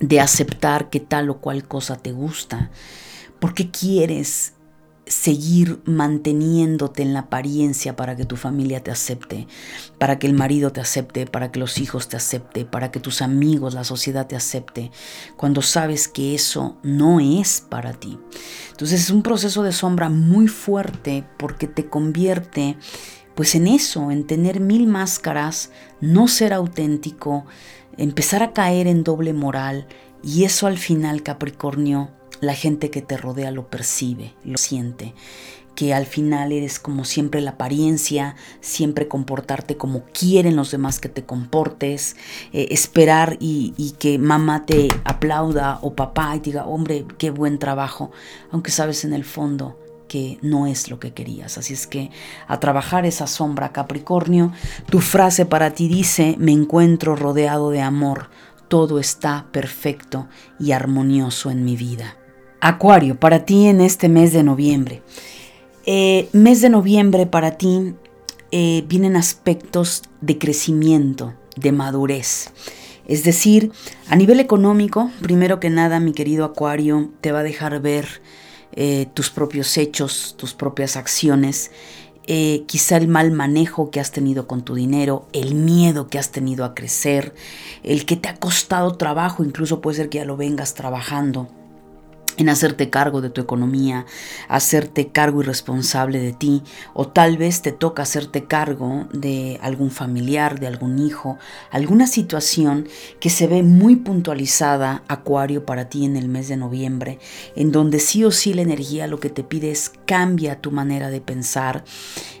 de 0.00 0.20
aceptar 0.20 0.90
que 0.90 1.00
tal 1.00 1.30
o 1.30 1.38
cual 1.38 1.66
cosa 1.66 1.96
te 1.96 2.12
gusta? 2.12 2.70
¿Por 3.40 3.54
qué 3.54 3.70
quieres 3.70 4.54
seguir 5.10 5.80
manteniéndote 5.86 7.02
en 7.02 7.12
la 7.12 7.20
apariencia 7.20 7.96
para 7.96 8.14
que 8.14 8.24
tu 8.24 8.36
familia 8.36 8.84
te 8.84 8.92
acepte, 8.92 9.48
para 9.98 10.20
que 10.20 10.28
el 10.28 10.34
marido 10.34 10.70
te 10.70 10.80
acepte, 10.80 11.26
para 11.26 11.50
que 11.50 11.58
los 11.58 11.78
hijos 11.78 12.08
te 12.08 12.16
acepte, 12.16 12.64
para 12.64 12.92
que 12.92 13.00
tus 13.00 13.20
amigos, 13.20 13.74
la 13.74 13.82
sociedad 13.82 14.28
te 14.28 14.36
acepte, 14.36 14.92
cuando 15.36 15.62
sabes 15.62 16.06
que 16.06 16.34
eso 16.36 16.78
no 16.84 17.18
es 17.18 17.60
para 17.68 17.92
ti. 17.92 18.20
Entonces 18.70 19.00
es 19.00 19.10
un 19.10 19.22
proceso 19.22 19.64
de 19.64 19.72
sombra 19.72 20.08
muy 20.08 20.46
fuerte 20.46 21.24
porque 21.38 21.66
te 21.66 21.86
convierte 21.86 22.76
pues 23.34 23.54
en 23.56 23.66
eso, 23.66 24.12
en 24.12 24.26
tener 24.26 24.60
mil 24.60 24.86
máscaras, 24.86 25.70
no 26.00 26.28
ser 26.28 26.52
auténtico, 26.52 27.46
empezar 27.96 28.42
a 28.44 28.52
caer 28.52 28.86
en 28.86 29.02
doble 29.02 29.32
moral 29.32 29.88
y 30.22 30.44
eso 30.44 30.68
al 30.68 30.78
final 30.78 31.22
Capricornio 31.22 32.10
la 32.40 32.54
gente 32.54 32.90
que 32.90 33.02
te 33.02 33.16
rodea 33.16 33.50
lo 33.50 33.68
percibe, 33.68 34.34
lo 34.44 34.58
siente, 34.58 35.14
que 35.74 35.94
al 35.94 36.06
final 36.06 36.52
eres 36.52 36.78
como 36.78 37.04
siempre 37.04 37.40
la 37.40 37.52
apariencia, 37.52 38.36
siempre 38.60 39.08
comportarte 39.08 39.76
como 39.76 40.04
quieren 40.12 40.56
los 40.56 40.70
demás 40.70 41.00
que 41.00 41.08
te 41.08 41.24
comportes, 41.24 42.16
eh, 42.52 42.68
esperar 42.70 43.36
y, 43.40 43.72
y, 43.76 43.92
que 43.92 44.18
mamá 44.18 44.66
te 44.66 44.88
aplauda 45.04 45.78
o 45.82 45.94
papá 45.94 46.36
y 46.36 46.40
diga, 46.40 46.66
hombre, 46.66 47.06
qué 47.18 47.30
buen 47.30 47.58
trabajo, 47.58 48.10
aunque 48.50 48.70
sabes 48.70 49.04
en 49.04 49.12
el 49.12 49.24
fondo 49.24 49.78
que 50.10 50.38
no 50.42 50.66
es 50.66 50.90
lo 50.90 50.98
que 50.98 51.12
querías. 51.12 51.56
Así 51.56 51.72
es 51.72 51.86
que 51.86 52.10
a 52.48 52.58
trabajar 52.58 53.06
esa 53.06 53.28
sombra 53.28 53.72
Capricornio, 53.72 54.52
tu 54.90 54.98
frase 55.00 55.46
para 55.46 55.72
ti 55.72 55.88
dice, 55.88 56.34
me 56.38 56.52
encuentro 56.52 57.14
rodeado 57.14 57.70
de 57.70 57.80
amor, 57.80 58.28
todo 58.66 58.98
está 58.98 59.46
perfecto 59.52 60.28
y 60.58 60.72
armonioso 60.72 61.50
en 61.50 61.64
mi 61.64 61.76
vida. 61.76 62.16
Acuario, 62.60 63.18
para 63.18 63.46
ti 63.46 63.66
en 63.66 63.80
este 63.80 64.10
mes 64.10 64.34
de 64.34 64.42
noviembre. 64.42 65.02
Eh, 65.86 66.28
mes 66.32 66.60
de 66.60 66.68
noviembre 66.68 67.26
para 67.26 67.56
ti 67.56 67.94
eh, 68.50 68.84
vienen 68.86 69.16
aspectos 69.16 70.02
de 70.20 70.36
crecimiento, 70.36 71.32
de 71.56 71.72
madurez. 71.72 72.50
Es 73.06 73.24
decir, 73.24 73.72
a 74.08 74.16
nivel 74.16 74.40
económico, 74.40 75.10
primero 75.22 75.58
que 75.58 75.70
nada, 75.70 76.00
mi 76.00 76.12
querido 76.12 76.44
Acuario, 76.44 77.10
te 77.22 77.32
va 77.32 77.38
a 77.38 77.44
dejar 77.44 77.80
ver 77.80 78.20
eh, 78.72 79.06
tus 79.14 79.30
propios 79.30 79.78
hechos, 79.78 80.34
tus 80.36 80.52
propias 80.52 80.96
acciones, 80.96 81.70
quizá 82.66 82.96
el 82.96 83.08
mal 83.08 83.32
manejo 83.32 83.90
que 83.90 83.98
has 83.98 84.12
tenido 84.12 84.46
con 84.46 84.62
tu 84.62 84.76
dinero, 84.76 85.26
el 85.32 85.56
miedo 85.56 86.06
que 86.06 86.16
has 86.16 86.30
tenido 86.30 86.64
a 86.64 86.76
crecer, 86.76 87.34
el 87.82 88.06
que 88.06 88.14
te 88.14 88.28
ha 88.28 88.36
costado 88.36 88.96
trabajo, 88.96 89.42
incluso 89.42 89.80
puede 89.80 89.96
ser 89.96 90.10
que 90.10 90.18
ya 90.18 90.24
lo 90.24 90.36
vengas 90.36 90.74
trabajando 90.74 91.48
en 92.40 92.48
hacerte 92.48 92.90
cargo 92.90 93.20
de 93.20 93.30
tu 93.30 93.40
economía, 93.40 94.06
hacerte 94.48 95.08
cargo 95.08 95.42
y 95.42 95.44
responsable 95.44 96.18
de 96.20 96.32
ti, 96.32 96.62
o 96.94 97.06
tal 97.08 97.36
vez 97.36 97.62
te 97.62 97.72
toca 97.72 98.02
hacerte 98.02 98.44
cargo 98.44 99.06
de 99.12 99.58
algún 99.62 99.90
familiar, 99.90 100.58
de 100.58 100.66
algún 100.66 100.98
hijo, 100.98 101.38
alguna 101.70 102.06
situación 102.06 102.88
que 103.20 103.30
se 103.30 103.46
ve 103.46 103.62
muy 103.62 103.96
puntualizada, 103.96 105.02
Acuario, 105.08 105.66
para 105.66 105.88
ti 105.88 106.04
en 106.04 106.16
el 106.16 106.28
mes 106.28 106.48
de 106.48 106.56
noviembre, 106.56 107.18
en 107.56 107.72
donde 107.72 108.00
sí 108.00 108.24
o 108.24 108.30
sí 108.30 108.54
la 108.54 108.62
energía 108.62 109.06
lo 109.06 109.20
que 109.20 109.30
te 109.30 109.44
pide 109.44 109.70
es 109.70 109.92
cambia 110.06 110.60
tu 110.60 110.70
manera 110.70 111.10
de 111.10 111.20
pensar, 111.20 111.84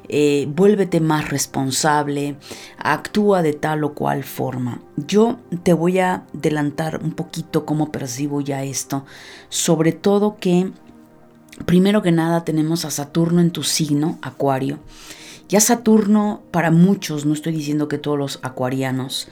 eh, 0.08 0.46
vuélvete 0.48 1.00
más 1.00 1.30
responsable, 1.30 2.36
actúa 2.78 3.42
de 3.42 3.52
tal 3.52 3.84
o 3.84 3.94
cual 3.94 4.24
forma. 4.24 4.82
Yo 4.96 5.38
te 5.62 5.72
voy 5.72 6.00
a 6.00 6.24
adelantar 6.34 7.00
un 7.02 7.12
poquito 7.12 7.64
cómo 7.64 7.92
percibo 7.92 8.40
ya 8.40 8.64
esto, 8.64 9.04
sobre 9.48 9.89
todo 9.92 10.36
que 10.36 10.70
primero 11.66 12.02
que 12.02 12.12
nada 12.12 12.44
tenemos 12.44 12.84
a 12.84 12.90
Saturno 12.90 13.40
en 13.40 13.50
tu 13.50 13.62
signo, 13.62 14.18
Acuario. 14.22 14.78
Ya 15.48 15.60
Saturno 15.60 16.42
para 16.52 16.70
muchos, 16.70 17.26
no 17.26 17.34
estoy 17.34 17.52
diciendo 17.52 17.88
que 17.88 17.98
todos 17.98 18.16
los 18.16 18.38
acuarianos, 18.42 19.28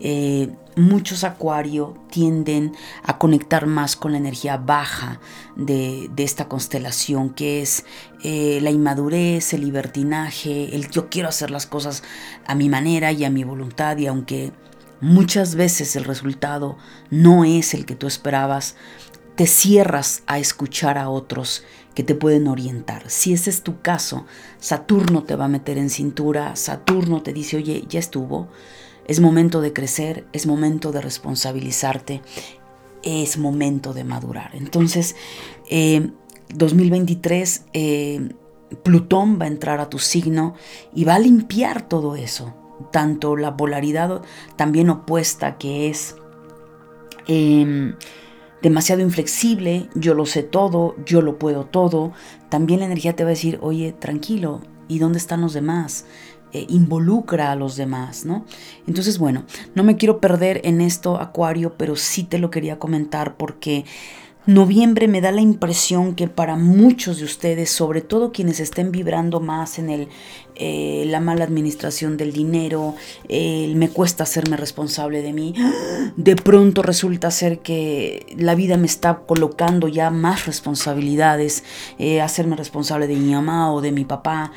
eh, 0.00 0.50
muchos 0.76 1.24
acuario 1.24 1.94
tienden 2.10 2.72
a 3.02 3.18
conectar 3.18 3.66
más 3.66 3.96
con 3.96 4.12
la 4.12 4.18
energía 4.18 4.56
baja 4.56 5.20
de, 5.56 6.08
esta 6.16 6.48
constelación, 6.48 7.30
que 7.30 7.60
es 7.60 7.84
eh, 8.22 8.60
la 8.62 8.70
inmadurez, 8.70 9.52
el 9.54 9.62
libertinaje, 9.62 10.74
el 10.74 10.88
yo 10.88 11.08
quiero 11.08 11.28
hacer 11.28 11.50
las 11.50 11.66
cosas 11.66 12.04
a 12.46 12.54
mi 12.54 12.68
manera 12.68 13.10
y 13.10 13.24
a 13.24 13.30
mi 13.30 13.42
voluntad, 13.42 13.98
y 13.98 14.06
aunque 14.06 14.52
muchas 15.00 15.56
veces 15.56 15.96
el 15.96 16.04
resultado 16.04 16.76
no 17.10 17.44
es 17.44 17.74
el 17.74 17.84
que 17.84 17.96
tú 17.96 18.06
esperabas, 18.06 18.76
te 19.38 19.46
cierras 19.46 20.24
a 20.26 20.40
escuchar 20.40 20.98
a 20.98 21.08
otros 21.08 21.62
que 21.94 22.02
te 22.02 22.16
pueden 22.16 22.48
orientar. 22.48 23.08
Si 23.08 23.32
ese 23.32 23.50
es 23.50 23.62
tu 23.62 23.80
caso, 23.80 24.26
Saturno 24.58 25.22
te 25.22 25.36
va 25.36 25.44
a 25.44 25.48
meter 25.48 25.78
en 25.78 25.90
cintura, 25.90 26.56
Saturno 26.56 27.22
te 27.22 27.32
dice, 27.32 27.56
oye, 27.56 27.84
ya 27.88 28.00
estuvo, 28.00 28.48
es 29.06 29.20
momento 29.20 29.60
de 29.60 29.72
crecer, 29.72 30.26
es 30.32 30.48
momento 30.48 30.90
de 30.90 31.02
responsabilizarte, 31.02 32.20
es 33.04 33.38
momento 33.38 33.94
de 33.94 34.02
madurar. 34.02 34.56
Entonces, 34.56 35.14
2023, 36.52 37.58
eh, 37.58 37.62
eh, 37.74 38.76
Plutón 38.82 39.38
va 39.40 39.44
a 39.44 39.48
entrar 39.48 39.78
a 39.78 39.88
tu 39.88 40.00
signo 40.00 40.54
y 40.92 41.04
va 41.04 41.14
a 41.14 41.20
limpiar 41.20 41.82
todo 41.88 42.16
eso, 42.16 42.56
tanto 42.90 43.36
la 43.36 43.56
polaridad 43.56 44.20
también 44.56 44.90
opuesta 44.90 45.58
que 45.58 45.90
es 45.90 46.16
em, 47.28 47.94
demasiado 48.62 49.02
inflexible, 49.02 49.88
yo 49.94 50.14
lo 50.14 50.26
sé 50.26 50.42
todo, 50.42 50.96
yo 51.04 51.22
lo 51.22 51.38
puedo 51.38 51.64
todo, 51.64 52.12
también 52.48 52.80
la 52.80 52.86
energía 52.86 53.14
te 53.14 53.24
va 53.24 53.30
a 53.30 53.30
decir, 53.30 53.58
oye, 53.62 53.92
tranquilo, 53.92 54.60
¿y 54.88 54.98
dónde 54.98 55.18
están 55.18 55.40
los 55.40 55.52
demás? 55.52 56.06
Eh, 56.52 56.66
involucra 56.70 57.52
a 57.52 57.56
los 57.56 57.76
demás, 57.76 58.24
¿no? 58.24 58.46
Entonces, 58.86 59.18
bueno, 59.18 59.44
no 59.74 59.84
me 59.84 59.96
quiero 59.96 60.18
perder 60.18 60.62
en 60.64 60.80
esto, 60.80 61.20
Acuario, 61.20 61.74
pero 61.76 61.94
sí 61.94 62.24
te 62.24 62.38
lo 62.38 62.50
quería 62.50 62.78
comentar 62.78 63.36
porque 63.36 63.84
noviembre 64.46 65.08
me 65.08 65.20
da 65.20 65.32
la 65.32 65.40
impresión 65.40 66.14
que 66.14 66.28
para 66.28 66.56
muchos 66.56 67.18
de 67.18 67.24
ustedes, 67.24 67.70
sobre 67.70 68.00
todo 68.00 68.32
quienes 68.32 68.60
estén 68.60 68.92
vibrando 68.92 69.40
más 69.40 69.78
en 69.78 69.90
el, 69.90 70.08
eh, 70.54 71.04
la 71.06 71.20
mala 71.20 71.44
administración 71.44 72.16
del 72.16 72.32
dinero, 72.32 72.94
me 73.28 73.88
cuesta 73.90 74.22
hacerme 74.22 74.56
responsable 74.56 75.22
de 75.22 75.32
mí, 75.32 75.54
de 76.16 76.36
pronto 76.36 76.82
resulta 76.82 77.30
ser 77.30 77.60
que 77.60 78.26
la 78.36 78.54
vida 78.54 78.76
me 78.76 78.86
está 78.86 79.20
colocando 79.26 79.88
ya 79.88 80.10
más 80.10 80.46
responsabilidades, 80.46 81.64
eh, 81.98 82.20
hacerme 82.20 82.56
responsable 82.56 83.06
de 83.06 83.16
mi 83.16 83.32
mamá 83.32 83.72
o 83.72 83.80
de 83.80 83.92
mi 83.92 84.04
papá 84.04 84.52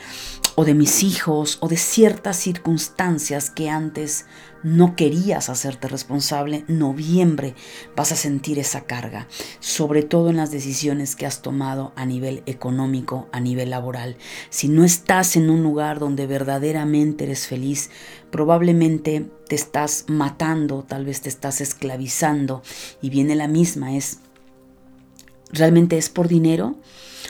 o 0.62 0.64
de 0.64 0.76
mis 0.76 1.02
hijos 1.02 1.58
o 1.62 1.68
de 1.68 1.76
ciertas 1.76 2.38
circunstancias 2.38 3.50
que 3.50 3.72
antes 3.72 4.28
no 4.62 4.96
querías 4.96 5.50
hacerte 5.50 5.88
responsable, 5.88 6.66
noviembre 6.68 7.56
vas 7.96 8.12
a 8.12 8.16
sentir 8.16 8.60
esa 8.60 8.82
carga, 8.82 9.28
sobre 9.60 10.04
todo 10.04 10.30
en 10.30 10.38
las 10.38 10.52
decisiones 10.52 11.16
que 11.16 11.26
has 11.26 11.42
tomado 11.42 11.94
a 11.96 12.06
nivel 12.06 12.44
económico, 12.46 13.28
a 13.32 13.40
nivel 13.40 13.72
laboral. 13.72 14.18
Si 14.52 14.68
no 14.68 14.84
estás 14.84 15.36
en 15.36 15.50
un 15.50 15.64
lugar 15.64 15.98
donde 15.98 16.28
verdaderamente 16.28 17.24
eres 17.24 17.48
feliz, 17.48 17.90
probablemente 18.30 19.32
te 19.48 19.56
estás 19.56 20.06
matando, 20.10 20.86
tal 20.88 21.06
vez 21.06 21.22
te 21.22 21.30
estás 21.30 21.60
esclavizando 21.60 22.62
y 23.02 23.10
viene 23.10 23.34
la 23.34 23.48
misma, 23.48 23.96
es 23.96 24.20
¿Realmente 25.52 25.98
es 25.98 26.10
por 26.10 26.28
dinero 26.28 26.76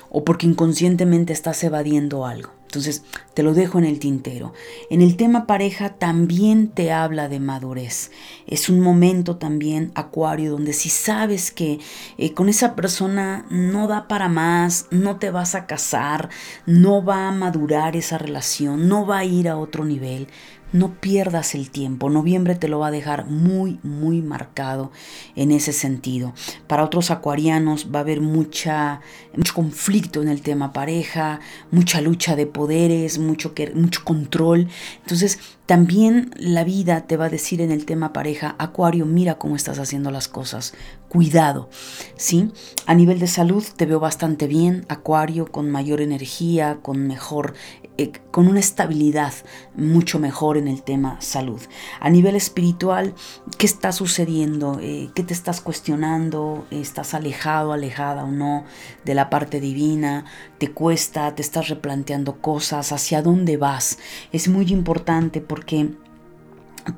o 0.09 0.25
porque 0.25 0.47
inconscientemente 0.47 1.31
estás 1.31 1.63
evadiendo 1.63 2.25
algo? 2.25 2.60
Entonces, 2.71 3.03
te 3.33 3.43
lo 3.43 3.53
dejo 3.53 3.79
en 3.79 3.83
el 3.83 3.99
tintero. 3.99 4.53
En 4.89 5.01
el 5.01 5.17
tema 5.17 5.45
pareja 5.45 5.89
también 5.89 6.69
te 6.69 6.93
habla 6.93 7.27
de 7.27 7.41
madurez. 7.41 8.11
Es 8.47 8.69
un 8.69 8.79
momento 8.79 9.35
también, 9.35 9.91
Acuario, 9.93 10.51
donde 10.51 10.71
si 10.71 10.87
sabes 10.87 11.51
que 11.51 11.81
eh, 12.17 12.33
con 12.33 12.47
esa 12.47 12.73
persona 12.73 13.45
no 13.49 13.89
da 13.89 14.07
para 14.07 14.29
más, 14.29 14.85
no 14.89 15.17
te 15.17 15.31
vas 15.31 15.53
a 15.53 15.65
casar, 15.65 16.29
no 16.65 17.03
va 17.03 17.27
a 17.27 17.33
madurar 17.33 17.97
esa 17.97 18.17
relación, 18.17 18.87
no 18.87 19.05
va 19.05 19.17
a 19.17 19.25
ir 19.25 19.49
a 19.49 19.57
otro 19.57 19.83
nivel, 19.83 20.29
no 20.73 20.99
pierdas 20.99 21.55
el 21.55 21.69
tiempo. 21.69 22.09
Noviembre 22.09 22.55
te 22.55 22.67
lo 22.67 22.79
va 22.79 22.87
a 22.87 22.91
dejar 22.91 23.27
muy, 23.27 23.79
muy 23.83 24.21
marcado 24.21 24.91
en 25.35 25.51
ese 25.51 25.73
sentido. 25.73 26.33
Para 26.67 26.83
otros 26.83 27.11
acuarianos 27.11 27.89
va 27.93 27.99
a 27.99 28.01
haber 28.01 28.21
mucha, 28.21 29.01
mucho 29.35 29.53
conflicto 29.53 30.21
en 30.21 30.29
el 30.29 30.41
tema 30.41 30.73
pareja, 30.73 31.39
mucha 31.71 32.01
lucha 32.01 32.35
de 32.35 32.47
poderes, 32.47 33.19
mucho, 33.19 33.53
mucho 33.75 34.03
control. 34.03 34.67
Entonces, 35.01 35.39
también 35.71 36.31
la 36.35 36.65
vida 36.65 37.07
te 37.07 37.15
va 37.15 37.27
a 37.27 37.29
decir 37.29 37.61
en 37.61 37.71
el 37.71 37.85
tema 37.85 38.11
pareja, 38.11 38.55
Acuario, 38.57 39.05
mira 39.05 39.35
cómo 39.35 39.55
estás 39.55 39.79
haciendo 39.79 40.11
las 40.11 40.27
cosas, 40.27 40.73
cuidado, 41.07 41.69
¿sí? 42.17 42.51
A 42.87 42.93
nivel 42.93 43.19
de 43.19 43.27
salud 43.27 43.63
te 43.77 43.85
veo 43.85 44.01
bastante 44.01 44.47
bien, 44.47 44.85
Acuario, 44.89 45.49
con 45.49 45.71
mayor 45.71 46.01
energía, 46.01 46.79
con 46.81 47.07
mejor, 47.07 47.53
eh, 47.97 48.11
con 48.31 48.47
una 48.47 48.59
estabilidad 48.59 49.33
mucho 49.75 50.19
mejor 50.19 50.57
en 50.57 50.67
el 50.67 50.83
tema 50.83 51.19
salud. 51.21 51.61
A 51.99 52.09
nivel 52.09 52.35
espiritual, 52.35 53.13
¿qué 53.57 53.65
está 53.65 53.91
sucediendo? 53.91 54.79
Eh, 54.81 55.09
¿Qué 55.15 55.23
te 55.23 55.33
estás 55.33 55.61
cuestionando? 55.61 56.65
¿Estás 56.69 57.13
alejado, 57.13 57.71
alejada 57.73 58.25
o 58.25 58.31
no 58.31 58.65
de 59.05 59.15
la 59.15 59.29
parte 59.29 59.59
divina? 59.59 60.25
¿Te 60.57 60.71
cuesta? 60.71 61.33
¿Te 61.33 61.41
estás 61.41 61.69
replanteando 61.69 62.41
cosas? 62.41 62.91
¿Hacia 62.91 63.21
dónde 63.21 63.57
vas? 63.57 63.99
Es 64.31 64.47
muy 64.47 64.65
importante 64.71 65.39
porque 65.39 65.61
porque 65.61 65.91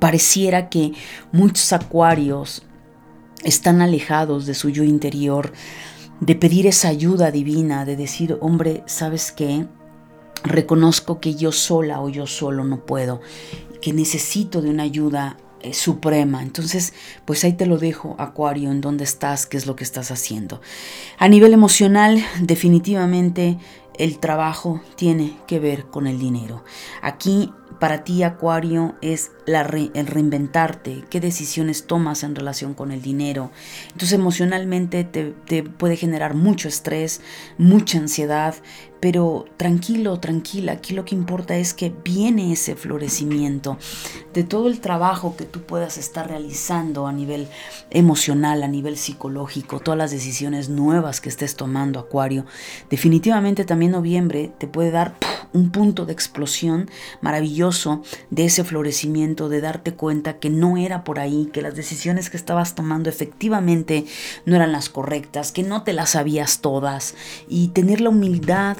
pareciera 0.00 0.70
que 0.70 0.92
muchos 1.30 1.74
acuarios 1.74 2.62
están 3.42 3.82
alejados 3.82 4.46
de 4.46 4.54
su 4.54 4.70
yo 4.70 4.84
interior, 4.84 5.52
de 6.20 6.34
pedir 6.34 6.66
esa 6.66 6.88
ayuda 6.88 7.30
divina, 7.30 7.84
de 7.84 7.96
decir, 7.96 8.38
hombre, 8.40 8.82
¿sabes 8.86 9.32
qué? 9.32 9.66
Reconozco 10.44 11.20
que 11.20 11.34
yo 11.34 11.52
sola 11.52 12.00
o 12.00 12.08
yo 12.08 12.26
solo 12.26 12.64
no 12.64 12.84
puedo, 12.84 13.20
que 13.80 13.92
necesito 13.92 14.62
de 14.62 14.70
una 14.70 14.82
ayuda 14.84 15.38
eh, 15.60 15.72
suprema. 15.72 16.42
Entonces, 16.42 16.92
pues 17.24 17.42
ahí 17.44 17.54
te 17.54 17.66
lo 17.66 17.78
dejo, 17.78 18.14
Acuario, 18.18 18.70
en 18.70 18.82
dónde 18.82 19.04
estás, 19.04 19.46
qué 19.46 19.56
es 19.56 19.66
lo 19.66 19.74
que 19.74 19.84
estás 19.84 20.10
haciendo. 20.10 20.60
A 21.18 21.28
nivel 21.28 21.54
emocional, 21.54 22.22
definitivamente 22.40 23.58
el 23.98 24.18
trabajo 24.18 24.82
tiene 24.96 25.36
que 25.46 25.60
ver 25.60 25.86
con 25.86 26.06
el 26.06 26.18
dinero. 26.18 26.64
Aquí 27.00 27.50
para 27.78 28.04
ti, 28.04 28.22
Acuario, 28.22 28.94
es 29.00 29.32
la 29.46 29.62
el 29.62 30.06
reinventarte, 30.06 31.04
qué 31.10 31.20
decisiones 31.20 31.86
tomas 31.86 32.22
en 32.22 32.34
relación 32.34 32.74
con 32.74 32.92
el 32.92 33.02
dinero. 33.02 33.50
Entonces 33.92 34.12
emocionalmente 34.12 35.04
te, 35.04 35.34
te 35.46 35.62
puede 35.62 35.96
generar 35.96 36.34
mucho 36.34 36.68
estrés, 36.68 37.20
mucha 37.58 37.98
ansiedad, 37.98 38.54
pero 39.04 39.44
tranquilo, 39.58 40.18
tranquila, 40.18 40.72
aquí 40.72 40.94
lo 40.94 41.04
que 41.04 41.14
importa 41.14 41.58
es 41.58 41.74
que 41.74 41.92
viene 42.02 42.52
ese 42.52 42.74
florecimiento 42.74 43.76
de 44.32 44.44
todo 44.44 44.66
el 44.66 44.80
trabajo 44.80 45.36
que 45.36 45.44
tú 45.44 45.60
puedas 45.60 45.98
estar 45.98 46.26
realizando 46.26 47.06
a 47.06 47.12
nivel 47.12 47.46
emocional, 47.90 48.62
a 48.62 48.68
nivel 48.68 48.96
psicológico, 48.96 49.80
todas 49.80 49.98
las 49.98 50.10
decisiones 50.10 50.70
nuevas 50.70 51.20
que 51.20 51.28
estés 51.28 51.54
tomando, 51.54 52.00
Acuario. 52.00 52.46
Definitivamente 52.88 53.66
también 53.66 53.92
noviembre 53.92 54.52
te 54.56 54.66
puede 54.66 54.90
dar 54.90 55.16
un 55.52 55.70
punto 55.70 56.06
de 56.06 56.14
explosión 56.14 56.90
maravilloso 57.20 58.02
de 58.30 58.46
ese 58.46 58.64
florecimiento, 58.64 59.33
de 59.34 59.60
darte 59.60 59.94
cuenta 59.94 60.38
que 60.38 60.50
no 60.50 60.76
era 60.76 61.04
por 61.04 61.18
ahí, 61.18 61.50
que 61.52 61.62
las 61.62 61.74
decisiones 61.74 62.30
que 62.30 62.36
estabas 62.36 62.74
tomando 62.74 63.10
efectivamente 63.10 64.06
no 64.46 64.56
eran 64.56 64.72
las 64.72 64.88
correctas, 64.88 65.52
que 65.52 65.62
no 65.62 65.82
te 65.82 65.92
las 65.92 66.10
sabías 66.10 66.60
todas 66.60 67.14
y 67.48 67.68
tener 67.68 68.00
la 68.00 68.10
humildad 68.10 68.78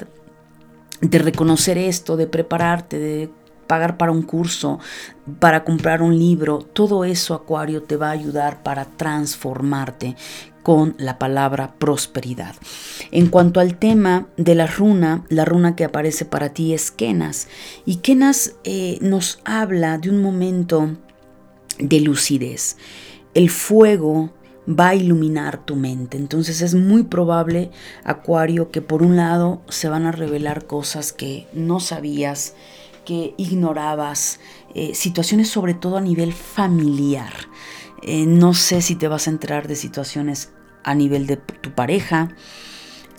de 1.01 1.19
reconocer 1.19 1.77
esto, 1.77 2.17
de 2.17 2.27
prepararte, 2.27 2.97
de 2.97 3.29
pagar 3.67 3.97
para 3.97 4.11
un 4.11 4.21
curso, 4.21 4.79
para 5.39 5.63
comprar 5.63 6.01
un 6.01 6.17
libro, 6.17 6.59
todo 6.59 7.05
eso, 7.05 7.33
Acuario, 7.33 7.83
te 7.83 7.97
va 7.97 8.09
a 8.09 8.11
ayudar 8.11 8.63
para 8.63 8.85
transformarte 8.85 10.15
con 10.63 10.95
la 10.97 11.19
palabra 11.19 11.75
prosperidad. 11.77 12.55
En 13.11 13.27
cuanto 13.27 13.59
al 13.59 13.77
tema 13.77 14.27
de 14.35 14.55
la 14.55 14.65
runa, 14.65 15.23
la 15.29 15.45
runa 15.45 15.75
que 15.75 15.83
aparece 15.83 16.25
para 16.25 16.49
ti 16.49 16.73
es 16.73 16.89
Kenas. 16.89 17.47
Y 17.85 17.97
Kenas 17.97 18.55
eh, 18.63 18.97
nos 18.99 19.39
habla 19.45 19.99
de 19.99 20.09
un 20.09 20.23
momento 20.23 20.97
de 21.77 21.99
lucidez. 21.99 22.77
El 23.35 23.51
fuego 23.51 24.31
va 24.67 24.89
a 24.89 24.95
iluminar 24.95 25.63
tu 25.63 25.75
mente. 25.75 26.17
Entonces 26.17 26.61
es 26.61 26.73
muy 26.73 27.03
probable, 27.03 27.71
Acuario, 28.03 28.71
que 28.71 28.81
por 28.81 29.03
un 29.03 29.15
lado 29.15 29.61
se 29.69 29.89
van 29.89 30.05
a 30.05 30.11
revelar 30.11 30.65
cosas 30.65 31.13
que 31.13 31.47
no 31.53 31.79
sabías, 31.79 32.55
que 33.05 33.33
ignorabas, 33.37 34.39
eh, 34.73 34.93
situaciones 34.95 35.49
sobre 35.49 35.73
todo 35.73 35.97
a 35.97 36.01
nivel 36.01 36.33
familiar. 36.33 37.33
Eh, 38.01 38.25
no 38.25 38.53
sé 38.53 38.81
si 38.81 38.95
te 38.95 39.07
vas 39.07 39.27
a 39.27 39.31
enterar 39.31 39.67
de 39.67 39.75
situaciones 39.75 40.51
a 40.83 40.93
nivel 40.93 41.27
de 41.27 41.37
tu 41.37 41.71
pareja, 41.73 42.35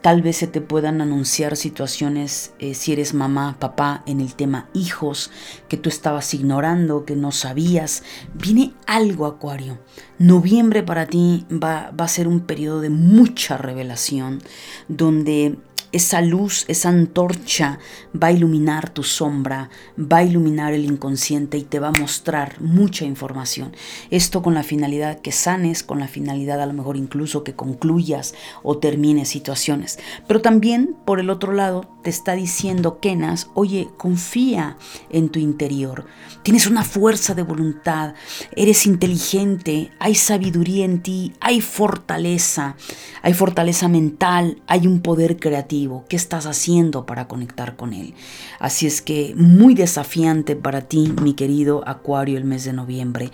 Tal 0.07 0.22
vez 0.22 0.37
se 0.37 0.47
te 0.47 0.61
puedan 0.61 1.01
anunciar 1.01 1.57
situaciones, 1.57 2.53
eh, 2.61 2.74
si 2.74 2.93
eres 2.93 3.12
mamá, 3.12 3.57
papá, 3.59 4.05
en 4.07 4.20
el 4.20 4.37
tema 4.37 4.68
hijos, 4.72 5.32
que 5.68 5.76
tú 5.76 5.89
estabas 5.89 6.32
ignorando, 6.32 7.05
que 7.05 7.16
no 7.16 7.32
sabías. 7.32 8.05
Viene 8.32 8.72
algo, 8.87 9.26
Acuario. 9.26 9.80
Noviembre 10.20 10.84
para 10.84 11.07
ti 11.07 11.45
va, 11.51 11.91
va 11.91 12.05
a 12.05 12.09
ser 12.09 12.28
un 12.28 12.39
periodo 12.39 12.82
de 12.82 12.91
mucha 12.91 13.57
revelación, 13.57 14.39
donde 14.87 15.59
esa 15.97 16.20
luz, 16.20 16.66
esa 16.68 16.90
antorcha 16.90 17.78
va 18.14 18.28
a 18.28 18.32
iluminar 18.32 18.90
tu 18.90 19.03
sombra, 19.03 19.70
va 19.99 20.18
a 20.18 20.24
iluminar 20.24 20.74
el 20.74 20.84
inconsciente 20.84 21.57
y 21.57 21.62
te 21.62 21.80
va 21.80 21.88
a 21.88 22.01
mostrar 22.01 22.61
mucha 22.61 23.07
información. 23.07 23.74
Esto 24.11 24.42
con 24.42 24.53
la 24.53 24.62
finalidad 24.62 25.20
que 25.20 25.32
sanes, 25.32 25.82
con 25.82 25.99
la 25.99 26.07
finalidad 26.07 26.61
a 26.61 26.66
lo 26.66 26.74
mejor 26.74 26.99
incluso 26.99 27.44
que 27.44 27.55
concluyas 27.55 28.34
o 28.62 28.76
termines 28.76 29.30
situaciones. 29.30 29.99
Pero 30.28 30.42
también 30.42 30.94
por 31.07 31.18
el 31.18 31.30
otro 31.30 31.53
lado 31.53 31.88
te 32.03 32.11
está 32.11 32.34
diciendo 32.34 33.01
Kenas, 33.01 33.49
oye, 33.55 33.88
confía 33.97 34.76
en 35.11 35.30
tu 35.30 35.38
interior. 35.38 36.05
Tienes 36.42 36.66
una 36.66 36.84
fuerza 36.84 37.34
de 37.34 37.42
voluntad, 37.42 38.14
eres 38.55 38.86
inteligente, 38.86 39.90
hay 39.99 40.14
sabiduría 40.14 40.84
en 40.84 41.03
ti, 41.03 41.32
hay 41.40 41.61
fortaleza, 41.61 42.76
hay 43.22 43.32
fortaleza 43.34 43.88
mental, 43.88 44.62
hay 44.66 44.86
un 44.86 45.01
poder 45.01 45.38
creativo 45.38 45.86
qué 46.09 46.16
estás 46.16 46.47
haciendo 46.47 47.07
para 47.07 47.28
conectar 47.28 47.76
con 47.76 47.93
él. 47.93 48.14
Así 48.59 48.87
es 48.87 49.03
que 49.03 49.34
muy 49.37 49.74
desafiante 49.74 50.57
para 50.57 50.82
ti, 50.82 51.12
mi 51.22 51.34
querido 51.34 51.82
Acuario, 51.87 52.39
el 52.39 52.45
mes 52.45 52.64
de 52.64 52.72
noviembre. 52.72 53.30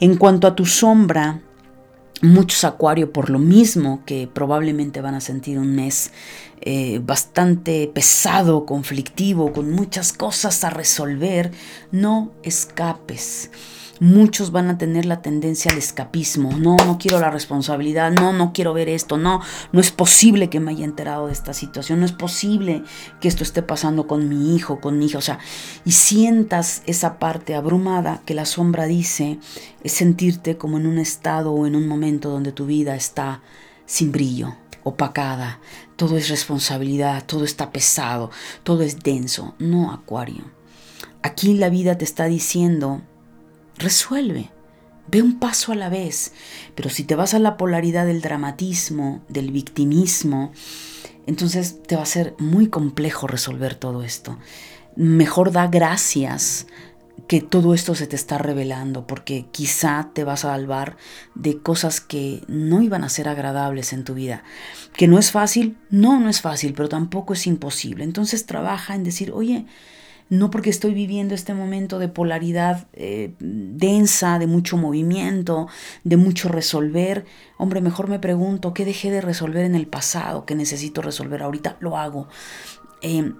En 0.00 0.16
cuanto 0.16 0.46
a 0.46 0.54
tu 0.54 0.66
sombra, 0.66 1.40
muchos 2.22 2.64
Acuario 2.64 3.12
por 3.12 3.30
lo 3.30 3.38
mismo 3.38 4.02
que 4.06 4.28
probablemente 4.32 5.00
van 5.00 5.14
a 5.14 5.20
sentir 5.20 5.58
un 5.58 5.74
mes 5.74 6.10
eh, 6.60 7.00
bastante 7.04 7.90
pesado, 7.92 8.66
conflictivo, 8.66 9.52
con 9.52 9.70
muchas 9.70 10.12
cosas 10.12 10.64
a 10.64 10.70
resolver, 10.70 11.52
no 11.92 12.32
escapes. 12.42 13.50
Muchos 14.00 14.50
van 14.50 14.70
a 14.70 14.78
tener 14.78 15.04
la 15.04 15.22
tendencia 15.22 15.70
al 15.70 15.78
escapismo. 15.78 16.50
No, 16.52 16.76
no 16.76 16.98
quiero 16.98 17.20
la 17.20 17.30
responsabilidad. 17.30 18.10
No, 18.10 18.32
no 18.32 18.52
quiero 18.52 18.74
ver 18.74 18.88
esto. 18.88 19.16
No, 19.16 19.40
no 19.72 19.80
es 19.80 19.92
posible 19.92 20.50
que 20.50 20.58
me 20.58 20.72
haya 20.72 20.84
enterado 20.84 21.28
de 21.28 21.32
esta 21.32 21.52
situación. 21.52 22.00
No 22.00 22.06
es 22.06 22.12
posible 22.12 22.82
que 23.20 23.28
esto 23.28 23.44
esté 23.44 23.62
pasando 23.62 24.06
con 24.06 24.28
mi 24.28 24.56
hijo, 24.56 24.80
con 24.80 24.98
mi 24.98 25.06
hija. 25.06 25.18
O 25.18 25.22
sea, 25.22 25.38
y 25.84 25.92
sientas 25.92 26.82
esa 26.86 27.18
parte 27.18 27.54
abrumada 27.54 28.20
que 28.26 28.34
la 28.34 28.46
sombra 28.46 28.86
dice, 28.86 29.38
es 29.84 29.92
sentirte 29.92 30.56
como 30.56 30.78
en 30.78 30.86
un 30.86 30.98
estado 30.98 31.52
o 31.52 31.66
en 31.66 31.76
un 31.76 31.86
momento 31.86 32.30
donde 32.30 32.52
tu 32.52 32.66
vida 32.66 32.96
está 32.96 33.42
sin 33.86 34.10
brillo, 34.10 34.56
opacada. 34.82 35.60
Todo 35.96 36.16
es 36.16 36.28
responsabilidad, 36.28 37.24
todo 37.26 37.44
está 37.44 37.70
pesado, 37.70 38.30
todo 38.64 38.82
es 38.82 39.00
denso. 39.00 39.54
No, 39.60 39.92
Acuario. 39.92 40.44
Aquí 41.22 41.54
la 41.54 41.70
vida 41.70 41.96
te 41.96 42.04
está 42.04 42.24
diciendo 42.24 43.02
resuelve. 43.76 44.50
Ve 45.06 45.22
un 45.22 45.38
paso 45.38 45.72
a 45.72 45.74
la 45.74 45.88
vez. 45.88 46.32
Pero 46.74 46.90
si 46.90 47.04
te 47.04 47.14
vas 47.14 47.34
a 47.34 47.38
la 47.38 47.56
polaridad 47.56 48.06
del 48.06 48.22
dramatismo, 48.22 49.22
del 49.28 49.50
victimismo, 49.50 50.52
entonces 51.26 51.82
te 51.82 51.96
va 51.96 52.02
a 52.02 52.06
ser 52.06 52.34
muy 52.38 52.68
complejo 52.68 53.26
resolver 53.26 53.74
todo 53.74 54.02
esto. 54.02 54.38
Mejor 54.96 55.52
da 55.52 55.66
gracias 55.66 56.66
que 57.26 57.40
todo 57.40 57.74
esto 57.74 57.94
se 57.94 58.06
te 58.06 58.16
está 58.16 58.38
revelando, 58.38 59.06
porque 59.06 59.46
quizá 59.50 60.10
te 60.12 60.24
vas 60.24 60.44
a 60.44 60.50
salvar 60.50 60.96
de 61.34 61.58
cosas 61.58 62.00
que 62.00 62.42
no 62.48 62.82
iban 62.82 63.02
a 63.02 63.08
ser 63.08 63.28
agradables 63.28 63.92
en 63.92 64.04
tu 64.04 64.14
vida. 64.14 64.42
Que 64.96 65.08
no 65.08 65.18
es 65.18 65.30
fácil, 65.30 65.78
no, 65.90 66.20
no 66.20 66.28
es 66.28 66.40
fácil, 66.40 66.74
pero 66.74 66.88
tampoco 66.88 67.32
es 67.32 67.46
imposible. 67.46 68.04
Entonces 68.04 68.46
trabaja 68.46 68.94
en 68.94 69.04
decir, 69.04 69.32
oye, 69.32 69.66
no 70.28 70.50
porque 70.50 70.70
estoy 70.70 70.94
viviendo 70.94 71.34
este 71.34 71.54
momento 71.54 71.98
de 71.98 72.08
polaridad 72.08 72.86
eh, 72.92 73.34
densa, 73.38 74.38
de 74.38 74.46
mucho 74.46 74.76
movimiento, 74.76 75.68
de 76.02 76.16
mucho 76.16 76.48
resolver, 76.48 77.24
hombre, 77.58 77.80
mejor 77.80 78.08
me 78.08 78.18
pregunto, 78.18 78.74
¿qué 78.74 78.84
dejé 78.84 79.10
de 79.10 79.20
resolver 79.20 79.64
en 79.64 79.74
el 79.74 79.86
pasado? 79.86 80.46
¿Qué 80.46 80.54
necesito 80.54 81.02
resolver 81.02 81.42
ahorita? 81.42 81.76
Lo 81.80 81.96
hago. 81.96 82.28
Eh, 83.02 83.32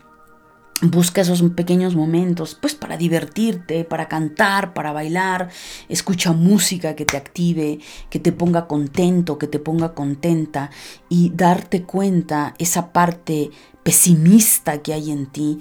Busca 0.83 1.21
esos 1.21 1.41
pequeños 1.53 1.95
momentos, 1.95 2.59
pues 2.61 2.75
para 2.75 2.97
divertirte, 2.97 3.85
para 3.85 4.09
cantar, 4.09 4.75
para 4.75 4.93
bailar. 4.93 5.49
Escucha 5.89 6.33
música 6.33 6.97
que 6.97 7.07
te 7.07 7.17
active, 7.17 7.79
que 8.11 8.19
te 8.19 8.33
ponga 8.33 8.67
contento, 8.67 9.39
que 9.39 9.47
te 9.47 9.61
ponga 9.61 9.95
contenta 9.95 10.71
y 11.09 11.31
darte 11.31 11.85
cuenta 11.85 12.55
esa 12.59 12.93
parte 12.93 13.51
pesimista 13.85 14.83
que 14.83 14.93
hay 14.93 15.13
en 15.13 15.27
ti. 15.27 15.61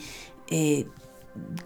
Eh, 0.50 0.88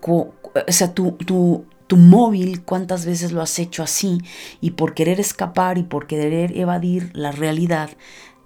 o 0.08 0.34
sea, 0.68 0.94
tu, 0.94 1.14
tu, 1.14 1.66
tu 1.88 1.98
móvil, 1.98 2.64
cuántas 2.64 3.06
veces 3.06 3.32
lo 3.32 3.42
has 3.42 3.58
hecho 3.60 3.84
así 3.84 4.20
y 4.62 4.72
por 4.72 4.94
querer 4.94 5.20
escapar 5.20 5.78
y 5.78 5.84
por 5.84 6.08
querer 6.08 6.58
evadir 6.58 7.12
la 7.14 7.32
realidad, 7.32 7.90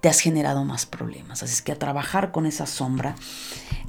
te 0.01 0.09
has 0.09 0.19
generado 0.19 0.65
más 0.65 0.86
problemas. 0.86 1.43
Así 1.43 1.53
es 1.53 1.61
que 1.61 1.72
a 1.72 1.80
trabajar 1.80 2.32
con 2.32 2.45
esa 2.45 2.65
sombra. 2.65 3.15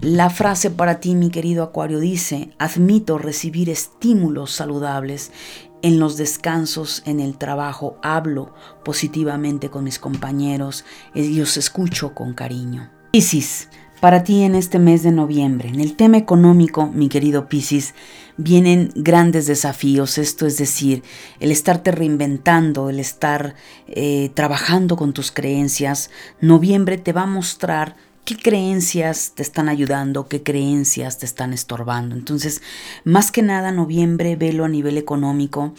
La 0.01 0.31
frase 0.31 0.71
para 0.71 1.01
ti, 1.01 1.15
mi 1.15 1.31
querido 1.31 1.65
Acuario, 1.65 2.01
dice, 2.01 2.51
admito 2.59 3.19
recibir 3.19 3.71
estímulos 3.71 4.53
saludables 4.53 5.33
en 5.81 5.99
los 5.99 6.17
descansos, 6.17 7.03
en 7.07 7.19
el 7.19 7.37
trabajo, 7.39 7.97
hablo 8.03 8.55
positivamente 8.85 9.69
con 9.69 9.85
mis 9.85 9.99
compañeros 9.99 10.85
y 11.15 11.37
los 11.39 11.57
escucho 11.57 12.15
con 12.15 12.35
cariño. 12.35 12.91
Piscis, 13.11 13.69
para 14.03 14.25
ti 14.25 14.43
en 14.43 14.57
este 14.57 14.81
mes 14.81 15.05
de 15.05 15.13
noviembre, 15.13 15.69
en 15.69 15.79
el 15.79 15.95
tema 15.95 16.19
económico, 16.19 16.89
mi 16.89 17.09
querido 17.09 17.47
Piscis, 17.49 17.95
vienen 18.37 18.91
grandes 18.97 19.47
desafíos, 19.47 20.19
esto 20.19 20.45
es 20.45 20.59
decir, 20.59 21.05
el 21.39 21.53
estarte 21.53 21.93
reinventando, 21.93 22.91
el 22.91 22.99
estar 22.99 23.55
eh, 23.87 24.33
trabajando 24.35 24.97
con 24.97 25.13
tus 25.13 25.31
creencias. 25.31 26.11
Noviembre 26.41 26.99
te 26.99 27.13
va 27.13 27.23
a 27.23 27.27
mostrar 27.27 27.95
qué 28.25 28.37
creencias 28.37 29.33
te 29.35 29.43
están 29.43 29.69
ayudando, 29.69 30.29
qué 30.29 30.43
creencias 30.43 31.19
te 31.19 31.27
están 31.27 31.53
estorbando. 31.53 32.15
Entonces, 32.15 32.63
más 33.05 33.33
que 33.33 33.43
nada, 33.43 33.73
noviembre, 33.73 34.37
velo 34.37 34.65
a 34.65 34.69
nivel 34.69 34.99
económico 34.99 35.75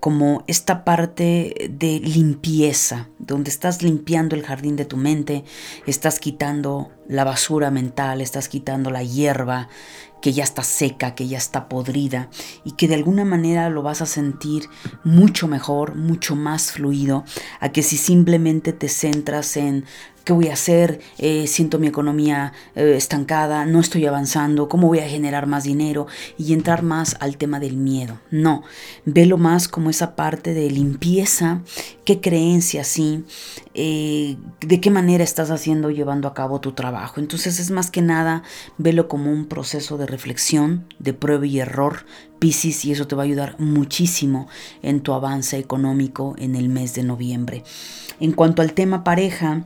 como 0.00 0.42
esta 0.48 0.84
parte 0.84 1.70
de 1.70 2.00
limpieza, 2.00 3.08
donde 3.20 3.50
estás 3.50 3.82
limpiando 3.82 4.34
el 4.34 4.42
jardín 4.42 4.74
de 4.74 4.84
tu 4.84 4.96
mente, 4.96 5.44
estás 5.86 6.18
quitando 6.18 6.90
la 7.06 7.22
basura 7.22 7.70
mental, 7.70 8.20
estás 8.20 8.48
quitando 8.48 8.90
la 8.90 9.04
hierba 9.04 9.68
que 10.20 10.32
ya 10.32 10.44
está 10.44 10.62
seca, 10.62 11.14
que 11.14 11.28
ya 11.28 11.36
está 11.36 11.68
podrida 11.68 12.30
y 12.64 12.72
que 12.72 12.88
de 12.88 12.94
alguna 12.94 13.24
manera 13.24 13.68
lo 13.68 13.82
vas 13.82 14.02
a 14.02 14.06
sentir 14.06 14.68
mucho 15.04 15.48
mejor, 15.48 15.94
mucho 15.94 16.36
más 16.36 16.72
fluido, 16.72 17.24
a 17.60 17.70
que 17.70 17.82
si 17.82 17.96
simplemente 17.96 18.72
te 18.72 18.88
centras 18.88 19.56
en 19.56 19.84
¿Qué 20.24 20.32
voy 20.32 20.48
a 20.48 20.52
hacer? 20.52 21.00
Eh, 21.18 21.48
siento 21.48 21.80
mi 21.80 21.88
economía 21.88 22.52
eh, 22.76 22.94
estancada, 22.96 23.64
no 23.66 23.80
estoy 23.80 24.06
avanzando, 24.06 24.68
¿cómo 24.68 24.86
voy 24.86 25.00
a 25.00 25.08
generar 25.08 25.46
más 25.46 25.64
dinero? 25.64 26.06
Y 26.38 26.52
entrar 26.52 26.84
más 26.84 27.16
al 27.18 27.36
tema 27.36 27.58
del 27.58 27.76
miedo. 27.76 28.20
No, 28.30 28.62
velo 29.04 29.36
más 29.36 29.66
como 29.66 29.90
esa 29.90 30.14
parte 30.14 30.54
de 30.54 30.70
limpieza, 30.70 31.62
qué 32.04 32.20
creencias, 32.20 32.86
sí, 32.86 33.24
eh, 33.74 34.36
de 34.60 34.80
qué 34.80 34.90
manera 34.90 35.24
estás 35.24 35.50
haciendo, 35.50 35.90
llevando 35.90 36.28
a 36.28 36.34
cabo 36.34 36.60
tu 36.60 36.70
trabajo. 36.72 37.18
Entonces 37.18 37.58
es 37.58 37.72
más 37.72 37.90
que 37.90 38.02
nada, 38.02 38.44
velo 38.78 39.08
como 39.08 39.32
un 39.32 39.46
proceso 39.46 39.98
de 39.98 40.06
reflexión, 40.06 40.86
de 41.00 41.14
prueba 41.14 41.46
y 41.46 41.58
error, 41.58 42.06
Piscis, 42.38 42.84
y 42.84 42.92
eso 42.92 43.06
te 43.06 43.16
va 43.16 43.22
a 43.22 43.24
ayudar 43.24 43.56
muchísimo 43.58 44.48
en 44.82 45.00
tu 45.00 45.14
avance 45.14 45.58
económico 45.58 46.34
en 46.38 46.54
el 46.54 46.68
mes 46.68 46.94
de 46.94 47.02
noviembre. 47.02 47.64
En 48.20 48.32
cuanto 48.32 48.62
al 48.62 48.72
tema 48.72 49.04
pareja, 49.04 49.64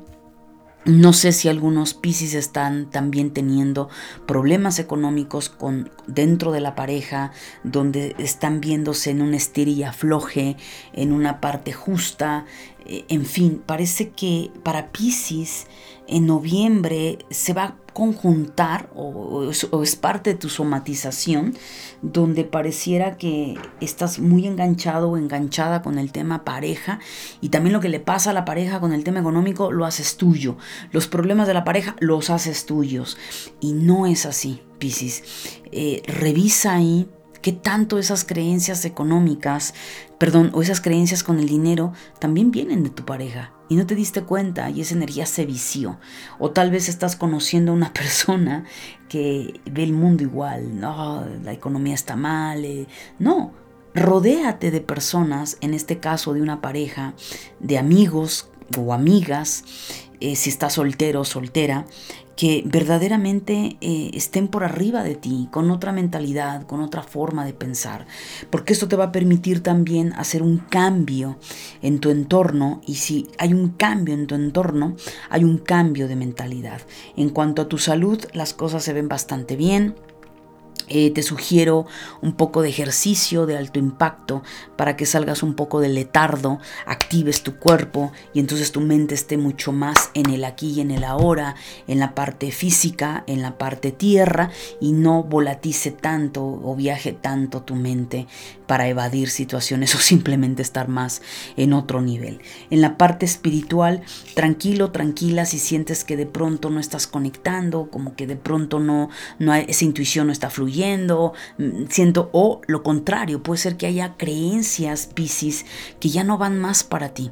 no 0.87 1.13
sé 1.13 1.33
si 1.33 1.49
algunos 1.49 1.95
Piscis 1.95 2.35
están 2.35 2.89
también 2.91 3.33
teniendo 3.33 3.89
problemas 4.25 4.79
económicos 4.79 5.49
con, 5.49 5.91
dentro 6.07 6.53
de 6.53 6.61
la 6.61 6.77
pareja, 6.77 7.33
donde 7.65 8.15
están 8.19 8.61
viéndose 8.61 9.11
en 9.11 9.21
un 9.21 9.35
estir 9.35 9.67
y 9.67 9.83
afloje, 9.83 10.57
en 10.93 11.13
una 11.13 11.41
parte 11.41 11.73
justa. 11.73 12.47
Eh, 12.85 13.05
en 13.09 13.27
fin, 13.27 13.61
parece 13.67 14.11
que 14.11 14.53
para 14.63 14.93
Piscis 14.93 15.67
en 16.07 16.27
noviembre 16.27 17.19
se 17.31 17.53
va 17.53 17.75
conjuntar 17.97 18.91
o, 18.95 19.51
es 19.51 19.97
parte 19.97 20.35
de 20.35 20.39
tu 20.39 20.51
somatización 20.51 21.57
donde 22.03 22.45
pareciera 22.45 23.17
que 23.17 23.59
estás 23.81 24.19
muy 24.19 24.47
enganchado 24.47 25.09
o 25.09 25.17
enganchada 25.17 25.81
con 25.81 25.99
el 25.99 26.13
tema 26.13 26.45
pareja 26.45 27.01
y 27.41 27.49
también 27.49 27.73
lo 27.73 27.81
que 27.81 27.89
le 27.89 27.99
pasa 27.99 28.33
a 28.33 28.35
la 28.35 28.45
pareja 28.45 28.81
con 28.81 28.93
el 28.93 29.03
tema 29.03 29.21
económico 29.21 29.73
lo 29.73 29.87
haces 29.87 30.19
tuyo. 30.19 30.59
Los 30.93 31.07
problemas 31.07 31.49
de 31.49 31.55
la 31.55 31.65
pareja 31.65 31.97
los 31.99 32.29
haces 32.29 32.67
tuyos 32.67 33.17
y 33.61 33.73
no 33.73 34.07
es 34.07 34.27
así, 34.27 34.61
Piscis. 34.79 35.63
Eh, 35.73 36.03
revisa 36.07 36.75
ahí 36.75 37.09
qué 37.47 37.53
tanto 37.53 38.01
esas 38.01 38.25
creencias 38.25 38.85
económicas, 38.85 39.73
perdón, 40.19 40.51
o 40.53 40.63
esas 40.63 40.81
creencias 40.81 41.23
con 41.23 41.39
el 41.39 41.47
dinero 41.47 41.93
también 42.19 42.51
vienen 42.51 42.83
de 42.83 42.91
tu 42.91 43.05
pareja 43.05 43.53
y 43.69 43.77
no 43.77 43.87
te 43.87 43.95
diste 43.95 44.25
cuenta 44.25 44.69
y 44.69 44.81
esa 44.81 44.97
energía 44.97 45.27
se 45.27 45.47
vició. 45.47 45.97
O 46.41 46.51
tal 46.51 46.73
vez 46.73 46.89
estás 46.89 47.15
conociendo 47.15 47.71
a 47.71 47.77
una 47.77 47.93
persona 47.93 48.65
que 49.09 49.61
ve 49.65 49.85
el 49.85 49.93
mundo 49.93 50.25
igual, 50.25 50.81
no, 50.81 51.25
la 51.45 51.53
economía 51.53 51.95
está 51.95 52.17
mal, 52.17 52.65
eh, 52.65 52.89
no. 53.21 53.53
Rodéate 53.95 54.73
de 54.73 54.81
personas, 54.81 55.57
en 55.61 55.73
este 55.73 56.01
caso 56.01 56.35
de 56.35 56.43
una 56.43 56.61
pareja, 56.61 57.15
de 57.61 57.79
amigos 57.79 58.51
o 58.77 58.93
amigas, 58.93 59.63
eh, 60.19 60.35
si 60.35 60.51
estás 60.51 60.73
soltero 60.73 61.21
o 61.21 61.25
soltera, 61.25 61.87
que 62.37 62.63
verdaderamente 62.67 63.79
eh, 63.81 64.11
estén 64.13 64.49
por 64.49 64.63
arriba 64.63 65.03
de 65.03 65.15
ti, 65.15 65.49
con 65.51 65.71
otra 65.71 65.91
mentalidad, 65.93 66.67
con 66.67 66.81
otra 66.81 67.03
forma 67.03 67.45
de 67.45 67.55
pensar, 67.55 68.07
porque 68.51 68.75
esto 68.75 68.89
te 68.89 68.97
va 68.97 69.05
a 69.05 69.13
permitir 69.13 69.63
también 69.63 70.13
hacer 70.13 70.43
un 70.43 70.59
cambio 70.59 71.39
en 71.83 71.99
tu 71.99 72.11
entorno 72.11 72.83
y 72.87 72.97
si 72.97 73.29
hay 73.39 73.55
un 73.55 73.71
cambio 73.71 74.15
en 74.15 74.27
tu 74.27 74.35
entorno, 74.35 74.97
hay 75.31 75.45
un 75.45 75.59
cambio 75.59 76.09
de 76.09 76.17
mentalidad. 76.17 76.83
En 77.17 77.31
cuanto 77.31 77.63
a 77.63 77.69
tu 77.69 77.79
salud, 77.79 78.23
las 78.35 78.53
cosas 78.53 78.85
se 78.85 78.93
ven 78.93 79.09
bastante 79.09 79.57
bien. 79.57 79.95
Eh, 80.89 81.11
te 81.11 81.23
sugiero 81.23 81.87
un 82.23 82.35
poco 82.35 82.63
de 82.63 82.69
ejercicio 82.69 83.47
de 83.47 83.57
alto 83.57 83.79
impacto 83.79 84.43
para 84.77 84.97
que 84.97 85.05
salgas 85.05 85.43
un 85.43 85.55
poco 85.55 85.81
del 85.81 85.95
letardo, 85.95 86.61
actives 86.87 87.43
tu 87.43 87.57
cuerpo 87.57 88.13
y 88.33 88.41
entonces 88.41 88.71
tu 88.71 88.81
mente 88.81 89.15
esté 89.15 89.37
mucho 89.37 89.73
más 89.73 90.11
en 90.15 90.31
el 90.31 90.45
aquí 90.45 90.75
y 90.75 90.81
en 90.81 90.93
el 90.93 91.03
ahora, 91.03 91.57
en 91.89 91.99
la 91.99 92.15
parte 92.15 92.53
física, 92.53 93.25
en 93.27 93.43
la 93.43 93.59
parte 93.59 93.91
tierra 93.91 94.51
y 94.81 94.93
no 94.93 95.25
volatice 95.25 95.91
tanto 95.91 96.45
o 96.45 96.77
viaje 96.77 97.13
tanto 97.13 97.63
tu 97.63 97.75
mente 97.75 98.27
para 98.67 98.89
evadir 98.89 99.29
situaciones 99.29 99.95
o 99.97 99.99
simplemente 99.99 100.63
estar 100.63 100.89
más 100.89 101.23
en 101.57 101.73
otro 101.73 102.01
nivel. 102.01 102.41
En 102.71 102.81
la 102.81 102.97
parte 102.97 103.27
espiritual, 103.27 104.03
tranquilo, 104.35 104.91
tranquila 104.91 105.47
si 105.47 105.59
sientes 105.59 106.05
que 106.05 106.17
de 106.17 106.27
pronto 106.27 106.71
no 106.71 106.81
estás 106.81 107.07
conectando, 107.07 107.91
como 107.91 108.15
que 108.15 108.27
de 108.27 108.37
pronto 108.37 108.81
no, 108.81 109.11
no 109.39 109.55
esa 109.55 109.85
intuición 109.85 110.27
no 110.27 110.33
está 110.33 110.51
fluyendo 110.51 110.87
Mm, 111.59 111.87
siento, 111.89 112.31
o 112.33 112.61
lo 112.67 112.83
contrario, 112.83 113.43
puede 113.43 113.59
ser 113.59 113.77
que 113.77 113.87
haya 113.87 114.17
creencias, 114.17 115.07
Piscis, 115.07 115.65
que 116.01 116.09
ya 116.09 116.25
no 116.25 116.39
van 116.39 116.59
más 116.59 116.85
para 116.85 117.11
ti, 117.11 117.31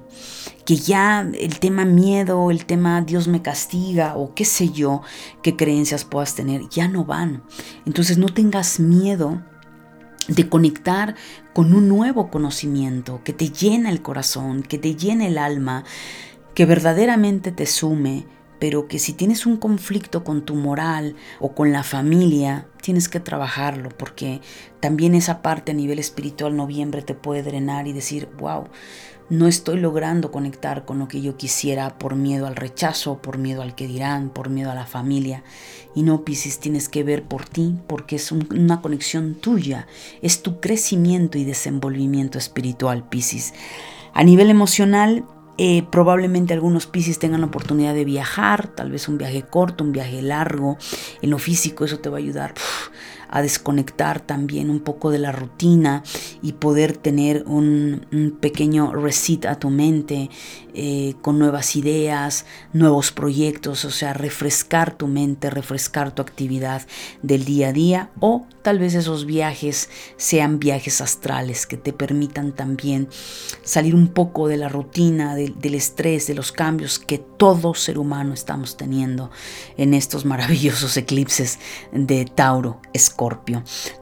que 0.65 0.77
ya 0.77 1.21
el 1.21 1.59
tema 1.59 1.85
miedo, 1.85 2.51
el 2.51 2.65
tema 2.65 3.03
Dios 3.03 3.29
me 3.29 3.43
castiga 3.43 4.17
o 4.17 4.35
qué 4.35 4.45
sé 4.45 4.71
yo, 4.71 5.03
qué 5.43 5.57
creencias 5.57 6.05
puedas 6.05 6.35
tener, 6.35 6.63
ya 6.71 6.89
no 6.89 7.05
van. 7.05 7.43
Entonces 7.87 8.19
no 8.19 8.29
tengas 8.29 8.81
miedo 8.81 9.43
de 10.29 10.49
conectar 10.49 11.15
con 11.53 11.75
un 11.75 11.89
nuevo 11.89 12.31
conocimiento 12.31 13.23
que 13.25 13.33
te 13.33 13.51
llena 13.51 13.91
el 13.91 14.03
corazón, 14.03 14.63
que 14.63 14.79
te 14.79 14.95
llena 14.95 15.27
el 15.27 15.39
alma, 15.39 15.85
que 16.55 16.67
verdaderamente 16.67 17.53
te 17.53 17.67
sume, 17.67 18.27
pero 18.59 18.89
que 18.89 18.99
si 18.99 19.13
tienes 19.13 19.45
un 19.45 19.57
conflicto 19.57 20.25
con 20.25 20.43
tu 20.43 20.55
moral 20.55 21.17
o 21.41 21.55
con 21.55 21.73
la 21.73 21.83
familia, 21.83 22.67
tienes 22.81 23.09
que 23.09 23.21
trabajarlo, 23.21 23.91
porque 23.91 24.41
también 24.81 25.15
esa 25.15 25.43
parte 25.43 25.73
a 25.73 25.75
nivel 25.75 25.99
espiritual 25.99 26.57
noviembre 26.57 27.03
te 27.03 27.15
puede 27.15 27.43
drenar 27.43 27.87
y 27.89 27.93
decir, 27.93 28.29
wow, 28.39 28.69
no 29.31 29.49
estoy 29.49 29.79
logrando 29.81 30.31
conectar 30.31 30.85
con 30.85 30.99
lo 30.99 31.09
que 31.09 31.23
yo 31.23 31.37
quisiera 31.37 31.99
por 31.99 32.15
miedo 32.15 32.47
al 32.47 32.57
rechazo, 32.57 33.19
por 33.23 33.39
miedo 33.39 33.63
al 33.63 33.75
que 33.75 33.87
dirán, 33.87 34.29
por 34.31 34.51
miedo 34.51 34.71
a 34.71 34.75
la 34.75 34.87
familia. 34.87 35.43
Y 35.95 36.03
no, 36.03 36.25
Piscis, 36.25 36.59
tienes 36.59 36.89
que 36.89 37.05
ver 37.05 37.25
por 37.25 37.45
ti 37.47 37.77
porque 37.87 38.17
es 38.17 38.33
una 38.33 38.83
conexión 38.83 39.35
tuya, 39.35 39.87
es 40.23 40.43
tu 40.43 40.61
crecimiento 40.61 41.39
y 41.39 41.45
desenvolvimiento 41.45 42.39
espiritual, 42.39 43.09
Piscis. 43.09 43.55
A 44.13 44.23
nivel 44.25 44.51
emocional, 44.51 45.25
eh, 45.57 45.85
probablemente 45.91 46.53
algunos 46.53 46.87
Piscis 46.87 47.19
tengan 47.19 47.41
la 47.41 47.47
oportunidad 47.47 47.95
de 47.95 48.05
viajar, 48.05 48.69
tal 48.69 48.91
vez 48.91 49.09
un 49.09 49.19
viaje 49.19 49.43
corto, 49.43 49.85
un 49.85 49.93
viaje 49.93 50.21
largo. 50.21 50.77
En 51.23 51.31
lo 51.31 51.39
físico 51.39 51.85
eso 51.85 52.01
te 52.01 52.09
va 52.09 52.19
a 52.19 52.21
ayudar 52.21 52.55
a 53.35 53.43
desconectar 53.43 54.21
también 54.21 54.71
un 54.71 54.79
poco 54.79 55.11
de 55.11 55.19
la 55.19 55.33
rutina 55.33 56.05
y 56.41 56.53
poder 56.53 56.97
tener 56.97 57.43
un, 57.47 58.07
pequeño 58.41 58.93
reset 58.93 59.45
a 59.47 59.59
tu 59.59 59.71
mente 59.71 60.31
eh, 60.73 61.15
con 61.21 61.39
nuevas 61.39 61.75
ideas, 61.75 62.47
nuevos 62.73 63.11
proyectos, 63.11 63.85
o 63.85 63.91
sea, 63.91 64.13
refrescar 64.13 64.97
tu 64.97 65.09
mente, 65.09 65.51
refrescar 65.51 66.15
tu 66.15 66.23
actividad 66.23 66.83
del 67.23 67.45
día 67.45 67.69
a 67.69 67.73
día 67.73 68.11
o 68.21 68.47
tal 68.63 68.79
vez 68.79 68.95
esos 68.95 69.27
viajes 69.27 69.91
sean 70.17 70.61
viajes 70.61 71.01
astrales 71.01 71.67
que 71.67 71.77
te 71.77 71.93
permitan 71.93 72.53
también 72.53 73.09
salir 73.65 73.97
un 73.97 74.09
poco 74.09 74.47
de 74.47 74.59
la 74.59 74.69
rutina, 74.69 75.35
del 75.35 75.75
estrés, 75.75 76.29
de 76.29 76.35
los 76.35 76.53
cambios 76.53 77.01
que 77.01 77.19
todo 77.19 77.75
ser 77.75 77.99
humano 77.99 78.33
estamos 78.33 78.77
teniendo 78.77 79.33
en 79.77 79.93
estos 79.93 80.25
maravillosos 80.25 80.97
eclipses 80.97 81.59
de 81.93 82.27
Tauro, 82.27 82.81
Escorpio 82.93 83.24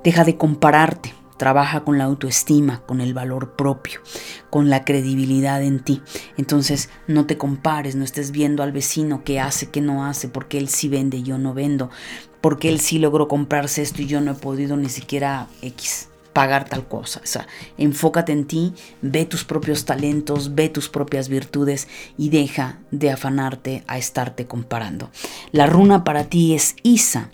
Deja 0.04 0.24
de 0.24 0.36
compararte. 0.36 1.14
Trabaja 1.38 1.82
con 1.82 1.98
la 1.98 2.04
autoestima, 2.04 2.82
con 2.86 3.00
el 3.00 3.14
valor 3.14 3.56
propio, 3.56 4.00
con 4.48 4.70
la 4.70 4.84
credibilidad 4.84 5.60
en 5.60 5.80
ti. 5.80 6.00
Entonces 6.36 6.88
no 7.08 7.26
te 7.26 7.36
compares, 7.36 7.96
no 7.96 8.04
estés 8.04 8.30
viendo 8.30 8.62
al 8.62 8.70
vecino 8.70 9.24
qué 9.24 9.40
hace, 9.40 9.68
qué 9.70 9.80
no 9.80 10.04
hace, 10.04 10.28
porque 10.28 10.58
él 10.58 10.68
sí 10.68 10.88
vende 10.88 11.16
y 11.16 11.22
yo 11.24 11.38
no 11.38 11.52
vendo, 11.52 11.90
porque 12.40 12.68
él 12.68 12.78
sí 12.78 13.00
logró 13.00 13.26
comprarse 13.26 13.82
esto 13.82 14.02
y 14.02 14.06
yo 14.06 14.20
no 14.20 14.32
he 14.32 14.34
podido 14.34 14.76
ni 14.76 14.88
siquiera 14.88 15.48
X 15.62 16.10
pagar 16.32 16.68
tal 16.68 16.86
cosa. 16.86 17.20
O 17.22 17.26
sea, 17.26 17.46
enfócate 17.76 18.32
en 18.32 18.46
ti, 18.46 18.74
ve 19.00 19.24
tus 19.24 19.44
propios 19.44 19.84
talentos, 19.84 20.54
ve 20.54 20.68
tus 20.68 20.88
propias 20.88 21.28
virtudes 21.28 21.88
y 22.16 22.30
deja 22.30 22.78
de 22.90 23.10
afanarte 23.10 23.84
a 23.86 23.98
estarte 23.98 24.46
comparando. 24.46 25.10
La 25.50 25.66
runa 25.66 26.04
para 26.04 26.24
ti 26.24 26.54
es 26.54 26.76
Isa. 26.82 27.30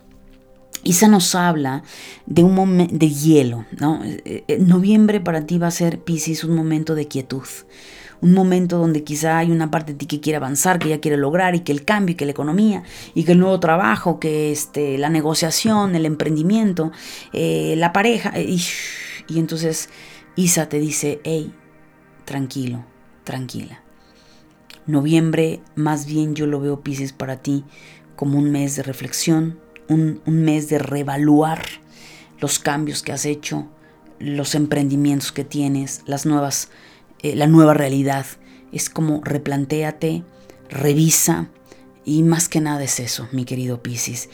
Isa 0.84 1.08
nos 1.08 1.34
habla 1.34 1.82
de 2.26 2.42
un 2.44 2.54
momento 2.54 2.94
de 2.96 3.10
hielo, 3.10 3.66
¿no? 3.78 4.02
Eh, 4.04 4.44
eh, 4.46 4.58
noviembre 4.58 5.20
para 5.20 5.44
ti 5.46 5.58
va 5.58 5.68
a 5.68 5.72
ser, 5.72 6.00
Pisces, 6.00 6.44
un 6.44 6.54
momento 6.54 6.94
de 6.94 7.08
quietud. 7.08 7.46
Un 8.20 8.32
momento 8.32 8.78
donde 8.78 9.04
quizá 9.04 9.38
hay 9.38 9.50
una 9.50 9.70
parte 9.70 9.92
de 9.92 9.98
ti 9.98 10.06
que 10.06 10.20
quiere 10.20 10.38
avanzar, 10.38 10.78
que 10.78 10.88
ya 10.88 11.00
quiere 11.00 11.16
lograr, 11.16 11.54
y 11.54 11.60
que 11.60 11.72
el 11.72 11.84
cambio, 11.84 12.14
y 12.14 12.16
que 12.16 12.24
la 12.24 12.32
economía, 12.32 12.82
y 13.14 13.24
que 13.24 13.32
el 13.32 13.38
nuevo 13.38 13.60
trabajo, 13.60 14.18
que 14.18 14.50
este, 14.50 14.98
la 14.98 15.08
negociación, 15.08 15.94
el 15.94 16.04
emprendimiento, 16.04 16.90
eh, 17.32 17.74
la 17.76 17.92
pareja. 17.92 18.38
Y, 18.40 18.60
y 19.28 19.38
entonces 19.38 19.88
Isa 20.34 20.68
te 20.68 20.80
dice, 20.80 21.20
hey, 21.22 21.54
tranquilo, 22.24 22.84
tranquila. 23.24 23.82
Noviembre, 24.86 25.60
más 25.76 26.06
bien 26.06 26.34
yo 26.34 26.46
lo 26.46 26.60
veo, 26.60 26.80
Pisces, 26.80 27.12
para 27.12 27.36
ti 27.36 27.64
como 28.16 28.38
un 28.38 28.50
mes 28.50 28.74
de 28.74 28.82
reflexión, 28.82 29.60
un, 29.88 30.20
mes 30.26 30.68
de 30.68 30.78
reevaluar 30.78 31.62
los 32.40 32.58
cambios 32.58 33.02
que 33.02 33.12
has 33.12 33.24
hecho, 33.24 33.66
los 34.18 34.54
emprendimientos 34.54 35.32
que 35.32 35.44
tienes, 35.44 36.02
las 36.06 36.26
nuevas, 36.26 36.70
eh, 37.22 37.34
la 37.34 37.46
nueva 37.46 37.74
realidad. 37.74 38.26
Es 38.72 38.90
como 38.90 39.20
replantéate, 39.24 40.22
revisa 40.68 41.48
y 42.04 42.22
más 42.22 42.48
que 42.48 42.60
nada 42.60 42.82
es 42.82 43.00
eso, 43.00 43.28
mi 43.32 43.44
querido 43.44 43.82
Piscis. 43.82 44.28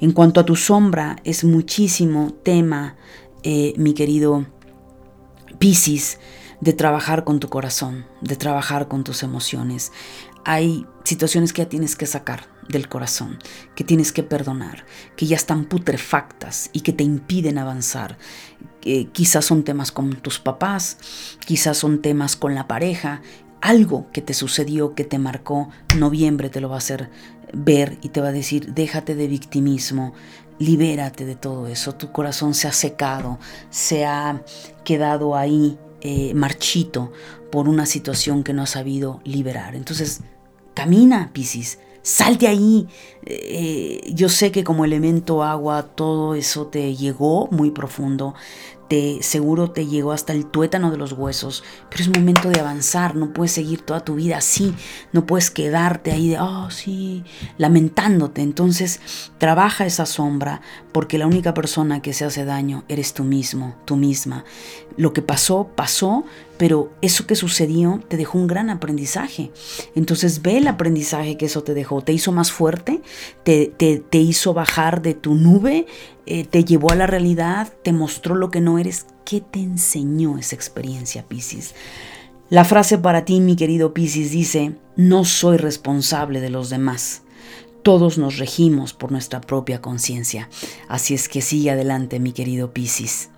En 0.00 0.12
cuanto 0.12 0.40
a 0.40 0.44
tu 0.44 0.56
sombra, 0.56 1.16
es 1.24 1.44
muchísimo 1.44 2.32
tema, 2.42 2.96
eh, 3.42 3.72
mi 3.76 3.94
querido 3.94 4.46
Piscis, 5.58 6.18
de 6.60 6.72
trabajar 6.72 7.24
con 7.24 7.40
tu 7.40 7.48
corazón, 7.48 8.06
de 8.20 8.36
trabajar 8.36 8.88
con 8.88 9.04
tus 9.04 9.22
emociones. 9.22 9.92
Hay 10.44 10.86
situaciones 11.04 11.52
que 11.52 11.62
ya 11.62 11.68
tienes 11.68 11.96
que 11.96 12.06
sacar, 12.06 12.48
del 12.70 12.88
corazón, 12.88 13.38
que 13.74 13.84
tienes 13.84 14.12
que 14.12 14.22
perdonar, 14.22 14.84
que 15.16 15.26
ya 15.26 15.36
están 15.36 15.64
putrefactas 15.64 16.70
y 16.72 16.80
que 16.80 16.92
te 16.92 17.04
impiden 17.04 17.58
avanzar. 17.58 18.18
quizás 19.12 19.44
son 19.44 19.64
temas 19.64 19.92
con 19.92 20.16
tus 20.16 20.38
papás, 20.38 20.96
quizás 21.44 21.76
son 21.76 22.00
temas 22.00 22.36
con 22.36 22.54
la 22.54 22.66
pareja, 22.66 23.20
algo 23.60 24.06
que 24.12 24.22
te 24.22 24.32
sucedió, 24.32 24.94
que 24.94 25.04
te 25.04 25.18
marcó, 25.18 25.68
noviembre 25.98 26.48
te 26.48 26.60
lo 26.60 26.68
va 26.68 26.76
a 26.76 26.78
hacer 26.78 27.10
ver 27.52 27.98
y 28.00 28.08
te 28.08 28.20
va 28.20 28.28
a 28.28 28.32
decir, 28.32 28.72
déjate 28.72 29.14
de 29.14 29.26
victimismo, 29.26 30.14
libérate 30.58 31.26
de 31.26 31.36
todo 31.36 31.66
eso, 31.66 31.94
tu 31.94 32.12
corazón 32.12 32.54
se 32.54 32.68
ha 32.68 32.72
secado, 32.72 33.38
se 33.70 34.06
ha 34.06 34.42
quedado 34.84 35.36
ahí 35.36 35.78
eh, 36.00 36.32
marchito 36.32 37.12
por 37.50 37.68
una 37.68 37.86
situación 37.86 38.42
que 38.44 38.52
no 38.52 38.62
has 38.62 38.70
sabido 38.70 39.20
liberar. 39.24 39.74
Entonces, 39.74 40.20
camina, 40.74 41.30
Piscis, 41.32 41.78
Sal 42.02 42.38
de 42.38 42.48
ahí. 42.48 42.88
Eh, 43.26 44.10
yo 44.14 44.28
sé 44.28 44.50
que 44.52 44.64
como 44.64 44.84
elemento 44.84 45.42
agua 45.42 45.82
todo 45.82 46.34
eso 46.34 46.66
te 46.66 46.96
llegó 46.96 47.48
muy 47.50 47.70
profundo, 47.70 48.34
te, 48.88 49.22
seguro 49.22 49.70
te 49.70 49.86
llegó 49.86 50.12
hasta 50.12 50.32
el 50.32 50.46
tuétano 50.46 50.90
de 50.90 50.96
los 50.96 51.12
huesos, 51.12 51.62
pero 51.90 52.02
es 52.02 52.08
momento 52.08 52.48
de 52.48 52.58
avanzar, 52.58 53.14
no 53.14 53.32
puedes 53.32 53.52
seguir 53.52 53.82
toda 53.82 54.00
tu 54.00 54.14
vida 54.14 54.38
así, 54.38 54.74
no 55.12 55.26
puedes 55.26 55.50
quedarte 55.50 56.10
ahí 56.10 56.30
de, 56.30 56.40
oh 56.40 56.70
sí, 56.70 57.22
lamentándote. 57.58 58.40
Entonces, 58.40 59.00
trabaja 59.36 59.84
esa 59.84 60.06
sombra, 60.06 60.62
porque 60.92 61.18
la 61.18 61.26
única 61.26 61.54
persona 61.54 62.02
que 62.02 62.12
se 62.12 62.24
hace 62.24 62.44
daño 62.44 62.84
eres 62.88 63.14
tú 63.14 63.24
mismo, 63.24 63.76
tú 63.84 63.96
misma. 63.96 64.44
Lo 64.96 65.12
que 65.12 65.22
pasó, 65.22 65.70
pasó, 65.74 66.24
pero 66.58 66.92
eso 67.00 67.26
que 67.26 67.36
sucedió 67.36 68.00
te 68.08 68.16
dejó 68.16 68.38
un 68.38 68.46
gran 68.46 68.70
aprendizaje. 68.70 69.50
Entonces 69.94 70.42
ve 70.42 70.58
el 70.58 70.68
aprendizaje 70.68 71.36
que 71.36 71.46
eso 71.46 71.62
te 71.62 71.74
dejó. 71.74 72.02
Te 72.02 72.12
hizo 72.12 72.32
más 72.32 72.50
fuerte, 72.52 73.00
te, 73.44 73.66
te, 73.76 74.18
hizo 74.18 74.52
bajar 74.52 75.02
de 75.02 75.14
tu 75.14 75.34
nube, 75.34 75.86
eh, 76.26 76.44
te 76.44 76.64
llevó 76.64 76.90
a 76.90 76.96
la 76.96 77.06
realidad, 77.06 77.72
te 77.82 77.92
mostró 77.92 78.34
lo 78.34 78.50
que 78.50 78.60
no 78.60 78.78
eres. 78.78 79.06
¿Qué 79.24 79.40
te 79.40 79.60
enseñó 79.60 80.38
esa 80.38 80.56
experiencia, 80.56 81.24
Piscis? 81.26 81.74
La 82.48 82.64
frase 82.64 82.98
para 82.98 83.24
ti, 83.24 83.40
mi 83.40 83.54
querido 83.54 83.94
Piscis, 83.94 84.32
dice, 84.32 84.74
no 84.96 85.24
soy 85.24 85.56
responsable 85.56 86.40
de 86.40 86.50
los 86.50 86.68
demás. 86.68 87.22
Todos 87.82 88.18
nos 88.18 88.38
regimos 88.38 88.94
por 88.94 89.12
nuestra 89.12 89.40
propia 89.40 89.80
conciencia. 89.80 90.48
Así 90.88 91.14
es 91.14 91.28
que 91.28 91.42
sigue 91.42 91.70
adelante, 91.70 92.20
mi 92.20 92.32
querido 92.32 92.72
Piscis. 92.72 93.28